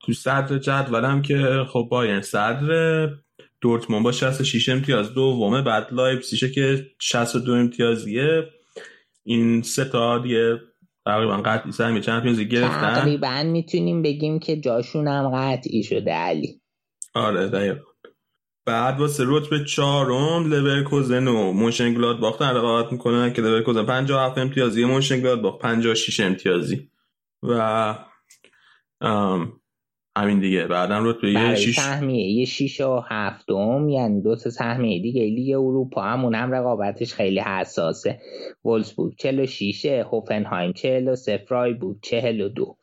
[0.00, 3.08] تو صدر جدول هم که خب بایرن صدر
[3.60, 8.42] دورتموند با 66 امتیاز دومه بعد لایپزیگ که 62 امتیازیه.
[9.22, 10.58] این سه تا دیگه
[11.06, 16.60] تقریبا قطعی سهمی Champions گرفتن؟ تقریبا می‌تونیم بگیم که جاشون هم قطعی شده علی.
[17.14, 17.80] آره دقیقا.
[18.66, 26.20] بعد واسه رتبه چهارم لورکوزن و مونشن‌گلادباخ رقابت می‌کنن که لورکوزن 57 امتیازی مونشن‌گلادباخ 56
[26.20, 26.90] امتیازی.
[27.42, 27.94] و
[30.16, 30.66] همین دیگه.
[30.66, 35.22] بعدا رتبه یه شیش سهمیه یه شیش و هفتم یعنی دو تا سهمیه دیگه.
[35.22, 38.18] لیگ اروپا همون هم رقابتش خیلی حساسه.
[38.64, 42.76] وولسبورگ 46 هوفنهایم 43 فرایبورگ 42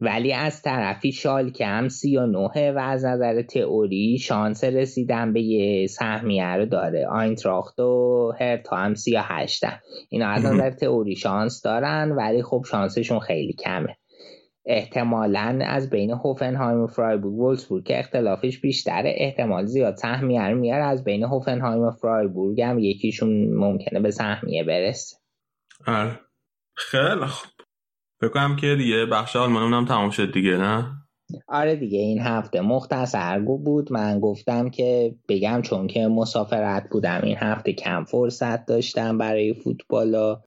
[0.00, 6.56] ولی از طرفی شالکه هم 39 و از نظر تئوری شانس رسیدن به یه سهمیه
[6.56, 7.06] رو داره.
[7.06, 9.64] آینتراخت و هرتا هم 38
[10.08, 13.96] اینا از نظر تئوری شانس دارن ولی خب شانسشون خیلی کمه.
[14.66, 20.84] احتمالا از بین هوفنهایم و فرایبورگ وولسبورگ که اختلافش بیشتره احتمال زیاد سهمیه رو میاره
[20.84, 25.16] از بین هوفنهایم و فرایبورگ هم یکیشون ممکنه به سهمیه برسه.
[25.86, 26.20] آره.
[26.76, 27.50] خیلی خوب.
[28.22, 31.04] بکنم که دیگه بخش آلمان هم تمام شد دیگه نه؟
[31.48, 33.92] آره دیگه این هفته مختصر بود.
[33.92, 40.42] من گفتم که بگم چون که مسافرت بودم این هفته کم فرصت داشتم برای فوتبالا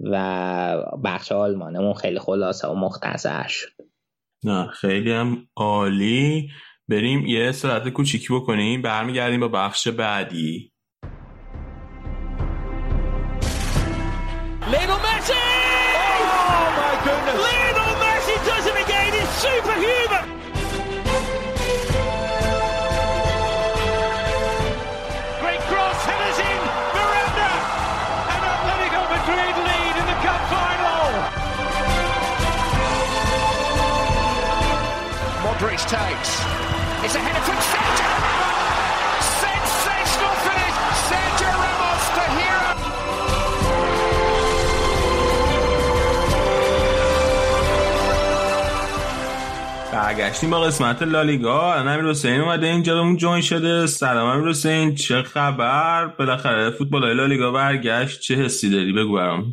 [0.00, 3.70] و بخش آلمانمون خیلی خلاصه و مختصر شد.
[4.44, 6.50] نه خیلی هم عالی.
[6.88, 8.82] بریم یه سرعت کوچیکی بکنیم.
[8.82, 10.73] برمیگردیم با بخش بعدی.
[35.94, 36.32] Takes.
[37.04, 39.24] It's a header from Sergio Ramos.
[39.44, 40.76] Sensational finish.
[41.08, 42.70] Sergio Ramos, the hero.
[49.92, 55.22] برگشتیم با قسمت لالیگا امیر حسین اومده اینجا بهمون جوین شده سلام امیر حسین چه
[55.22, 59.44] خبر بالاخره فوتبال لالیگا برگشت چه حسی داری بگو برام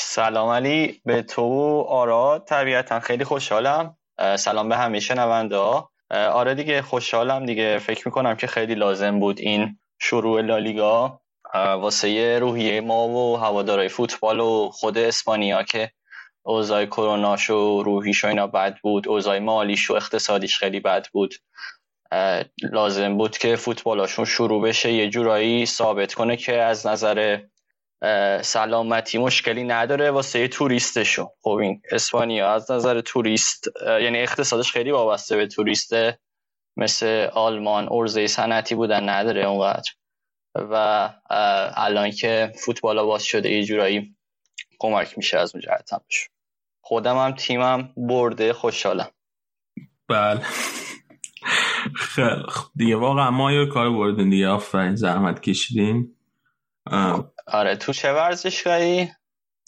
[0.00, 3.96] سلام علی به تو آرا طبیعتا خیلی خوشحالم
[4.36, 7.78] سلام به همه شنونده ها آره دیگه خوشحالم دیگه.
[7.78, 11.20] فکر می‌کنم که خیلی لازم بود این شروع لالیگا.
[11.54, 15.90] واسه روحیه ما و هوادارای فوتبال و خود اسپانیا که
[16.42, 21.34] اوضاع کروناش و روحیش و اینا بد بود اوضاع مالیش و اقتصادیش خیلی بد بود.
[22.72, 27.38] لازم بود که فوتبالاشون شروع بشه یه جورایی ثابت کنه که از نظر
[28.42, 35.36] سلامتی مشکلی نداره واسه توریستشون خب این اسپانیا از نظر توریست یعنی اقتصادش خیلی وابسته
[35.36, 36.18] به توریسته
[36.76, 39.90] مثل آلمان ارزه صنعتی بودن نداره اونقدر.
[40.54, 41.10] و
[41.76, 44.16] الان که فوتبال باز شده یه جورایی
[44.78, 45.90] کمک میشه از اون جهت
[46.80, 49.08] خودم هم تیمم برده خوشحالم.
[50.08, 50.40] بله.
[51.94, 52.42] خیلی
[52.76, 54.48] دیگه واقعا ما یه کار بردیم دیگه.
[54.48, 55.40] آفرین زحمت
[57.46, 59.10] آره تو چه ورزشگاهی؟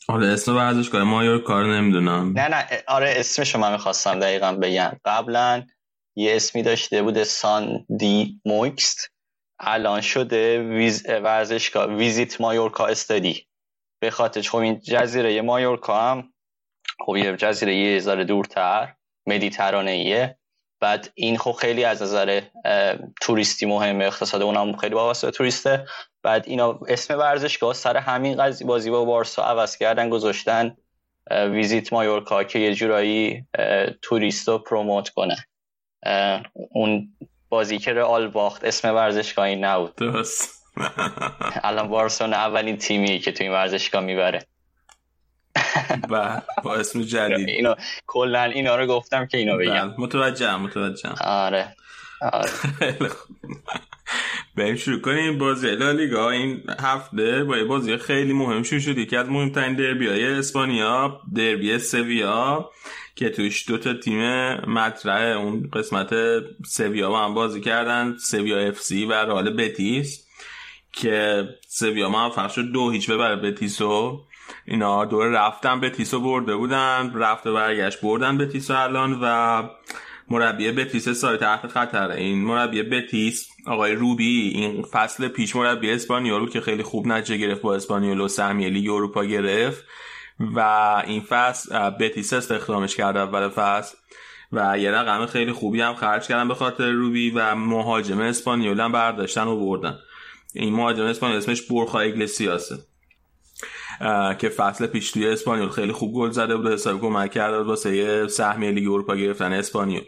[0.08, 2.32] آره اسم ورزشگاه ما یه کار نمی‌دونم.
[2.32, 5.00] نه نه آره اسمشو من می‌خواستم دقیقا بگم.
[5.04, 5.66] قبلا
[6.16, 9.10] یه اسمی داشته بوده سان دی موکست
[9.60, 13.46] الان شده ویز ورزشگاه ویزیت مایورکا استادی.
[14.02, 16.32] به خاطر خب این جزیره مایورکا هم
[17.06, 18.94] خب یه جزیره یه ذره دورتر
[19.26, 20.38] مدیترانه ایه
[20.80, 22.42] بعد این خب خیلی از نظر
[23.20, 25.86] توریستی مهمه اقتصاد اونم خیلی وابسته توریسته.
[26.22, 30.76] بعد اینا اسم ورزشگاه سر همین قضیه بازی با بارسا عوض کردن گذاشتن
[31.30, 33.44] ویزیت مایورکا که یه جورایی
[34.02, 35.36] توریست رو پروموت کنه.
[36.52, 37.12] اون
[37.48, 39.94] بازی که رئال باخت اسم ورزشگاهی نبود.
[39.94, 40.58] درست.
[41.62, 44.46] الان بارسلونا اولین تیمی که تو این ورزشگاه می‌بره.
[46.10, 47.48] و با اسم جدید.
[47.48, 47.74] اینو
[48.06, 49.94] کلا اینا رو گفتم که اینو بگم.
[49.98, 51.74] متوجه متوجه آره
[52.32, 52.50] آره.
[54.58, 58.98] بریم شروع کنیم بازی لالیگا این هفته با یه بازی خیلی مهم شروع شد.
[58.98, 62.70] یکی از مهمترین دربی های اسپانیا دربی سویا
[63.14, 64.20] که توش دو تا تیم
[64.54, 66.14] مطرح اون قسمت
[66.66, 70.26] سویا با هم بازی کردن سویا اف سی و رئال بتیس
[70.92, 74.24] که سویا موفق شد دو هیچ ببره بتیسو.
[74.64, 79.62] اینا دور رفتن بتیسو برده بودن رفت و برگشت بردن بتیسو الان و
[80.30, 82.14] مربی بتیس سال تحت خطره.
[82.14, 87.62] این مربی بتیس آقای روبی این فصل پیش مربی اسپانیول که خیلی خوب نتیجه گرفت
[87.62, 89.84] با اسپانیول سهمیه لیگ اروپا گرفت
[90.40, 90.60] و
[91.06, 93.96] این فصل بتیس استخدامش کرد اول فصل
[94.52, 98.92] و یه رقم خیلی خوبی هم خرج کردن به خاطر روبی و مهاجم اسپانیول هم
[98.92, 99.98] برداشتن و بردن.
[100.54, 102.78] این مهاجم اسپانیول اسمش برخا اگلسیاسه
[104.38, 108.70] که فصل پیش توی اسپانیول خیلی خوب گل زده بود حساب کمک کرده واسه سهمیه
[108.70, 110.04] لیگ اروپا گرفتن اسپانیول.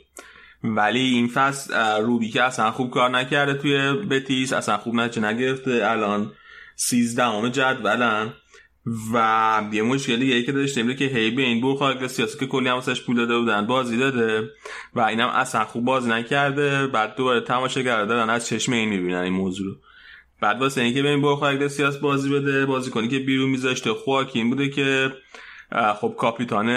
[0.65, 5.81] ولی این فصل روبی که اصلا خوب کار نکرده توی بتیس اصلا خوب نچه نگرفته.
[5.85, 6.33] الان
[6.77, 8.33] سیزدهم جدولن
[9.15, 12.81] و یه مشکلی یه که داشته که هی به این بور سیاسی که کلی هم
[13.07, 14.51] پول داده بودن بازی داده
[14.95, 16.87] و اینم اصلا خوب بازی نکرده.
[16.87, 19.75] بعد دوباره تماشا دارن از چشم این می‌بینن این موضوع رو.
[20.41, 24.69] بعد واسه اینکه ببین بخواه سیاس بازی بده بازی کنی که بیرون میذاشته خواکین بوده
[24.69, 25.13] که
[26.01, 26.69] خب کاپیتان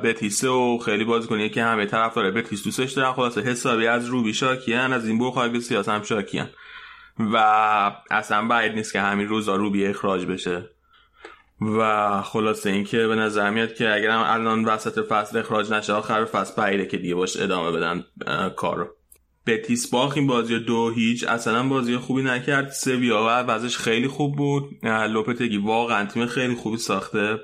[0.00, 3.12] بتیسه و خیلی بازی کنی که همه طرف داره بتیس دوستش دارن.
[3.12, 6.48] خلاصه حسابی از روبی شاکیان از این بخواه سیاس هم شاکیان.
[7.18, 7.36] و
[8.10, 10.70] اصلا باید نیست که همین روزا روبی اخراج بشه.
[11.60, 16.24] و خلاصه اینکه به نظر میاد که اگر هم الان وسط فصل اخراج نشه آخر
[16.24, 18.04] فصل بعیده که دیگه باش ادامه بدن
[18.56, 18.88] کارو.
[19.50, 21.24] بتیس باخ این بازی دو هیچ.
[21.24, 22.70] اصلا بازی خوبی نکرد.
[22.70, 24.84] سویا وضعش خیلی خوب بود.
[24.84, 27.38] لوپتگی واقعا تیم خیلی خوبی ساخته.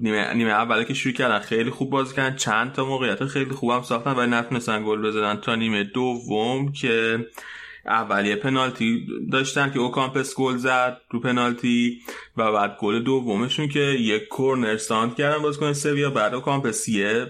[0.00, 2.36] نیمه, نیمه اوله که شروع کردن خیلی خوب بازی کردن.
[2.36, 7.26] چند تا موقعیت خیلی خوبم ساختن ولی نتونستن گل بزنن تا نیمه دوم که
[7.86, 12.00] اولیه پنالتی داشتن که اوکامپس گل زد رو پنالتی
[12.36, 16.10] و بعد گل دومشون که یک کورنر سانتر کردن بازیکن سویا.
[16.10, 17.26] بعد اوکامپس یه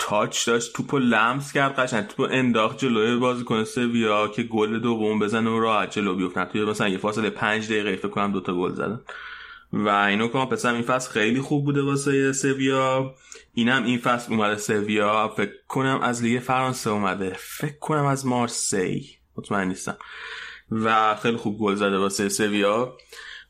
[0.00, 5.50] touch داشت توپو لمس کرد قشنگ توپو انداخت جلوی بازیکن سویا که گل دوم بزنه
[5.50, 9.00] و راحت جلو بیفتن توی مثلا یه فاصله پنج دقیقه فکر کنم دوتا گل زدن.
[9.72, 13.14] و این اوکامپس این فصل خیلی خوب بوده واسه سویا.
[13.54, 15.28] اینم این فصل اومده سویا.
[15.36, 17.36] فکر کنم از لیگ فرانسه اومده.
[17.38, 19.16] فکر کنم از مارسی.
[19.36, 19.96] مطمئن نیستم.
[20.70, 22.96] و خیلی خوب گل زده واسه سویا.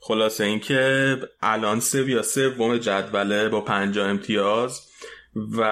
[0.01, 4.91] خلاصه اینکه الان سویا سوم جدوله با 50 امتیاز.
[5.37, 5.63] و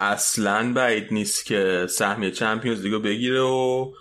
[0.00, 3.92] اصلا بعید نیست که سهمیه چمپیونز لیگو بگیره و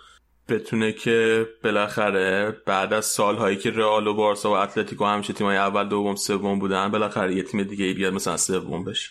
[0.50, 5.90] بتونه که بالاخره بعد از سالهایی که رئال و بارسا و اتلتیکو همیشه تیمای اول
[5.90, 9.10] دوم سوم بودن بالاخره یه تیم دیگه بیاد مثلا سوم بشه.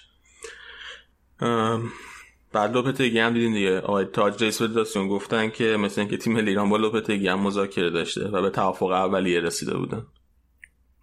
[2.52, 3.80] بعد لوپتگی هم دیدین دیگه.
[3.80, 8.28] آقای تاج رئیس فدراسیون گفتن که مثل اینکه تیم ایران با لوپتگی هم مذاکره داشته
[8.28, 10.06] و به توافق اولیه رسیده بودن.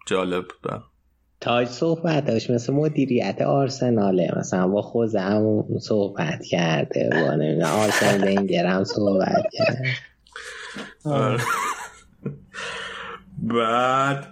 [0.06, 0.82] جالب بود
[1.40, 4.32] تاج صحبت داشت مثل مدیریت آرسناله.
[4.36, 9.78] مثلا با خوزه هم صحبت کرده با نمیده آرسن ونگر هم صحبت کرد
[11.04, 11.40] آره.
[13.42, 14.28] بعد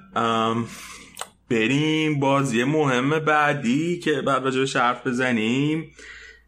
[1.51, 5.91] بریم بازی مهم بعدی که بعد راجع به حرف بزنیم.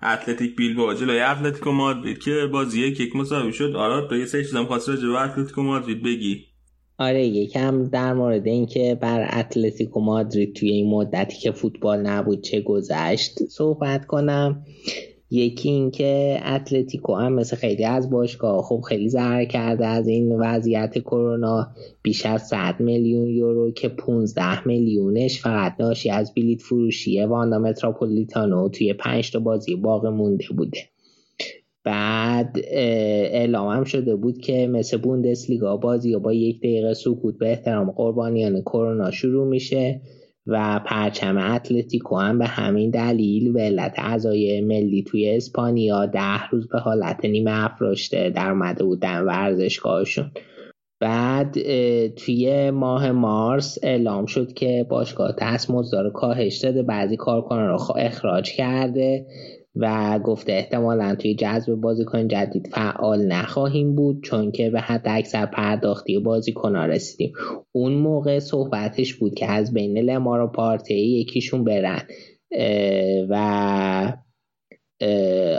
[0.02, 0.94] اتلتیک بیلبائو.
[0.94, 3.76] جلوی اتلتیکو مادرید که بازی یک مساوی شد.
[3.76, 6.49] آره تو یه سه چیزام خواست راجع به اتلتیکو مادرید بگی؟
[7.00, 12.60] آره یکم در مورد اینکه بر اتلتیکو مادرید توی این مدتی که فوتبال نبود چه
[12.60, 14.64] گذشت صحبت کنم.
[15.30, 20.98] یکی اینکه اتلتیکو هم مثل خیلی از باشگاه خب خیلی ضرر کرده از این وضعیت
[20.98, 21.68] کرونا.
[22.02, 28.68] بیش از 100 میلیون یورو که 15 میلیونش فقط ناشی از بلیت فروشی واندا متروپولیتانو
[28.68, 30.89] توی 5 تا بازی باقی مونده بوده.
[31.84, 37.90] بعد اعلام هم شده بود که مثل بوندسلیگا بازی با یک دقیقه سکوت به احترام
[37.90, 40.00] قربانیان کرونا شروع میشه
[40.46, 46.68] و پرچم اتلتیکو هم به همین دلیل به علت اعضای ملی توی اسپانیا ده روز
[46.68, 50.30] به حالت نیمه افراشته در اومده بودن ورزشگاهشون.
[51.00, 51.52] بعد
[52.08, 59.26] توی ماه مارس اعلام شد که باشگاه دستمزد کاهش داده بعضی کارکنان رو اخراج کرده
[59.76, 65.46] و گفته احتمالا توی جذب بازیکن جدید فعال نخواهیم بود چون که به حد اکثر
[65.46, 67.32] پرداختی بازیکن رسیدیم.
[67.72, 72.02] اون موقع صحبتش بود که از بین لمار و پارتی یکیشون برن.
[73.28, 74.12] و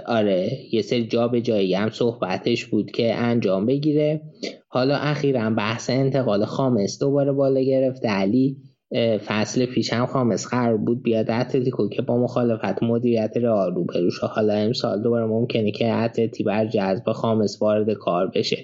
[0.05, 4.21] آره یه سری جا به جایی هم صحبتش بود که انجام بگیره.
[4.67, 8.07] حالا اخیرا بحث انتقال خامس دوباره بالا گرفته.
[8.07, 8.57] علی
[9.25, 14.53] فصل پیش هم خامس قرار بود بیاد اتلتیکو که با مخالفت مدیریت رئال روبرو حالا
[14.53, 18.57] امسال دوباره ممکنه که اتلتی بر جذب خامس وارد کار بشه.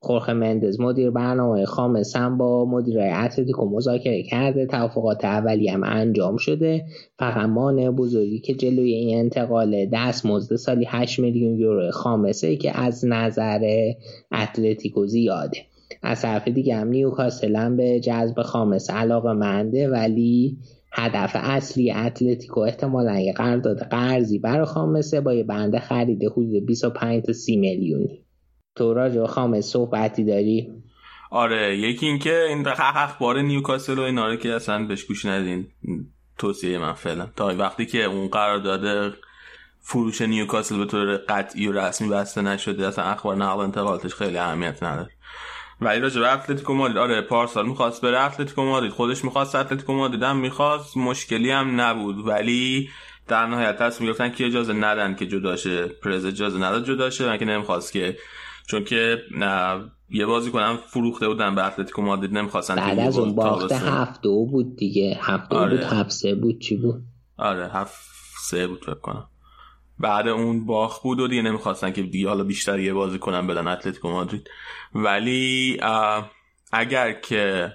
[0.00, 4.66] خورخ مندز مدیر برنامه خامس هم با مدیر اتلتیکو مذاکره کرده.
[4.66, 6.84] توافقات اولی هم انجام شده.
[7.18, 7.48] فقط
[7.96, 13.92] بزرگی که جلوی این انتقال دست مزد سالی 8 میلیون یورو خامسه که از نظر
[14.32, 15.58] اتلتیکو زیاده.
[16.06, 20.58] از طرف دیگه هم نیوکاسل هم به جذب خامس علاقه منده ولی
[20.92, 27.22] هدف اصلی اتلتیکو احتمالا یه قرارداد قرضی برای خامسه با یه بنده خرید حدود 25
[27.22, 28.24] تا 30 میلیونی.
[28.76, 30.72] تو راجع خامس صحبتی داری؟
[31.30, 35.66] آره یکی اینکه این اخبار نیوکاسل و اینا رو که اصلا بهش گوش ندین
[36.38, 37.26] توصیه من فعلا.
[37.36, 39.14] تا وقتی که اون قرارداد
[39.80, 44.82] فروش نیوکاسل به طور قطعی و رسمی بسته نشده اصلا اخبار نقل انتقالاتش خیلی اهمیت
[44.82, 45.10] نداره.
[45.80, 46.98] ولی راجع به اتلتیکو مادرید.
[46.98, 48.92] آره پارسال می‌خواست بره اتلتیکو مادرید.
[48.92, 50.22] خودش می‌خواست اتلتیکو مادرید.
[50.22, 52.26] هم می‌خواست مشکلی هم نبود.
[52.26, 52.88] ولی
[53.28, 57.44] در نهایت تصمیم گرفتن که اجازه ندن که جداشه پرز اجازه نداد جداشه من که
[57.44, 58.16] نمی‌خواست که
[58.66, 59.18] چون که
[60.10, 62.38] یه بازی کنم فروخته بودن به اتلتیکو مادرید.
[62.38, 65.18] نمی‌خواستن بعد از اون باخت هفت دو بود دیگه.
[65.20, 65.76] هفت دو آره.
[65.76, 67.02] بود هفت سه بود چی بود؟
[67.36, 68.00] آره هفت
[68.40, 69.28] سه بود فکر کنم.
[69.98, 73.68] بعد اون باخ بود و دیگه نمی‌خواستن که دیگه حالا بیشتر یه بازی کنن بدن
[73.68, 74.50] اتلتیکو مادرید.
[74.94, 75.80] ولی
[76.72, 77.72] اگر که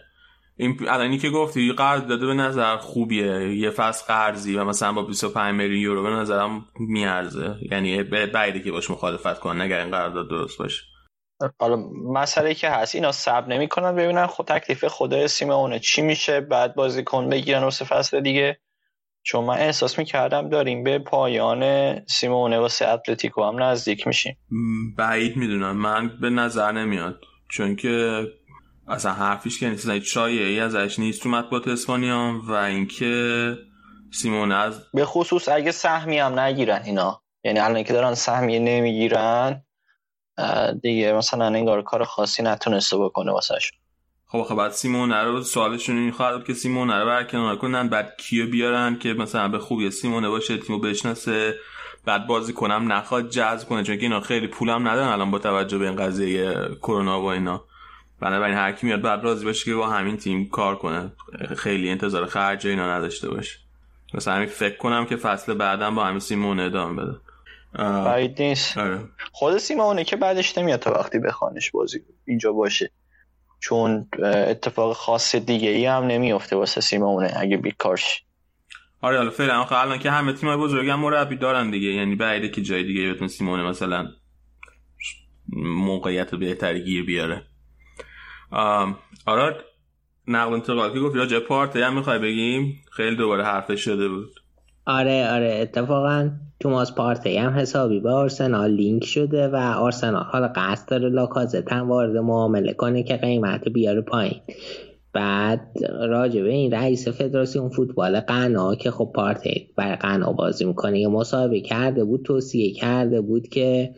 [0.57, 3.55] این الانی که گفتی قرض داده به نظر خوبیه.
[3.57, 7.55] یه فصل قرضی و مثلا با 25 میلیون یورو به نظرم میارزه.
[7.71, 10.83] یعنی بعیده که باش مخالفت کنن اگر این قرارداد درست باشه.
[11.59, 11.75] حالا
[12.13, 13.95] مسئله که هست اینا صبر نمی‌کنن.
[13.95, 18.59] ببینن خود تکلیف خدا سیمونه چی میشه بعد بازیکن بگیرن واسه فصل دیگه.
[19.23, 24.37] چون من احساس می‌کردم داریم به پایان سیمونه واسه اتلتیکو هم نزدیک میشیم.
[24.97, 25.77] بعید می‌دونم.
[25.77, 27.21] من به نظر نمیاد.
[27.49, 28.23] چون که
[28.87, 29.99] اصلا حرفیش که نیست.
[29.99, 33.55] چایه ای ازش نیست تو مطبوعات اسپانیا و اینکه
[34.11, 37.21] سیمونه از به خصوص اگه سهمی هم نگیرن اینا.
[37.43, 39.63] یعنی الان که دارن سهمی نمی‌گیرن
[40.81, 43.55] دیگه مثلا انگار کار خاصی نتونسته بکنه واسه
[44.31, 48.49] خب خب بعد سیمون رو سوالشون این خواهد که سیمون رو برکنار کنن بعد کیو
[48.49, 51.55] بیارن که مثلا به خوبی سیمونه باشه تیمو بشناسه
[52.05, 55.77] بعد بازی کنم نخواد جذب کنه چون که اینا خیلی پولم ندارن الان با توجه
[55.77, 57.63] به این قضیه کرونا و اینا.
[58.19, 61.11] بنابراین هر کی میاد بعد راضی باشه که با همین تیم کار کنه.
[61.57, 63.59] خیلی انتظار خرج اینا نداشته باشه.
[64.13, 67.17] مثلا همین فکر کنم که فصل بعدم با همین سیمون ادامه بده.
[68.03, 68.77] باید نیست.
[68.77, 68.99] آره.
[69.31, 72.91] خود سیمونه که بعدش نمیاد تا وقتی بخوانش بازی اینجا باشه.
[73.61, 78.23] چون اتفاق خاص دیگه ای هم نمیفته واسه سیمونه اگه بیکارش
[79.01, 82.61] آره حالا فعلا الان که همه تیمای بزرگ هم مربی دارن دیگه یعنی بعیده که
[82.61, 84.07] جای دیگه بتون سیمونه مثلا
[85.57, 87.43] موقعیت بهتری گیر بیاره.
[89.25, 89.55] آره
[90.27, 94.40] نقل انتقال که گفت راجع پارتی هم می‌خوای بگیم؟ خیلی دوباره حرفش شده بود.
[94.91, 100.89] آره آره اتفاقا توماس پارتی هم حسابی به آرسنال لینک شده و آرسنال حالا قصد
[100.89, 104.41] داره لاکازت هم وارد معامله کنه که قیمت بیاره پایین.
[105.13, 105.61] بعد
[105.99, 111.07] راجع به این رئیس فدراسیون فوتبال قنا که خب پارتی برای قنا بازی می‌کنه یه
[111.07, 113.95] مصاحبه کرده بود توصیه کرده بود که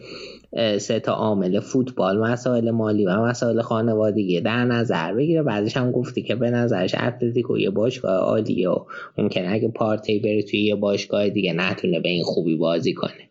[0.78, 5.44] سه تا عامل فوتبال مسائل مالی و مسائل خانوادگی در نظر بگیره.
[5.44, 8.86] بعدش هم گفتی که به نظرش اتلتیکو یه باشگاه عالیه و
[9.18, 13.30] ممکنه اگه پارتی بره توی یه باشگاه دیگه نتونه به این خوبی بازی کنه.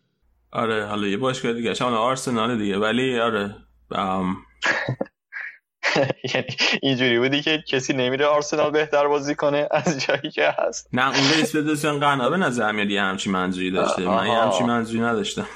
[0.51, 3.55] آره حالا یه باشگاه دیگه شما آرسنال دیگه ولی آره
[6.33, 6.47] یعنی
[6.81, 10.89] اینجوری بودی که کسی نمیره آرسنال بهتر بازی کنه از جایی که هست.
[10.93, 14.63] نه اون رئیس فدراسیون قنا به نظر میاد یه همچی منظوری داشته؟ من یه همچی
[14.63, 15.47] منظوری نداشتم.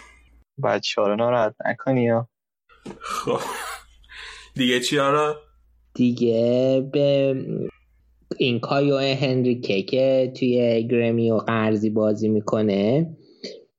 [0.63, 2.27] بچه ها رو ناراحت نکنی یا؟
[2.99, 3.39] خب.
[4.55, 5.35] دیگه چی آرا؟
[5.93, 7.35] دیگه به
[8.37, 13.09] این کایو هنریکه که توی گرمی و قرضی بازی می‌کنه.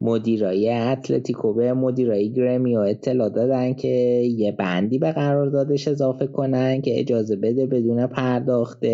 [0.01, 3.89] مدیرای اتلتیکو به مدیرای گرمیو اطلاع دادن که
[4.37, 8.85] یه بندی به قراردادش اضافه کنن که اجازه بده بدون پرداخت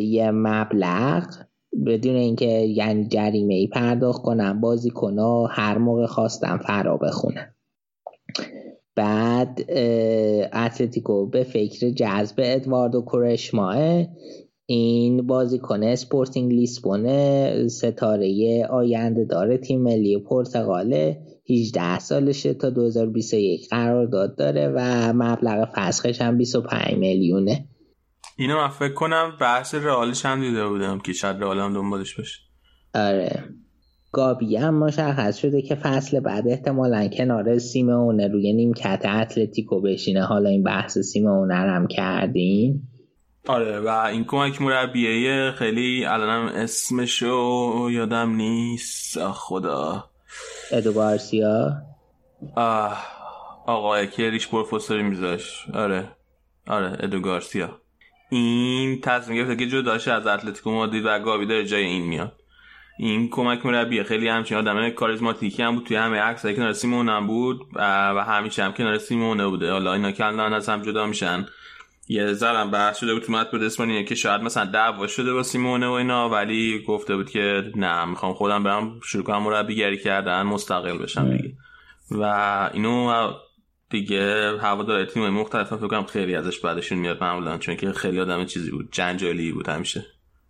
[0.00, 1.26] یه مبلغ.
[1.86, 7.54] بدون اینکه یعنی جریمه ای پرداخت کنن بازی کنه هر موقع خواستن فرا بخونن.
[8.94, 9.60] بعد
[10.52, 14.06] اتلتیکو به فکر جذب ادواردو کوارشما
[14.66, 21.14] این بازیکن اسپورتینگ لیسبون ستاره آینده داره تیم ملی پرتغال
[21.50, 27.64] 18 سالشه تا 2021 قرارداد داره و مبلغ فسخش هم 25 میلیونه.
[28.36, 32.38] اینو من فکر کنم بحث رئالش هم دیده بودم که شاید رئال هم دنبالش باشه.
[32.94, 33.44] آره.
[34.12, 40.24] گابی هم مشخص شده که فصل بعد احتمالا کنار سیمونه روی نیمکت اتلتیکو بشینه.
[40.24, 42.88] حالا این بحث سیمونه هم کردیم
[43.48, 49.18] آره و این کمک مربیه خیلی الانم اسمشو یادم نیست.
[49.32, 50.04] خدا.
[50.72, 51.72] ادو گارسیا؟
[52.56, 53.06] آه
[53.66, 55.66] آقای که ریش پروفسوری میذاش.
[55.74, 56.08] آره.
[56.66, 57.80] آره ادو گارسیا.
[58.30, 62.32] این تصمیم گرفته که جداش از اتلتیکو مادرید و گاوی داره جای این میاد.
[62.98, 64.02] این کمک مربیه.
[64.02, 68.64] خیلی همچین آدم کاریزماتیکی هم بود توی همه عکسایی کنار سیمون هم بود و همیشه
[68.64, 69.72] هم کنار سیمونه بوده.
[69.72, 71.46] حالا اینا که از هم جدا میشن.
[72.08, 75.86] یه ذرم بحث شده بود تو مطبوع اسپانیا که شاید مثلا دعوا شده با سیمونه
[75.86, 80.98] و اینا ولی گفته بود که نه می‌خوام خودم برم شروع کنم مربیگری کردن مستقل
[80.98, 81.52] بشم دیگه.
[82.10, 82.24] و
[82.74, 83.32] اینو
[83.90, 88.44] دیگه هوادار تیم مختلف فکر کنم خیلی ازش بعدشون میاد معمولا چون که خیلی آدم
[88.44, 90.04] چیزی بود جنجالی بود همیشه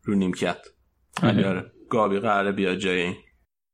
[0.05, 0.59] رو نیمکت.
[1.23, 1.65] آره.
[1.91, 3.15] گابی قراره بیاد جای این.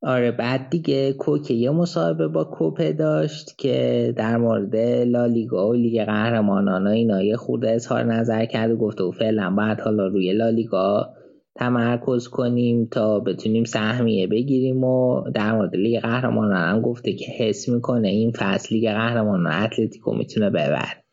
[0.01, 4.75] آره بعد دیگه کوکه یه مصاحبه با کوپه داشت که در مورد
[5.07, 9.49] لالیگا و لیگ قهرمانان و اینا یه خورده اظهار نظر کرد و گفته و فعلا
[9.49, 11.13] بعد حالا روی لالیگا
[11.55, 17.69] تمرکز کنیم تا بتونیم سهمیه بگیریم و در مورد لیگ قهرمانان هم گفته که حس
[17.69, 21.03] می‌کنه این فصل لیگ قهرمانان اتلتیکو می‌تونه ببر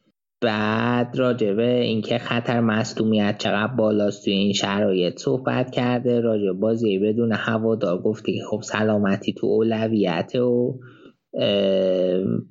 [0.43, 7.33] بعد راجبه اینکه خطر مصدومیت چقدر بالاست توی این شرایط صحبت کرده راجع بازی بدون
[7.33, 10.73] هوادار گفته که خب سلامتی تو اولویته و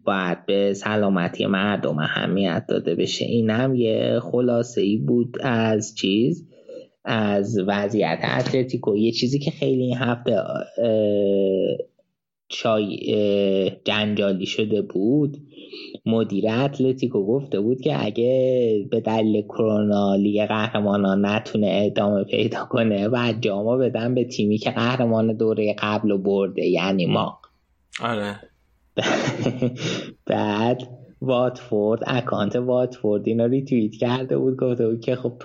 [0.05, 3.25] باید به سلامتی مردم اهمیت داده بشه.
[3.25, 6.48] این هم یه خلاصه ای بود از چیز.
[7.11, 8.97] از وضعیت اتلتیکو.
[8.97, 10.43] یه چیزی که خیلی این هفته
[12.47, 12.97] چای
[13.85, 15.37] جنجالی شده بود
[16.05, 23.07] مدیر اتلتیکو گفته بود که اگه به دلیل کرونا لیگ قهرمانان نتونه ادامه پیدا کنه
[23.07, 26.65] و جامو بدن به تیمی که قهرمان دوره قبلو برده.
[26.65, 27.39] یعنی ما.
[28.01, 28.35] آره.
[30.25, 35.37] بعد واتفورد account واتفورد اینا ریتویت کرده بود گفته بود که خب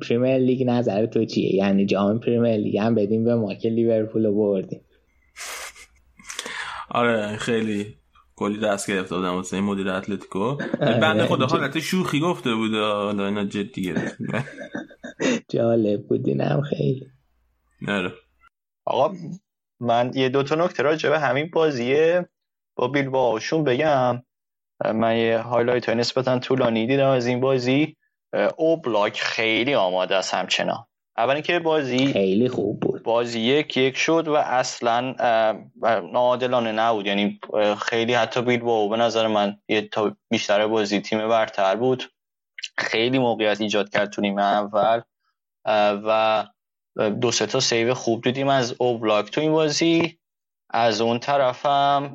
[0.00, 4.26] پریمیر لیگ نظر تو چیه؟ یعنی جام پریمیر لیگ هم بدیم به ما که لیورپول
[4.26, 4.80] رو بردیم.
[6.90, 7.94] آره خیلی
[8.36, 10.56] کلی دست گرفته بودم واسه مدیر اتلتیکو.
[10.80, 12.74] بنده خدا حالت شوخی گفته بود.
[12.74, 14.18] حالا اینا جدی گرفت
[15.52, 17.06] جالب بود اینم خیلی.
[17.82, 18.12] نه
[18.84, 19.14] آقا
[19.80, 22.28] من یه دوتا نکته راجع به همین بازیه
[22.76, 24.22] با بیلبائوشون بگم.
[24.94, 27.96] من یه highlight های نسبتا طولانی دیدم از این بازی.
[28.56, 30.86] اوبلاک خیلی آماده است همچنان.
[31.16, 33.02] اول اینکه بازی خیلی خوب بود.
[33.02, 35.14] بازی یک یک شد و اصلا
[36.12, 37.06] ناعادلانه نبود.
[37.06, 37.40] یعنی
[37.82, 42.12] خیلی حتی بیل با به نظر من یه تا بیشتر بازی تیم برتر بود.
[42.78, 45.00] خیلی موقعیت ایجاد کرد تو نیمه اول.
[46.04, 46.46] و
[47.20, 50.19] دو سه تا سیو خوب دیدیم از اوبلاک تو این بازی.
[50.72, 52.14] از اون طرفم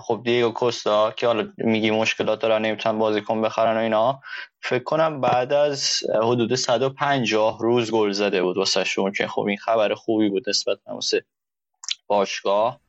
[0.00, 4.20] خب دیگو کوستا که حالا میگی مشکلات دارن نمی‌تونن بازیکن بخرن و اینا
[4.60, 9.56] فکر کنم بعد از حدود 150 روز گل زده بود واسه شون که خب این
[9.56, 11.24] خبر خوبی بود نسبت به
[12.06, 12.80] باشگاه.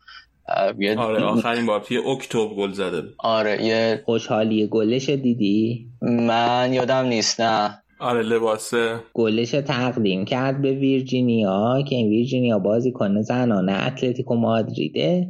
[0.97, 7.41] آره آخرین بار توی اکتبر گل زده آره یه خوشحالی گلش دیدی؟ من یادم نیست
[7.41, 7.82] نه.
[7.99, 8.99] آره لباسه.
[9.13, 15.27] گلش تقدیم کرد به ویرجینیا که این ویرجینیا بازی کنه زنانه اتلتیکو مادریده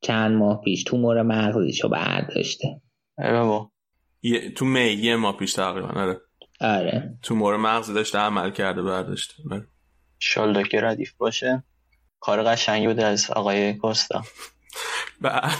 [0.00, 2.80] چند ماه پیش تومور مغزیشو برداشته.
[3.18, 3.66] آره
[4.22, 6.20] یه تو می یه ماه پیش تقریبا آره.
[6.60, 7.18] آره.
[7.22, 9.34] تومور مغزی داشته عمل کرده برداشته.
[9.50, 9.66] آره.
[10.18, 11.64] شالله که ردیف باشه.
[12.20, 14.22] کار قشنگی بوده از آقای کوستا
[15.20, 15.50] بعد.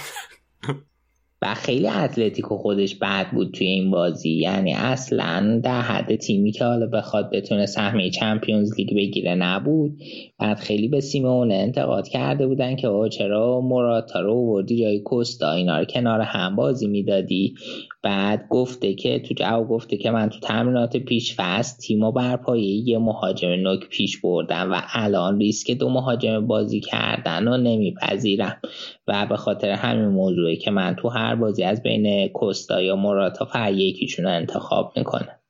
[1.43, 4.31] و خیلی اتلتیکو خودش بد بود توی این بازی.
[4.31, 9.99] یعنی اصلا در حد تیمی که حالا بخواد بتونه سهمیه چمپیونز لیگ بگیره نبود.
[10.39, 15.53] بعد خیلی به سیمون انتقاد کرده بودن که آقا چرا مراتا رو وردی جای کوستا؟
[15.53, 17.55] اینا رو کنار هم بازی می‌دادی.
[18.03, 22.89] بعد گفته که تو جواب گفته که من تو تمرینات پیش فست تیمو بر پایه
[22.89, 28.61] یه مهاجم نوک پیش بردم و الان ریسک دو مهاجم بازی کردن رو نمیپذیرم.
[29.09, 33.45] و به خاطر همین موضوعی که من تو هر بازی از بین کوستا یا موراتا
[33.45, 35.41] فقط یکیشون انتخاب می‌کنه.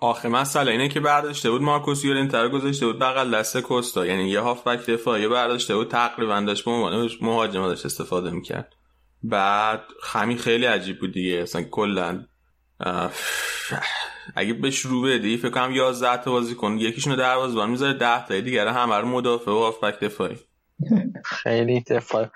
[0.00, 4.06] آخه مسئله اینه که برداشته بود مارکوس یورنتر گذاشته بود بغل دست کوستا.
[4.06, 8.72] یعنی یه هافبک دفاعی برداشته بود تقریبا داشت به عنوان مهاجم داشت استفاده می‌کرد.
[9.22, 11.38] بعد همین خیلی عجیب بود دیگه.
[11.42, 12.24] اصلا کلا
[14.36, 18.26] اگه به شروع بدی فکر کنم 11 تا بازی کن یکیشون رو دروازه‌بان می‌ذاره 10
[18.26, 20.36] تا دیگه همه رو مدافع و هافبک دفاعی.
[21.24, 22.26] خیلی دفاع.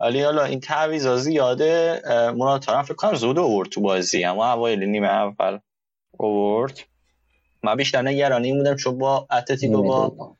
[0.00, 2.02] ولی حالا این تعویض زیاده
[2.36, 4.24] مراد فکر کنم زود آورد تو بازی.
[4.24, 5.58] اما اوایل نیمه اول
[6.18, 6.80] آورد.
[7.62, 10.36] من بیشتر نگرانی بودم چون با اتلتیکو با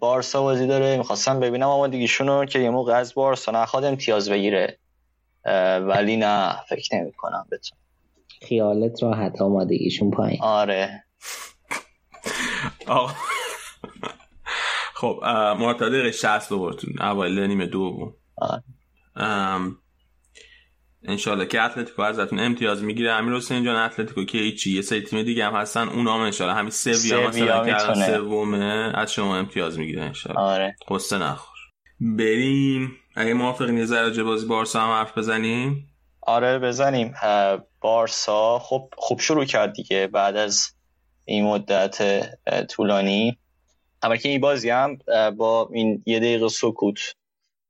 [0.00, 0.96] بارسا بازی داره.
[0.96, 4.78] می‌خواستم ببینم اما دیگهشون که یه موقع از بارسا نخواد امتیاز بگیره.
[5.80, 7.78] ولی نه فکر نمی کنم بتون
[8.40, 10.42] خیالت راحت آمادگیشون پایین.
[10.42, 11.04] آره.
[15.00, 15.20] خب
[15.58, 18.14] معتاد دقیقه 60 بورتون اوایل نیمه دو بود.
[21.04, 23.12] انشالله که اتلتیکو ازتون امتیاز می‌گیره.
[23.12, 25.88] امیر حسین جان اتلتیکو که هیچی یه سری تیم دیگه هم هستن.
[25.88, 30.76] اونا هم انشالله همین سویا مثلا کردن سومه از شما امتیاز می‌گیره انشالله آره.
[30.88, 31.56] قصه نخور.
[32.00, 32.92] بریم.
[33.16, 35.88] اگه موافقین یه ذره بازی بارسا هم حرف بزنیم؟
[36.22, 37.14] آره بزنیم.
[37.80, 40.06] بارسا خب خوب شروع کرد دیگه.
[40.06, 40.74] بعد از
[41.24, 42.26] این مدت
[42.70, 43.38] طولانی.
[44.02, 44.98] اما که این بازی هم
[45.36, 47.14] با این یه دقیقه سکوت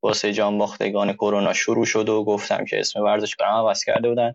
[0.03, 4.35] واسه جان باختگان کرونا شروع شد و گفتم که اسم ورزشکارم عوض کرده بودن.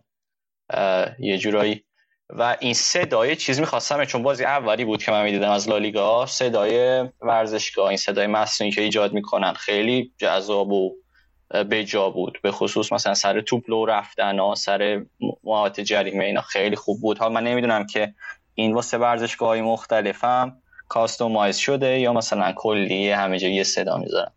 [1.18, 1.84] یه جورایی.
[2.30, 7.04] و این صدای چیز می‌خواستم چون بازی اولی بود که من می‌دیدم از لالیگا صدای
[7.20, 10.96] ورزشگاه این صدای مصنوعی که ایجاد می‌کنن خیلی جذاب و
[11.86, 12.38] جا بود.
[12.42, 15.04] به خصوص مثلا سر توپ لو رفتن ها سر
[15.44, 17.18] موات جریمه اینا خیلی خوب بود.
[17.18, 18.14] ها من نمی‌دونم که
[18.54, 24.32] این واسه ورزشگاه مختلفم کاستومایز شده یا مثلا کلی همه جا یه صدا می‌ذارن؟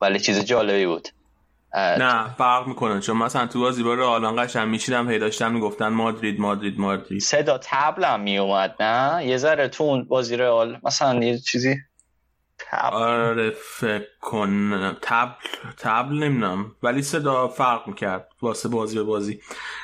[0.00, 1.08] ولی چیز جالبی بود.
[1.74, 6.40] نه فرق می‌کنه چون مثلا تو بازی با رئال قشنگ میشیدم هی داشتن می‌گفتن مادرید
[6.40, 7.20] مادرید مادرید.
[7.20, 11.76] صدا تبلم میومد نه؟ یه ذره تو اون بازی رئال مثلا یه چیزی
[12.70, 12.96] تبل.
[12.96, 15.32] آره فکر کنم تبل
[15.78, 16.72] تبل نمی‌دونم.
[16.82, 19.40] ولی صدا فرق می‌کرد واسه بازی به بازی.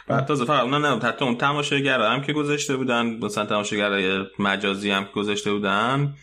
[0.08, 4.90] بعد تازه فرق نه نه حتی اون تماشاگر هم که گذاشته بودن مثلا تماشاگر مجازی
[4.90, 6.14] هم که گذاشته بودن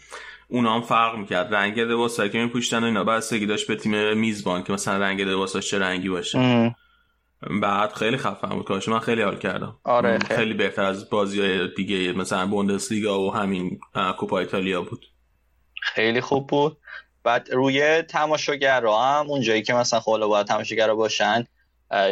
[0.48, 1.54] اونا هم فرق می‌کرد.
[1.56, 3.04] رنگ لباس که میپوشتن و اینا.
[3.04, 6.76] بستگی داشت به تیم میزبان که مثلا رنگ لباساش چه رنگی باشه.
[7.62, 9.76] بعد خیلی خفن بود کاش من خیلی حال کردم.
[9.84, 10.54] آره خیلی.
[10.54, 13.80] بهتر از بازی های دیگه مثلا بوندسلیگا و همین
[14.18, 15.06] کوپا ایتالیا بود.
[15.82, 16.78] خیلی خوب بود.
[17.24, 21.46] بعد روی تماشاگرها هم اونجایی که مثلا خب باید تماشاگرها باشن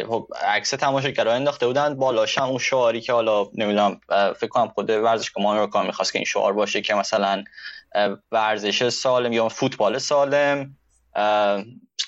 [0.08, 1.94] خب عکس تماشاگرها انداخته بودن.
[1.94, 6.18] بالاش هم اون شعاری که حالا نمی‌دونم فکر کنم خود ورزشگاه ما کار می‌خواست که
[6.18, 7.44] این شعار باشه که مثلا
[8.32, 10.76] ورزش سالم یا فوتبال سالم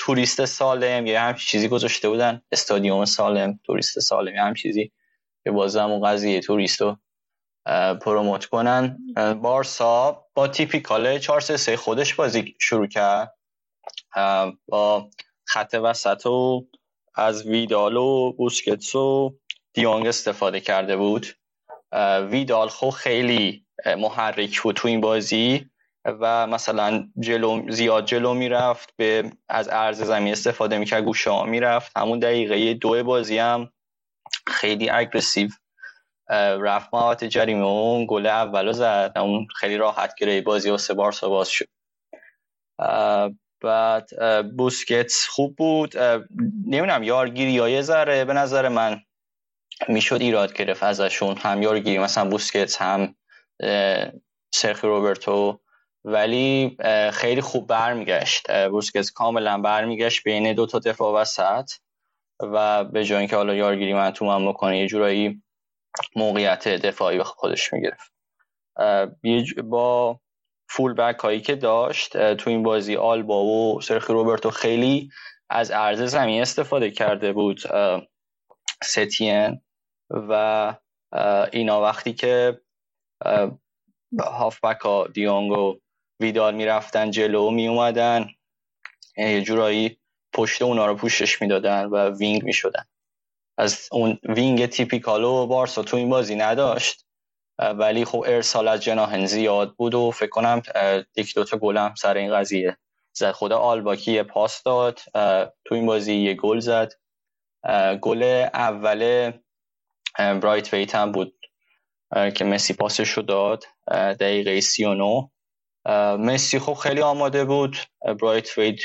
[0.00, 2.42] توریست سالم یا هم چیزی گذاشته بودن.
[2.52, 4.92] استادیوم سالم توریست سالم یا هم چیزی
[5.44, 6.96] که باز اون قضیه توریست رو
[8.00, 8.98] پروموت کنن.
[9.42, 13.34] بارسا با تیپیکال 4 3 خودش بازی شروع کرد.
[14.68, 15.10] با
[15.46, 16.66] خط وسط و
[17.14, 19.34] از ویدال و بوسکتس و
[19.72, 21.26] دیونگ استفاده کرده بود.
[22.30, 23.66] ویدال خو خیلی
[23.98, 25.66] محرک بود تو این بازی
[26.04, 31.92] و مثلا جلو زیاد جلو می‌رفت به از عرض زمین استفاده می‌کرد گوشه ها می‌رفت.
[31.96, 33.72] همون دقیقه دو بازی هم
[34.46, 35.48] خیلی اگرسیو
[36.60, 39.12] رفت محوط جریمه اون گل اولو زد.
[39.16, 41.68] اون خیلی راحت گره بازی و سه بار باز شد.
[43.62, 44.08] بعد
[44.56, 45.98] بوسکتس خوب بود.
[46.66, 49.00] نمی‌دونم یارگیری یا ذره به نظر من
[49.88, 51.36] می‌شد ایراد گرفت ازشون.
[51.36, 53.14] هم یارگیری مثلا بوسکتس هم
[54.54, 55.60] سرخی روبرتو.
[56.04, 56.76] ولی
[57.12, 58.68] خیلی خوب برمیگشت.
[58.68, 61.70] بوسکتس کاملا برمیگشت بین دو تا دفاع وسط.
[62.40, 65.42] و به جای اینکه حالا یارگیری من تو من بکنه یه جورایی
[66.16, 68.12] موقعیت دفاعی به خودش می‌گرفت.
[69.64, 70.20] با
[70.68, 75.10] فول بک هایی که داشت تو این بازی آلبا و سرخی روبرتو خیلی
[75.50, 77.60] از عرض زمین استفاده کرده بود
[78.82, 79.60] ستین
[80.10, 80.74] و
[81.52, 81.82] اینا.
[81.82, 82.60] وقتی که
[84.20, 85.78] هافبک ها دیونگ و
[86.20, 88.28] ویدال می‌رفتن جلو می اومدن
[89.16, 89.98] یه جورایی
[90.34, 92.84] پشت اونا رو پوشش می‌دادن و wing می‌شدن.
[93.58, 97.06] از اون wing typical و بارسا تو این بازی نداشت.
[97.58, 100.62] ولی خب ارسال از جناحین زیاد بود و فکر کنم
[101.16, 102.76] یک دوتا گلم سر این قضیه
[103.12, 103.32] زد.
[103.32, 105.00] خود آلبا یکی پاس داد.
[105.64, 106.92] تو این بازی یه گل زد.
[108.00, 108.22] گل
[108.54, 109.32] اول
[110.18, 111.34] برایت ویت هم بود
[112.34, 115.30] که مسی پاسش رو داد دقیقه 39
[116.18, 117.76] مسی خب خیلی آماده بود.
[118.20, 118.80] برایت ویت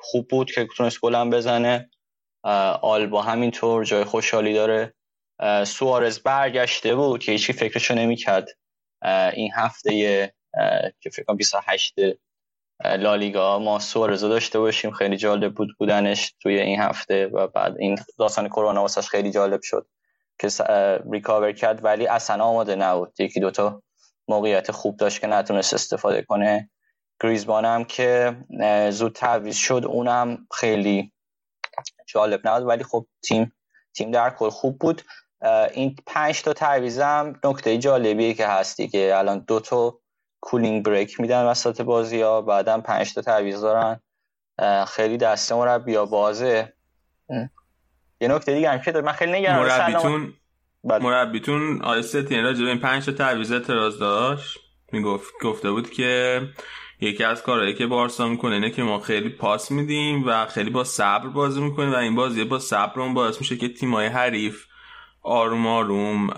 [0.00, 1.90] خوب بود که تونست گلم بزنه.
[2.82, 4.94] آلبا همینطور جای خوشحالی داره.
[5.66, 8.48] سوارز برگشته بود که هیچی فکرشو نمی‌کرد.
[9.32, 10.32] این هفته
[11.00, 11.94] که فکر کنم 28
[12.84, 14.90] لالیگا ما سوارز داشته باشیم.
[14.90, 19.62] خیلی جالب بود بودنش توی این هفته و بعد این داستان کرونا واسش خیلی جالب
[19.62, 19.86] شد
[20.38, 20.48] که
[21.12, 23.20] ریکاور کرد ولی اصلا آماده نبود.
[23.20, 23.82] یکی دوتا
[24.28, 26.70] موقعیت خوب داشت که نتونست استفاده کنه.
[27.22, 28.36] گریزبان هم که
[28.90, 31.12] زود تعویض شد اونم خیلی
[32.12, 33.52] جالب نبود ولی خب تیم
[33.94, 35.02] تیم در کل خوب بود.
[35.74, 39.98] این پنج تا تعویزم نکته جالبیه که هستی که الان دو تا
[40.40, 44.00] کولینگ بریک میدن وسط بازی ها بعدا پنج تا تعویض دارن.
[44.88, 46.72] خیلی دست مربی بازه.
[48.20, 50.34] یه نکته دیگه هم که من خیلی نگران مربیتون
[50.84, 51.04] بله.
[51.04, 54.58] مربیتون آیسته تین راجع این پنج تا تعویض اعتراض داشت.
[54.92, 56.40] می‌گفت گفته بود که
[57.02, 60.84] یکی از کارهایی که بارسا می‌کنه اینه که ما خیلی پاس میدیم و خیلی با
[60.84, 64.64] صبر بازی می‌کنیم و این بازی با صبر اون باعث میشه که تیمای حریف
[65.22, 66.30] آروم آروم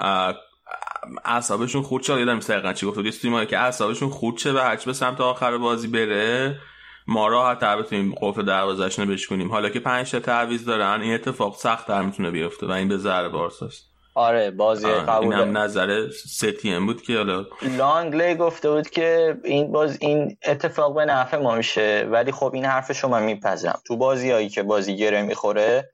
[1.25, 2.03] اعصابشون خورد.
[2.03, 5.59] شه یادم دقیقا چی گفت تیمایی که اعصابشون خورد شه و هرچی به سمت آخر
[5.59, 6.59] بازی بره
[7.07, 11.57] ما راحت بتونیم قفل دروازه‌شون رو بشکنیم حالا که پنج تا تعویض دارن این اتفاق
[11.57, 13.94] سخت در می‌تونه بیفته و این به ضرر بارساست.
[14.15, 19.73] آره بازی قبول این هم نظر ستیم بود که حالا لانگلی گفته بود که این
[19.73, 23.81] باز این اتفاق به نفع ما میشه ولی خب این حرف شما میپذیرم.
[23.87, 25.91] تو بازی هایی که بازی گره می‌خوره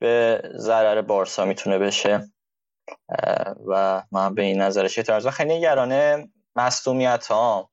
[0.00, 2.30] به ضرر بارسا می‌تونه بشه.
[3.66, 7.70] و من به این نظرش اعتراض خیلی نگرانه مصدومیت ها.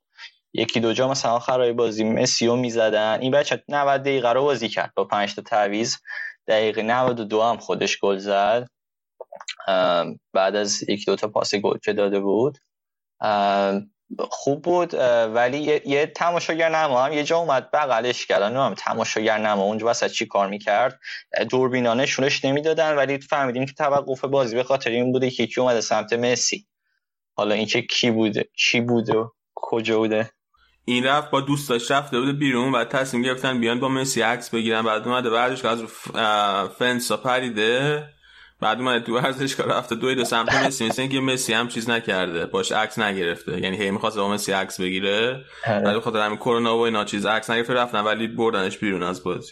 [0.53, 3.17] یکی دو جا مثلا آخرای بازی مسیو می‌زدن.
[3.21, 5.95] این بچه 90 دقیقه رو بازی کرد با 5 تا تعویض.
[6.47, 8.67] دقیقه 92 هم خودش گل زد.
[10.33, 12.57] بعد از یک دو تا پاس گل که داده بود.
[14.19, 14.93] خوب بود
[15.33, 20.11] ولی یه, تماشاگر نما هم یه جا اومد بغلش کردن هم تماشاگر نما اونجا وسط
[20.11, 20.99] چی کار می‌کرد.
[21.49, 25.81] دوربینا نشونش نمی‌دادن ولی فهمیدیم که توقف بازی به خاطر این بوده که یکی اومده
[25.81, 26.67] سمت مسی.
[27.37, 29.25] حالا اینکه کی بوده کی بوده
[29.55, 30.29] کجا بوده؟
[30.85, 34.81] این رفت با دوستاش رفته بوده بیرون و تصمیم گرفتن بیان با مسی عکس بگیرن.
[34.81, 35.83] بعد اومده بعدش که از
[36.77, 38.09] فنسا پریده.
[38.59, 40.87] بعد اومد تو ورزشگاه رفته دوی دو سمت مسی.
[40.87, 42.45] مثل که مسی هم چیز نکرده.
[42.45, 43.61] باش عکس نگرفته.
[43.61, 45.45] یعنی هی می‌خواست با مسی عکس بگیره.
[45.67, 45.79] آره.
[45.79, 49.51] ولی خاطر همین کرونا و اینا چیز عکس نگرفته رفتن ولی بردنش بیرون از بازی.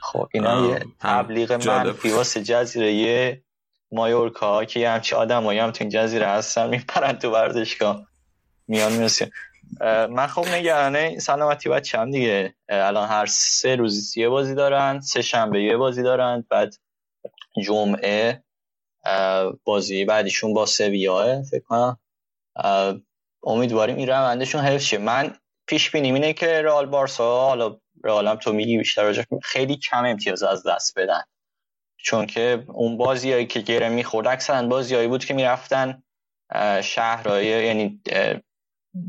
[0.00, 3.42] خب اینا یه تبلیغ منفی واسه جزیره.
[3.92, 8.06] مایورکا که همچی آدمایی هم تو این جزیره هستن میپرن تو ورزشگاه.
[8.68, 9.30] میان می‌رسیم
[10.10, 11.18] من خب نگرانه.
[11.18, 12.54] سلامتی بچه هم دیگه.
[12.68, 16.74] الان هر سه روزی یه بازی دارن سه شنبه یه بازی دارن بعد
[17.64, 18.43] جمعه
[19.64, 21.98] بازی بعدیشون با سویاه فکر کنم
[23.42, 24.98] امیدواریم این روندشون حفظ شه.
[24.98, 25.36] من
[25.66, 30.66] پیش بینیم اینه که رئال بارسا حالا رئالم تو میگی بیشتر خیلی کم امتیاز از
[30.66, 31.22] دست بدن.
[31.96, 36.02] چون که اون بازیایی که گره می‌خورد اکثرا بازیایی بود که می‌رفتن
[36.82, 38.00] شهرهای یعنی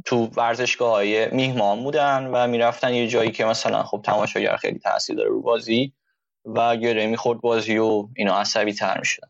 [0.05, 5.15] تو ورزشگاه های میهمان بودن و می‌رفتن یه جایی که مثلا خب تماشاگر خیلی تاثیر
[5.15, 5.93] داره رو بازی
[6.45, 9.29] و گره می‌خورد بازی و اینا عصبی تر می‌شدن.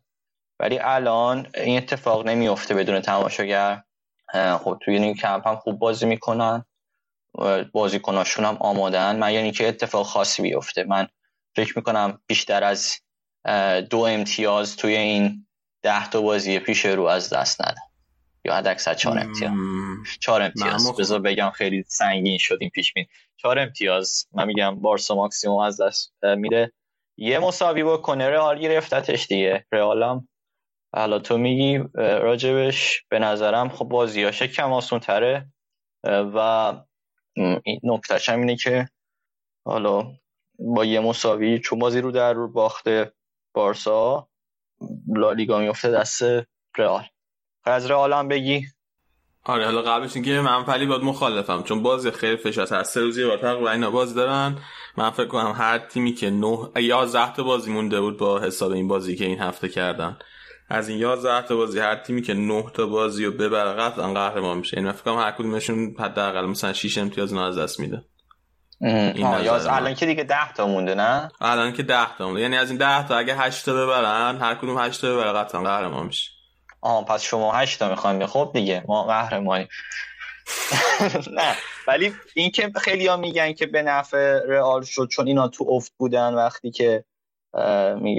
[0.60, 3.84] ولی الان این اتفاق نمیفته بدون تماشاگر.
[4.34, 6.66] خب توی این کمپ هم خوب بازی می‌کنن.
[7.72, 10.84] بازیکناشون هم آمادن من یعنی که اتفاق خاصی بیفته.
[10.84, 11.08] من
[11.56, 12.96] فکر می‌کنم بیشتر از
[13.90, 15.48] دو امتیاز توی این
[15.82, 17.82] ده تا بازی پیش رو از دست ندن
[18.46, 19.52] یا حد اکثر چهار امتیاز.
[20.20, 20.96] چهار امتیاز.
[20.96, 23.06] بذار بگم خیلی سنگین شدیم پیش بین.
[23.38, 24.28] چهار امتیاز.
[24.34, 26.72] من میگم بارسا ماکسیموم از دست میره.
[27.18, 29.66] یه مساوی بکنه رئال گرفتتش دیگه.
[29.72, 30.28] رئالم
[30.96, 35.48] حالا تو میگی راجبش به نظرم خب بازیاش کم آسون تره
[36.06, 36.38] و
[37.64, 38.90] این نکتهش هم اینه که
[39.66, 40.14] حالا
[40.60, 43.14] با یه مساوی چون بازی رو در رو باخته
[43.54, 44.30] بارسا
[45.08, 46.24] لالیگا میفته دست
[46.78, 47.04] رئال.
[47.64, 48.66] از رئال هم بگی.
[49.44, 53.26] آره حالا قبلش اینکه من ولی باید مخالفم چون بازی خیلی فشار هست سه روزی
[53.26, 54.60] با تقریبا اینا بازی دارن.
[54.98, 58.88] من فکر کنم هر تیمی که 9 11 تا بازی مونده بود با حساب این
[58.88, 60.18] بازی که این هفته کردن.
[60.70, 64.58] از این 11 تا بازی هر تیمی که 9 تا بازی رو ببره قطعا قهرمان
[64.58, 64.78] میشه.
[64.78, 68.04] این فکر کنم هر کدومشون حداقل مثلا 6 امتیاز از دست میده.
[68.82, 72.42] الان که دیگه 10 تا مونده نه؟ الان که 10 تا مونده.
[72.42, 75.62] یعنی از این 10 تا اگه 8 تا ببرن هر کدوم 8 تا ببره قطعا
[75.62, 76.32] قهرمان میشه.
[76.82, 79.68] آها پس شما 8 تا می‌خوایم خب دیگه ما قهرمانی
[81.38, 81.56] نه
[81.88, 85.94] ولی این که خیلی ها میگن که به نفع رئال شد چون اینا تو افت
[85.98, 87.06] بودن وقتی که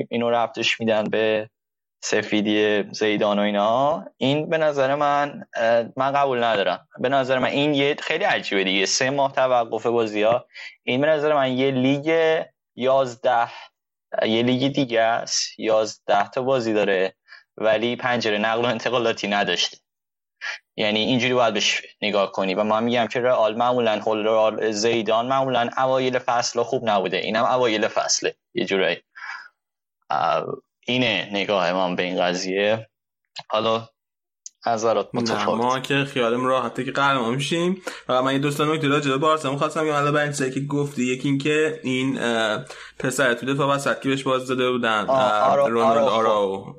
[0.08, 1.50] اینو ربطش میدن به
[2.00, 4.04] سفیدی زیدان و اینا.
[4.16, 5.44] این به نظر من
[5.96, 6.88] من قبول ندارم.
[6.98, 8.86] به نظر من این یه خیلی عجیبه دیگه.
[8.86, 10.46] سه ماه توقف بازی ها.
[10.82, 12.40] این به نظر من یه لیگ
[12.74, 13.48] یازده
[14.22, 15.58] یه لیگ دیگه است.
[15.58, 17.14] یازده تا بازی داره
[17.56, 19.78] ولی پنجره نقل و انتقالاتی نداشته.
[20.76, 22.54] یعنی اینجوری باید بهش نگاه کنی.
[22.54, 27.16] و من میگم که رئال معمولا رئال زیدان معمولا اوایل فصل خوب نبوده.
[27.16, 28.34] اینم اوایل فصله.
[28.54, 29.02] یه جورایی.
[30.86, 32.88] اینه نگاه من به این قضیه.
[33.50, 33.88] حالا
[34.66, 37.82] نظرات متفاوت ما که خیالم راحته که قهرمان میشیم.
[38.08, 39.94] و من یه دوستان نکته راجع به بارسا خواستم بگم.
[39.94, 42.18] الان برای که گفتی یکی این که این
[42.98, 45.06] پسر تو دفاع وسط که بهش باز داده بودن
[45.66, 46.74] رونالد آرا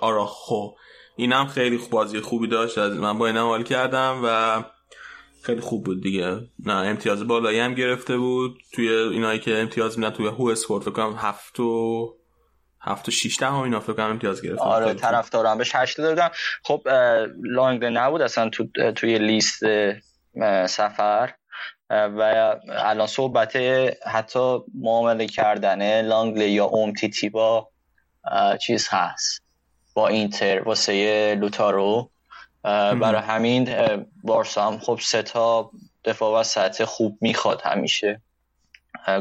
[0.00, 0.68] آراخو.
[1.16, 2.78] اینم خیلی خوب بازی خوبی داشت.
[2.78, 4.62] از من با این حال کردم و
[5.42, 6.40] خیلی خوب بود دیگه.
[6.64, 8.58] نه امتیاز بالایی هم گرفته بود.
[8.72, 12.08] توی اینایی که امتیاز میدن توی هو اسپورت فکر کنم هفت و
[12.84, 16.30] هفت و شیش هم اینا فکر کنم امتیاز گرفت آره طرفدارم بهش هشت دادم
[16.62, 16.88] خب
[17.42, 19.62] لانگ نبود اصلا تو توی لیست
[20.66, 21.32] سفر.
[21.90, 22.22] و
[22.68, 23.56] الان صحبت
[24.06, 27.68] حتی معامله کردن لانگلی یا اومتیتی با
[28.60, 29.42] چیز هست.
[29.94, 32.10] با اینتر واسه لوتارو.
[32.62, 33.68] برای همین
[34.22, 34.78] بارسا هم.
[34.78, 35.70] خب سه تا
[36.04, 38.20] دفاع وسط خوب می‌خواد همیشه.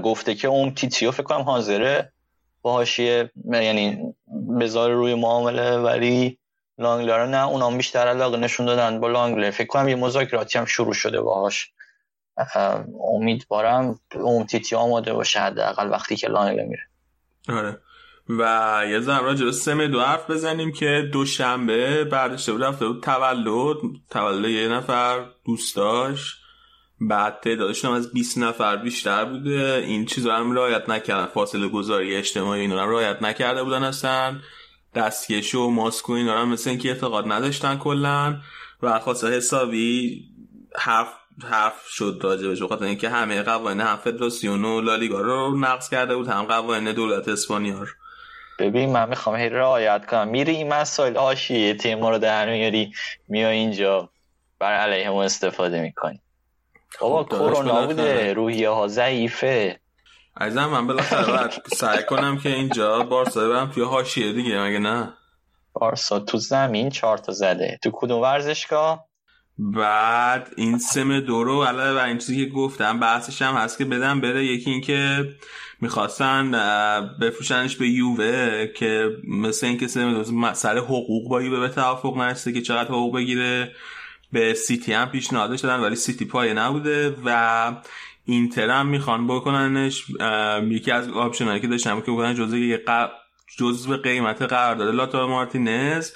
[0.03, 2.11] گفته که اون تیتیو فکر کنم حاضره.
[2.63, 4.13] با حاشیه یعنی
[4.59, 6.39] بذار روی معامله ولی
[6.77, 9.51] لانگلر نه اونام بیشتر علاقه نشون دادن با لانگلر.
[9.51, 11.71] فکر کنم یه مذاکراتی هم شروع شده باهاش.
[13.13, 16.83] امیدوارم اون تیتی آماده باشه حداقل وقتی که لانگلر میره.
[17.49, 17.79] آره.
[18.29, 23.77] و یه زن راجع سم دو حرف بزنیم که دوشنبه برداشته بود رفته بود تولد.
[24.09, 26.42] تولد یه نفر دوست داشت.
[27.07, 29.83] بعد تعدادشون از 20 نفر بیشتر بوده.
[29.85, 31.25] این چیز رو هم رعایت نکردن.
[31.25, 34.41] فاصله گذاری اجتماعی اینا هم رعایت نکرده بودن هستن
[34.95, 38.37] دستکش و ماسک و اینا هم مثل اینکه اعتقاد نداشتن کلا
[38.81, 40.21] و خاصه حسابی
[40.75, 41.07] حرف
[41.43, 42.61] حرف شد راجبش.
[42.61, 46.27] بخاطر اینکه همه قوانین هم فدراسیون و لالیگا رو نقض کرده بود.
[46.27, 47.85] هم قوانین دولت اسپانیا
[48.59, 50.27] ببین من می‌خوام هی رعایت کنم.
[50.27, 52.93] میری این مسائل آشی تیم رو در میاری
[53.27, 54.09] میای اینجا
[54.59, 56.19] بر علیه استفاده می‌کنی.
[57.01, 59.79] بابا کرونا بوده روحیه ها ضعیفه.
[60.37, 65.13] عزیزم من بالاخره سعی کنم که اینجا بارسا برم توی حاشیه دیگه مگه نه؟
[65.73, 67.79] بارسا تو زمین چهار تا زده.
[67.83, 69.05] تو کدوم ورزشگاه؟
[69.57, 74.21] بعد این سم دورو علاوه بر این چیزی که گفتم بحثش هم هست که بدم
[74.21, 75.29] بره یکی این که
[75.81, 76.51] می‌خواستن
[77.21, 82.61] بفروشنش به یووه که مثل اینکه سم سر حقوق با یووه به توافق نرسه که
[82.61, 83.71] چقدر حقوق بگیره.
[84.33, 87.81] به سیتی هم پیشنهاد شدن ولی سیتی پای نبوده و
[88.25, 90.05] اینتر هم می‌خوان بکننش.
[90.69, 92.77] یکی از آپشنایی که داشتم که بکنن جزء
[93.57, 96.11] جزء قیمت قرارداد لاتارو مارتینز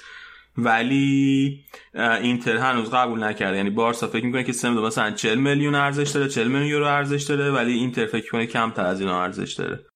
[0.56, 1.64] ولی
[1.94, 3.56] اینتر هنوز قبول نکرده.
[3.56, 7.22] یعنی بارسا فکر می‌کنه که سمدو مثلا 40 میلیون ارزش داره 40 میلیون یورو ارزش
[7.22, 9.86] داره ولی اینتر فکر کنه کمتر از اینا ارزش داره.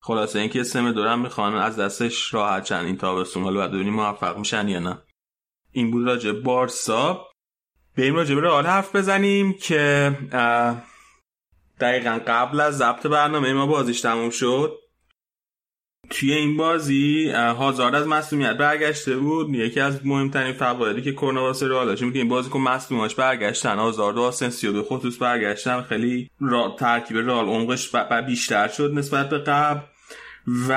[0.00, 3.42] خلاصه اینکه سم دورم می‌خوان از دستش راحت چن این تابستون.
[3.42, 4.98] حالا بعد ببینیم موفق میشن یا نه.
[5.72, 7.26] این بود راجع بارسا.
[7.96, 10.12] بریم راجع به رئال حرف بزنیم که
[11.80, 14.78] دقیقا قبل از ضبط برنامه ما بازیش تموم شد.
[16.10, 19.54] توی این بازی هازارد از مسئولیت برگشته بود.
[19.54, 23.76] یکی از مهمترین فوایدی که کرونا واسه رئال داشت این بازیکن مصدوماش برگشتن.
[23.76, 25.82] هازارد و آسنسیو به خصوص برگشتن.
[25.82, 26.76] خیلی را...
[26.78, 27.90] ترکیب رئال عمقش
[28.26, 29.80] بیشتر شد نسبت به قبل.
[30.68, 30.72] و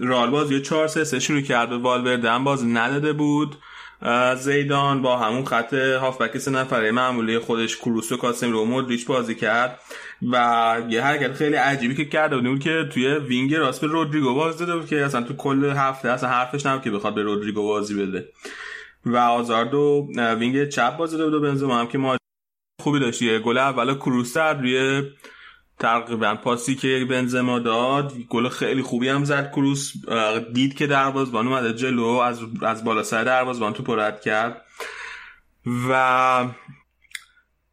[0.00, 1.70] رئال بازی 4 3 شروع کرد.
[1.70, 3.56] به والورده هم بازی نداده بود.
[4.36, 9.80] زیدان با همون خط هافبک سه نفره معمولی خودش کروس و کاسمیرو مودریچ بازی کرد.
[10.22, 14.58] و یه حرکت خیلی عجیبی که کرده بود که توی wing راست به رودریگو بازی
[14.58, 17.94] داده بود که اصلا تو کل هفته اصلا حرفش نبود که بخواد به رودریگو بازی
[17.94, 18.28] بده.
[19.04, 20.08] و هازاردو
[20.38, 22.16] wing چپ بازی داده بود و بنزما هم که ما
[22.82, 23.22] خوبی داشت.
[23.22, 25.02] یه گل اول کروس روی
[25.78, 29.50] تقریبا پاسی که بنزما داد گل خیلی خوبی هم زد.
[29.50, 29.92] کروس
[30.54, 34.62] دید که دروازه‌بان اومده جلو از از بالا سر دروازه‌بان تو پرد کرد.
[35.90, 36.44] و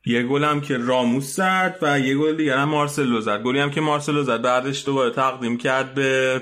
[0.06, 3.44] یه گل هم که راموس زد و یه گل دیگر هم مارسلو زد.
[3.44, 4.42] گلی هم که مارسلو زد.
[4.42, 6.42] بعدش دوباره تقدیم کرد به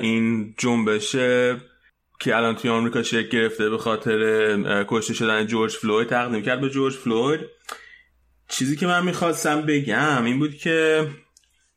[0.00, 1.12] این جنبش
[2.20, 6.08] که الان توی آمریکا شکل گرفته به خاطر کشته شدن جورج فلوید.
[6.08, 7.40] تقدیم کرد به جورج فلوید.
[8.52, 11.08] چیزی که من می‌خواستم بگم این بود که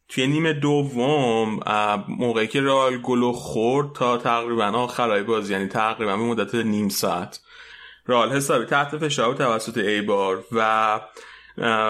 [0.09, 1.59] توی نیمه دوم
[2.07, 7.39] موقعی که رال گلو خورد تا تقریبا آخرای بازی یعنی تقریبا به مدت نیم ساعت
[8.05, 10.99] رال حسابی تحت فشار توسط ایبار و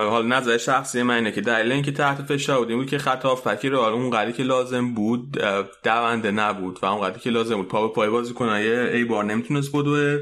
[0.10, 3.26] حال نظر شخصی من اینه که دلیل اینکه تحت فشار بود این بود که خط
[3.26, 5.42] هافبکی رئال اون قدری که لازم بود
[5.84, 10.20] دونده نبود و اون قدری که لازم بود پا به پای بازیکنای ایبار نمی‌تونست بدوه.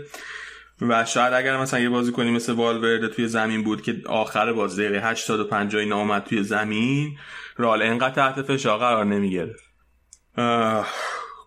[0.81, 4.83] و شاید اگر مثلا یه بازی کنی مثل والورده توی زمین بود که آخر بازی
[4.83, 7.17] دقیقه 85 اینا اومد توی زمین
[7.57, 9.63] رال اینقدر تحت فشار قرار نمی‌گرفت.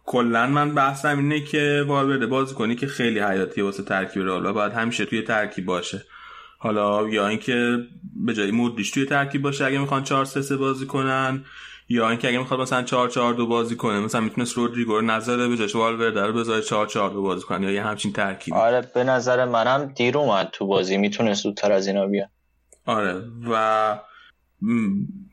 [0.05, 4.53] کلا من بحثم اینه که والورده بازی کنی که خیلی حیاتیه واسه ترکیب رال و
[4.53, 6.05] باید همیشه توی ترکیب باشه.
[6.59, 7.79] حالا یا اینکه
[8.25, 11.45] به جای مودریچ توی ترکیب باشه اگه می‌خوان 4 3 بازی کنن
[11.89, 15.49] یا اینکه اگه می‌خواد مثلا 4 4 2 بازی کنه مثلا می‌تونست رودریگو رو نظر
[15.49, 18.91] به جاش والورده رو بذاره 4 4 2 بازی کنه یا یه همچین ترکیب آره
[18.95, 22.29] به نظر منم دیر اومد تو بازی می‌تونست زودتر از اینا بیاد.
[22.87, 23.99] آره و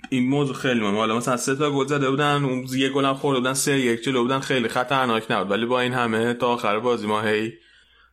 [0.09, 0.97] این موضوع خیلی مهمه.
[0.97, 4.03] حالا مثلا سه تا گل زده بودن اون یه گل هم خورده بودن سه یک
[4.03, 5.51] جلو بودن خیلی خطرناک نبود.
[5.51, 7.53] ولی با این همه تا آخر بازی ما هی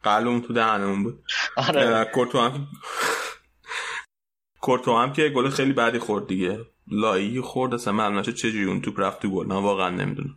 [0.02, 1.22] قلم تو دهنمون بود.
[1.56, 2.04] آره.
[2.14, 2.66] کورتو هم
[4.60, 6.58] کورتو هم که گل خیلی بعدی خورد دیگه.
[6.90, 9.46] لایی خورد اصلا من چجوری اون توپ رفت تو گل.
[9.46, 10.34] من واقعا نمی‌دونم.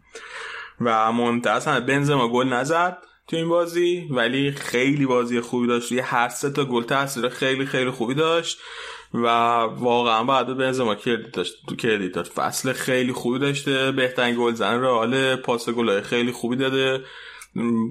[0.81, 2.97] و مهمتر از بنزما گل نزد
[3.27, 5.91] تو این بازی ولی خیلی بازی خوبی داشت.
[5.91, 8.59] یه هر سه تا گل تاثیر خیلی خیلی خوبی داشت
[9.13, 9.27] و
[9.77, 12.31] واقعا بعد بنزما کردیت داشت کردیت داشت.
[12.31, 13.91] فصل خیلی خوبی داشته.
[13.91, 17.03] بهترین گل زن رئال پاس گلای خیلی خوبی داده.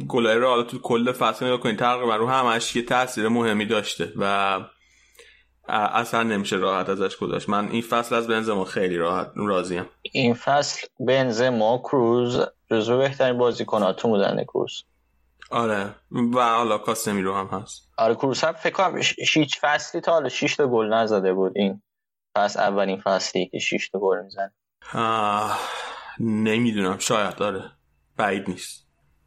[0.09, 4.12] گلای رئال تو کل فصل نگاه کنید تقریبا رو همش یه تاثیر مهمی داشته.
[4.16, 4.60] و
[5.73, 7.49] اصلا نمیشه راحت ازش گذاشت.
[7.49, 9.85] من این فصل از بنزما خیلی راحت راضیم.
[10.03, 12.40] این فصل بنزما کروز
[12.70, 14.85] جزو بهترین بازیکناتون بودن کروز.
[15.51, 15.94] آره.
[16.35, 17.89] و حالا کاسمیرو هم هست.
[17.99, 19.01] آره کروز هم فکر کنم
[19.35, 21.53] هیچ فصلی تا حالا 6 تا گل نزده بود.
[21.57, 21.82] این
[22.36, 24.53] فصل اولین فصلی که 6 تا گل می‌زنه
[26.20, 26.99] نمی‌دونم.
[26.99, 27.70] شاید داره
[28.16, 28.82] بعید نیست.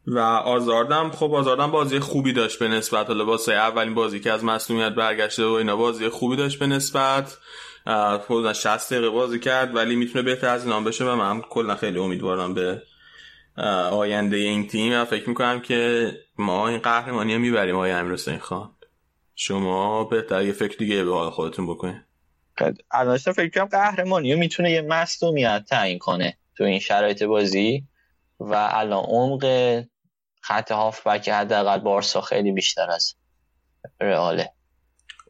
[0.06, 3.06] و آزاردم خب آزاردم بازی خوبی داشت به نسبت.
[3.06, 7.36] حالا اولین بازی که از مصونیت برگشته و اینا بازی خوبی داشت به نسبت.
[8.26, 11.98] خود 60 دقیقه بازی کرد ولی می‌تونه بهتر از اینا بشه و من کلا خیلی
[11.98, 12.82] امیدوارم به
[13.92, 14.92] آینده این تیم.
[14.92, 18.70] و فکر می‌کنم که ما این قهرمانی رو می‌بریم آقای امیر حسین خان.
[19.34, 22.02] شما بهتر یه فکر دیگه به حال خودتون بکنید
[22.90, 27.84] الان فکر کنم قهرمانی می‌تونه یه مصدومیت تعیین کنه تو این شرایط بازی.
[28.40, 29.44] و الان عمق
[30.46, 33.14] خط هافبک حداقل بارسا خیلی بیشتر از
[34.00, 34.52] رئاله.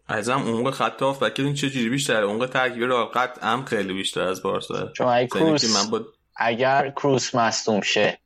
[0.07, 4.43] ازم عمق خط هافبک این چه جوری بیشتره عمق ترکیب رئال قطعا خیلی بیشتر از
[4.43, 4.93] بارسا.
[4.93, 6.01] چون اگه کروس من با...
[6.37, 8.19] اگر کروس مصدوم شه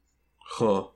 [0.48, 0.90] خب.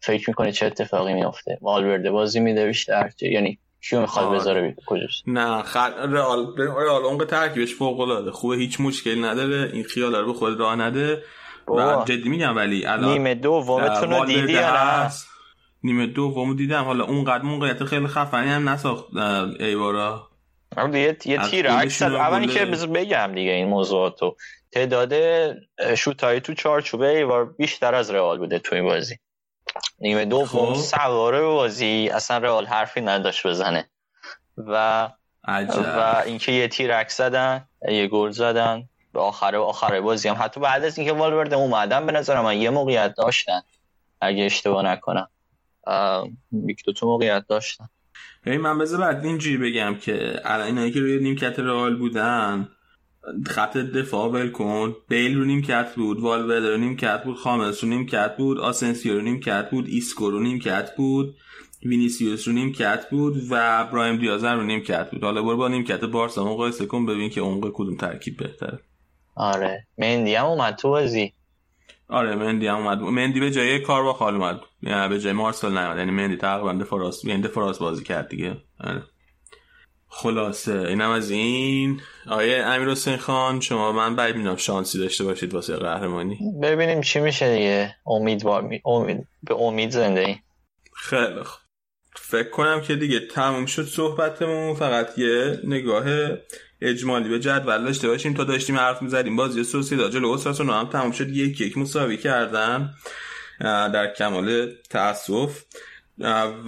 [0.00, 3.58] فکر می‌کنه چه اتفاقی میفته والورده بازی میده بیشتر؟ یعنی
[3.88, 8.30] کیو می‌خواد بذاره کجاست؟ نه خط رئال رئال عمق ترکیبش فوق العاده.
[8.30, 9.70] خوبه هیچ مشکلی نداره.
[9.72, 11.22] این خیال رو به خود راه نده.
[11.68, 15.10] و جدی میگم ولی الان نیمه دومتون رو دیدی یا
[15.82, 16.84] نیمه دومو دیدم.
[16.84, 19.16] حالا اونقدر موقعیت خیلی خفنی هم نساخت
[19.60, 20.28] ایوارا.
[20.92, 24.36] یه یه تیر عکس اولی که بگم دیگه این موضوعاتو
[24.72, 25.14] تعداد
[25.94, 29.18] شوتایی تو چارچوبه ایوار بیشتر از رئال بوده تو این بازی.
[29.98, 32.10] نیمه دوم سواره بازی.
[32.14, 33.90] اصلا رئال حرفی نداشت بزنه.
[34.56, 35.08] و
[35.44, 35.94] عجب.
[35.98, 38.88] و اینکه یه تیر عکس زدن یه گل زدن.
[39.16, 40.36] به آخر آخر بازی هم.
[40.40, 43.60] حتی بعد از اینکه والورده اومدن به نظر من یه موقعیت داشتن
[44.20, 45.28] اگه اشتباه نکنم.
[46.66, 47.88] یک دو تا موقعیت داشتن.
[48.46, 52.68] ببین من بذار بعد اینجوری بگم که الان اینایی که روی نیمکت رئال بودن
[53.46, 54.96] خط دفاع ول کن.
[55.08, 59.70] بیل رو نیمکت بود والورده رو نیمکت بود خامس رو نیمکت بود آسنسیو رو نیمکت
[59.70, 61.36] بود ایسکو رو نیمکت بود
[61.82, 65.24] وینیسیوس رو نیمکت بود و براهیم دیاز رو نیمکت بود.
[65.24, 68.78] حالا برو با نیمکت بارسا مقایسه کن ببین که عمق کدوم ترکیب بهتره.
[69.36, 69.86] آره.
[69.98, 71.32] مندی هم اومد تو بازی.
[72.08, 72.98] آره مندی هم اومد.
[72.98, 74.60] مندی به جای کار با خال اومد.
[74.82, 75.98] یعنی به جای مارسل نیومد.
[75.98, 78.56] یعنی مندی تقریبا دفراس یعنی دفراس بازی کرد دیگه.
[78.80, 79.02] آره.
[80.08, 80.78] خلاصه.
[80.78, 82.00] اینم از این.
[82.26, 86.38] آیه امیر حسین خان شما من بعد می‌دونم شانسی داشته باشید واسه قهرمانی.
[86.62, 87.94] ببینیم چی میشه دیگه.
[88.06, 88.46] امید,
[88.84, 90.36] امید به امید زنده ای
[90.94, 91.60] خیلی خوب.
[92.16, 94.74] فکر کنم که دیگه تموم شد صحبتمون.
[94.74, 96.04] فقط یه نگاه
[96.80, 98.34] اجمالی به جدول داشته باشیم.
[98.34, 99.36] تا داشتیم حرف می‌زدیم.
[99.36, 101.28] بازی سوسیداد جلو اوساسونو هم تموم شد.
[101.28, 102.94] یک یک مساوی کردن
[103.60, 105.62] در کمال تاسف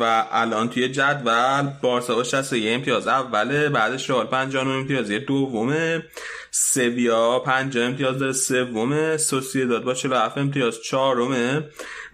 [0.00, 3.68] و الان توی جدول بارسا با 61 امتیاز اوله.
[3.68, 6.02] بعدش رئال 59 امتیاز دومه.
[6.50, 9.16] سویا 50 امتیاز داره سومه.
[9.16, 11.62] سوسیداد با 47 امتیاز چهارمه.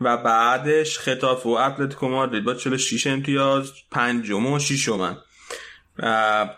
[0.01, 5.17] و بعدش خطاف و اتلتیکو مادرید با 46 امتیاز پنجم و ششمن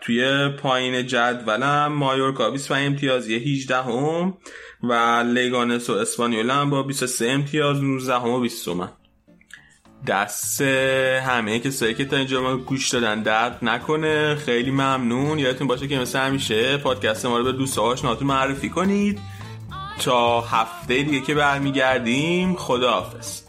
[0.00, 4.36] توی پایین جدولم مایورکا 25 امتیاز یه 18 هم
[4.82, 4.92] و
[5.26, 8.92] لگانس و اسپانیول هم با 23 امتیاز 19 هم و 20 هم
[10.06, 14.34] دست همه کسایی که تا اینجا ما گوش دادن درد نکنه.
[14.34, 15.38] خیلی ممنون.
[15.38, 19.18] یادتون باشه که مثل همیشه پادکست ما رو به دوست آشناتون معرفی کنید.
[20.00, 23.45] تا هفته دیگه که برمیگردیم خداحافظ.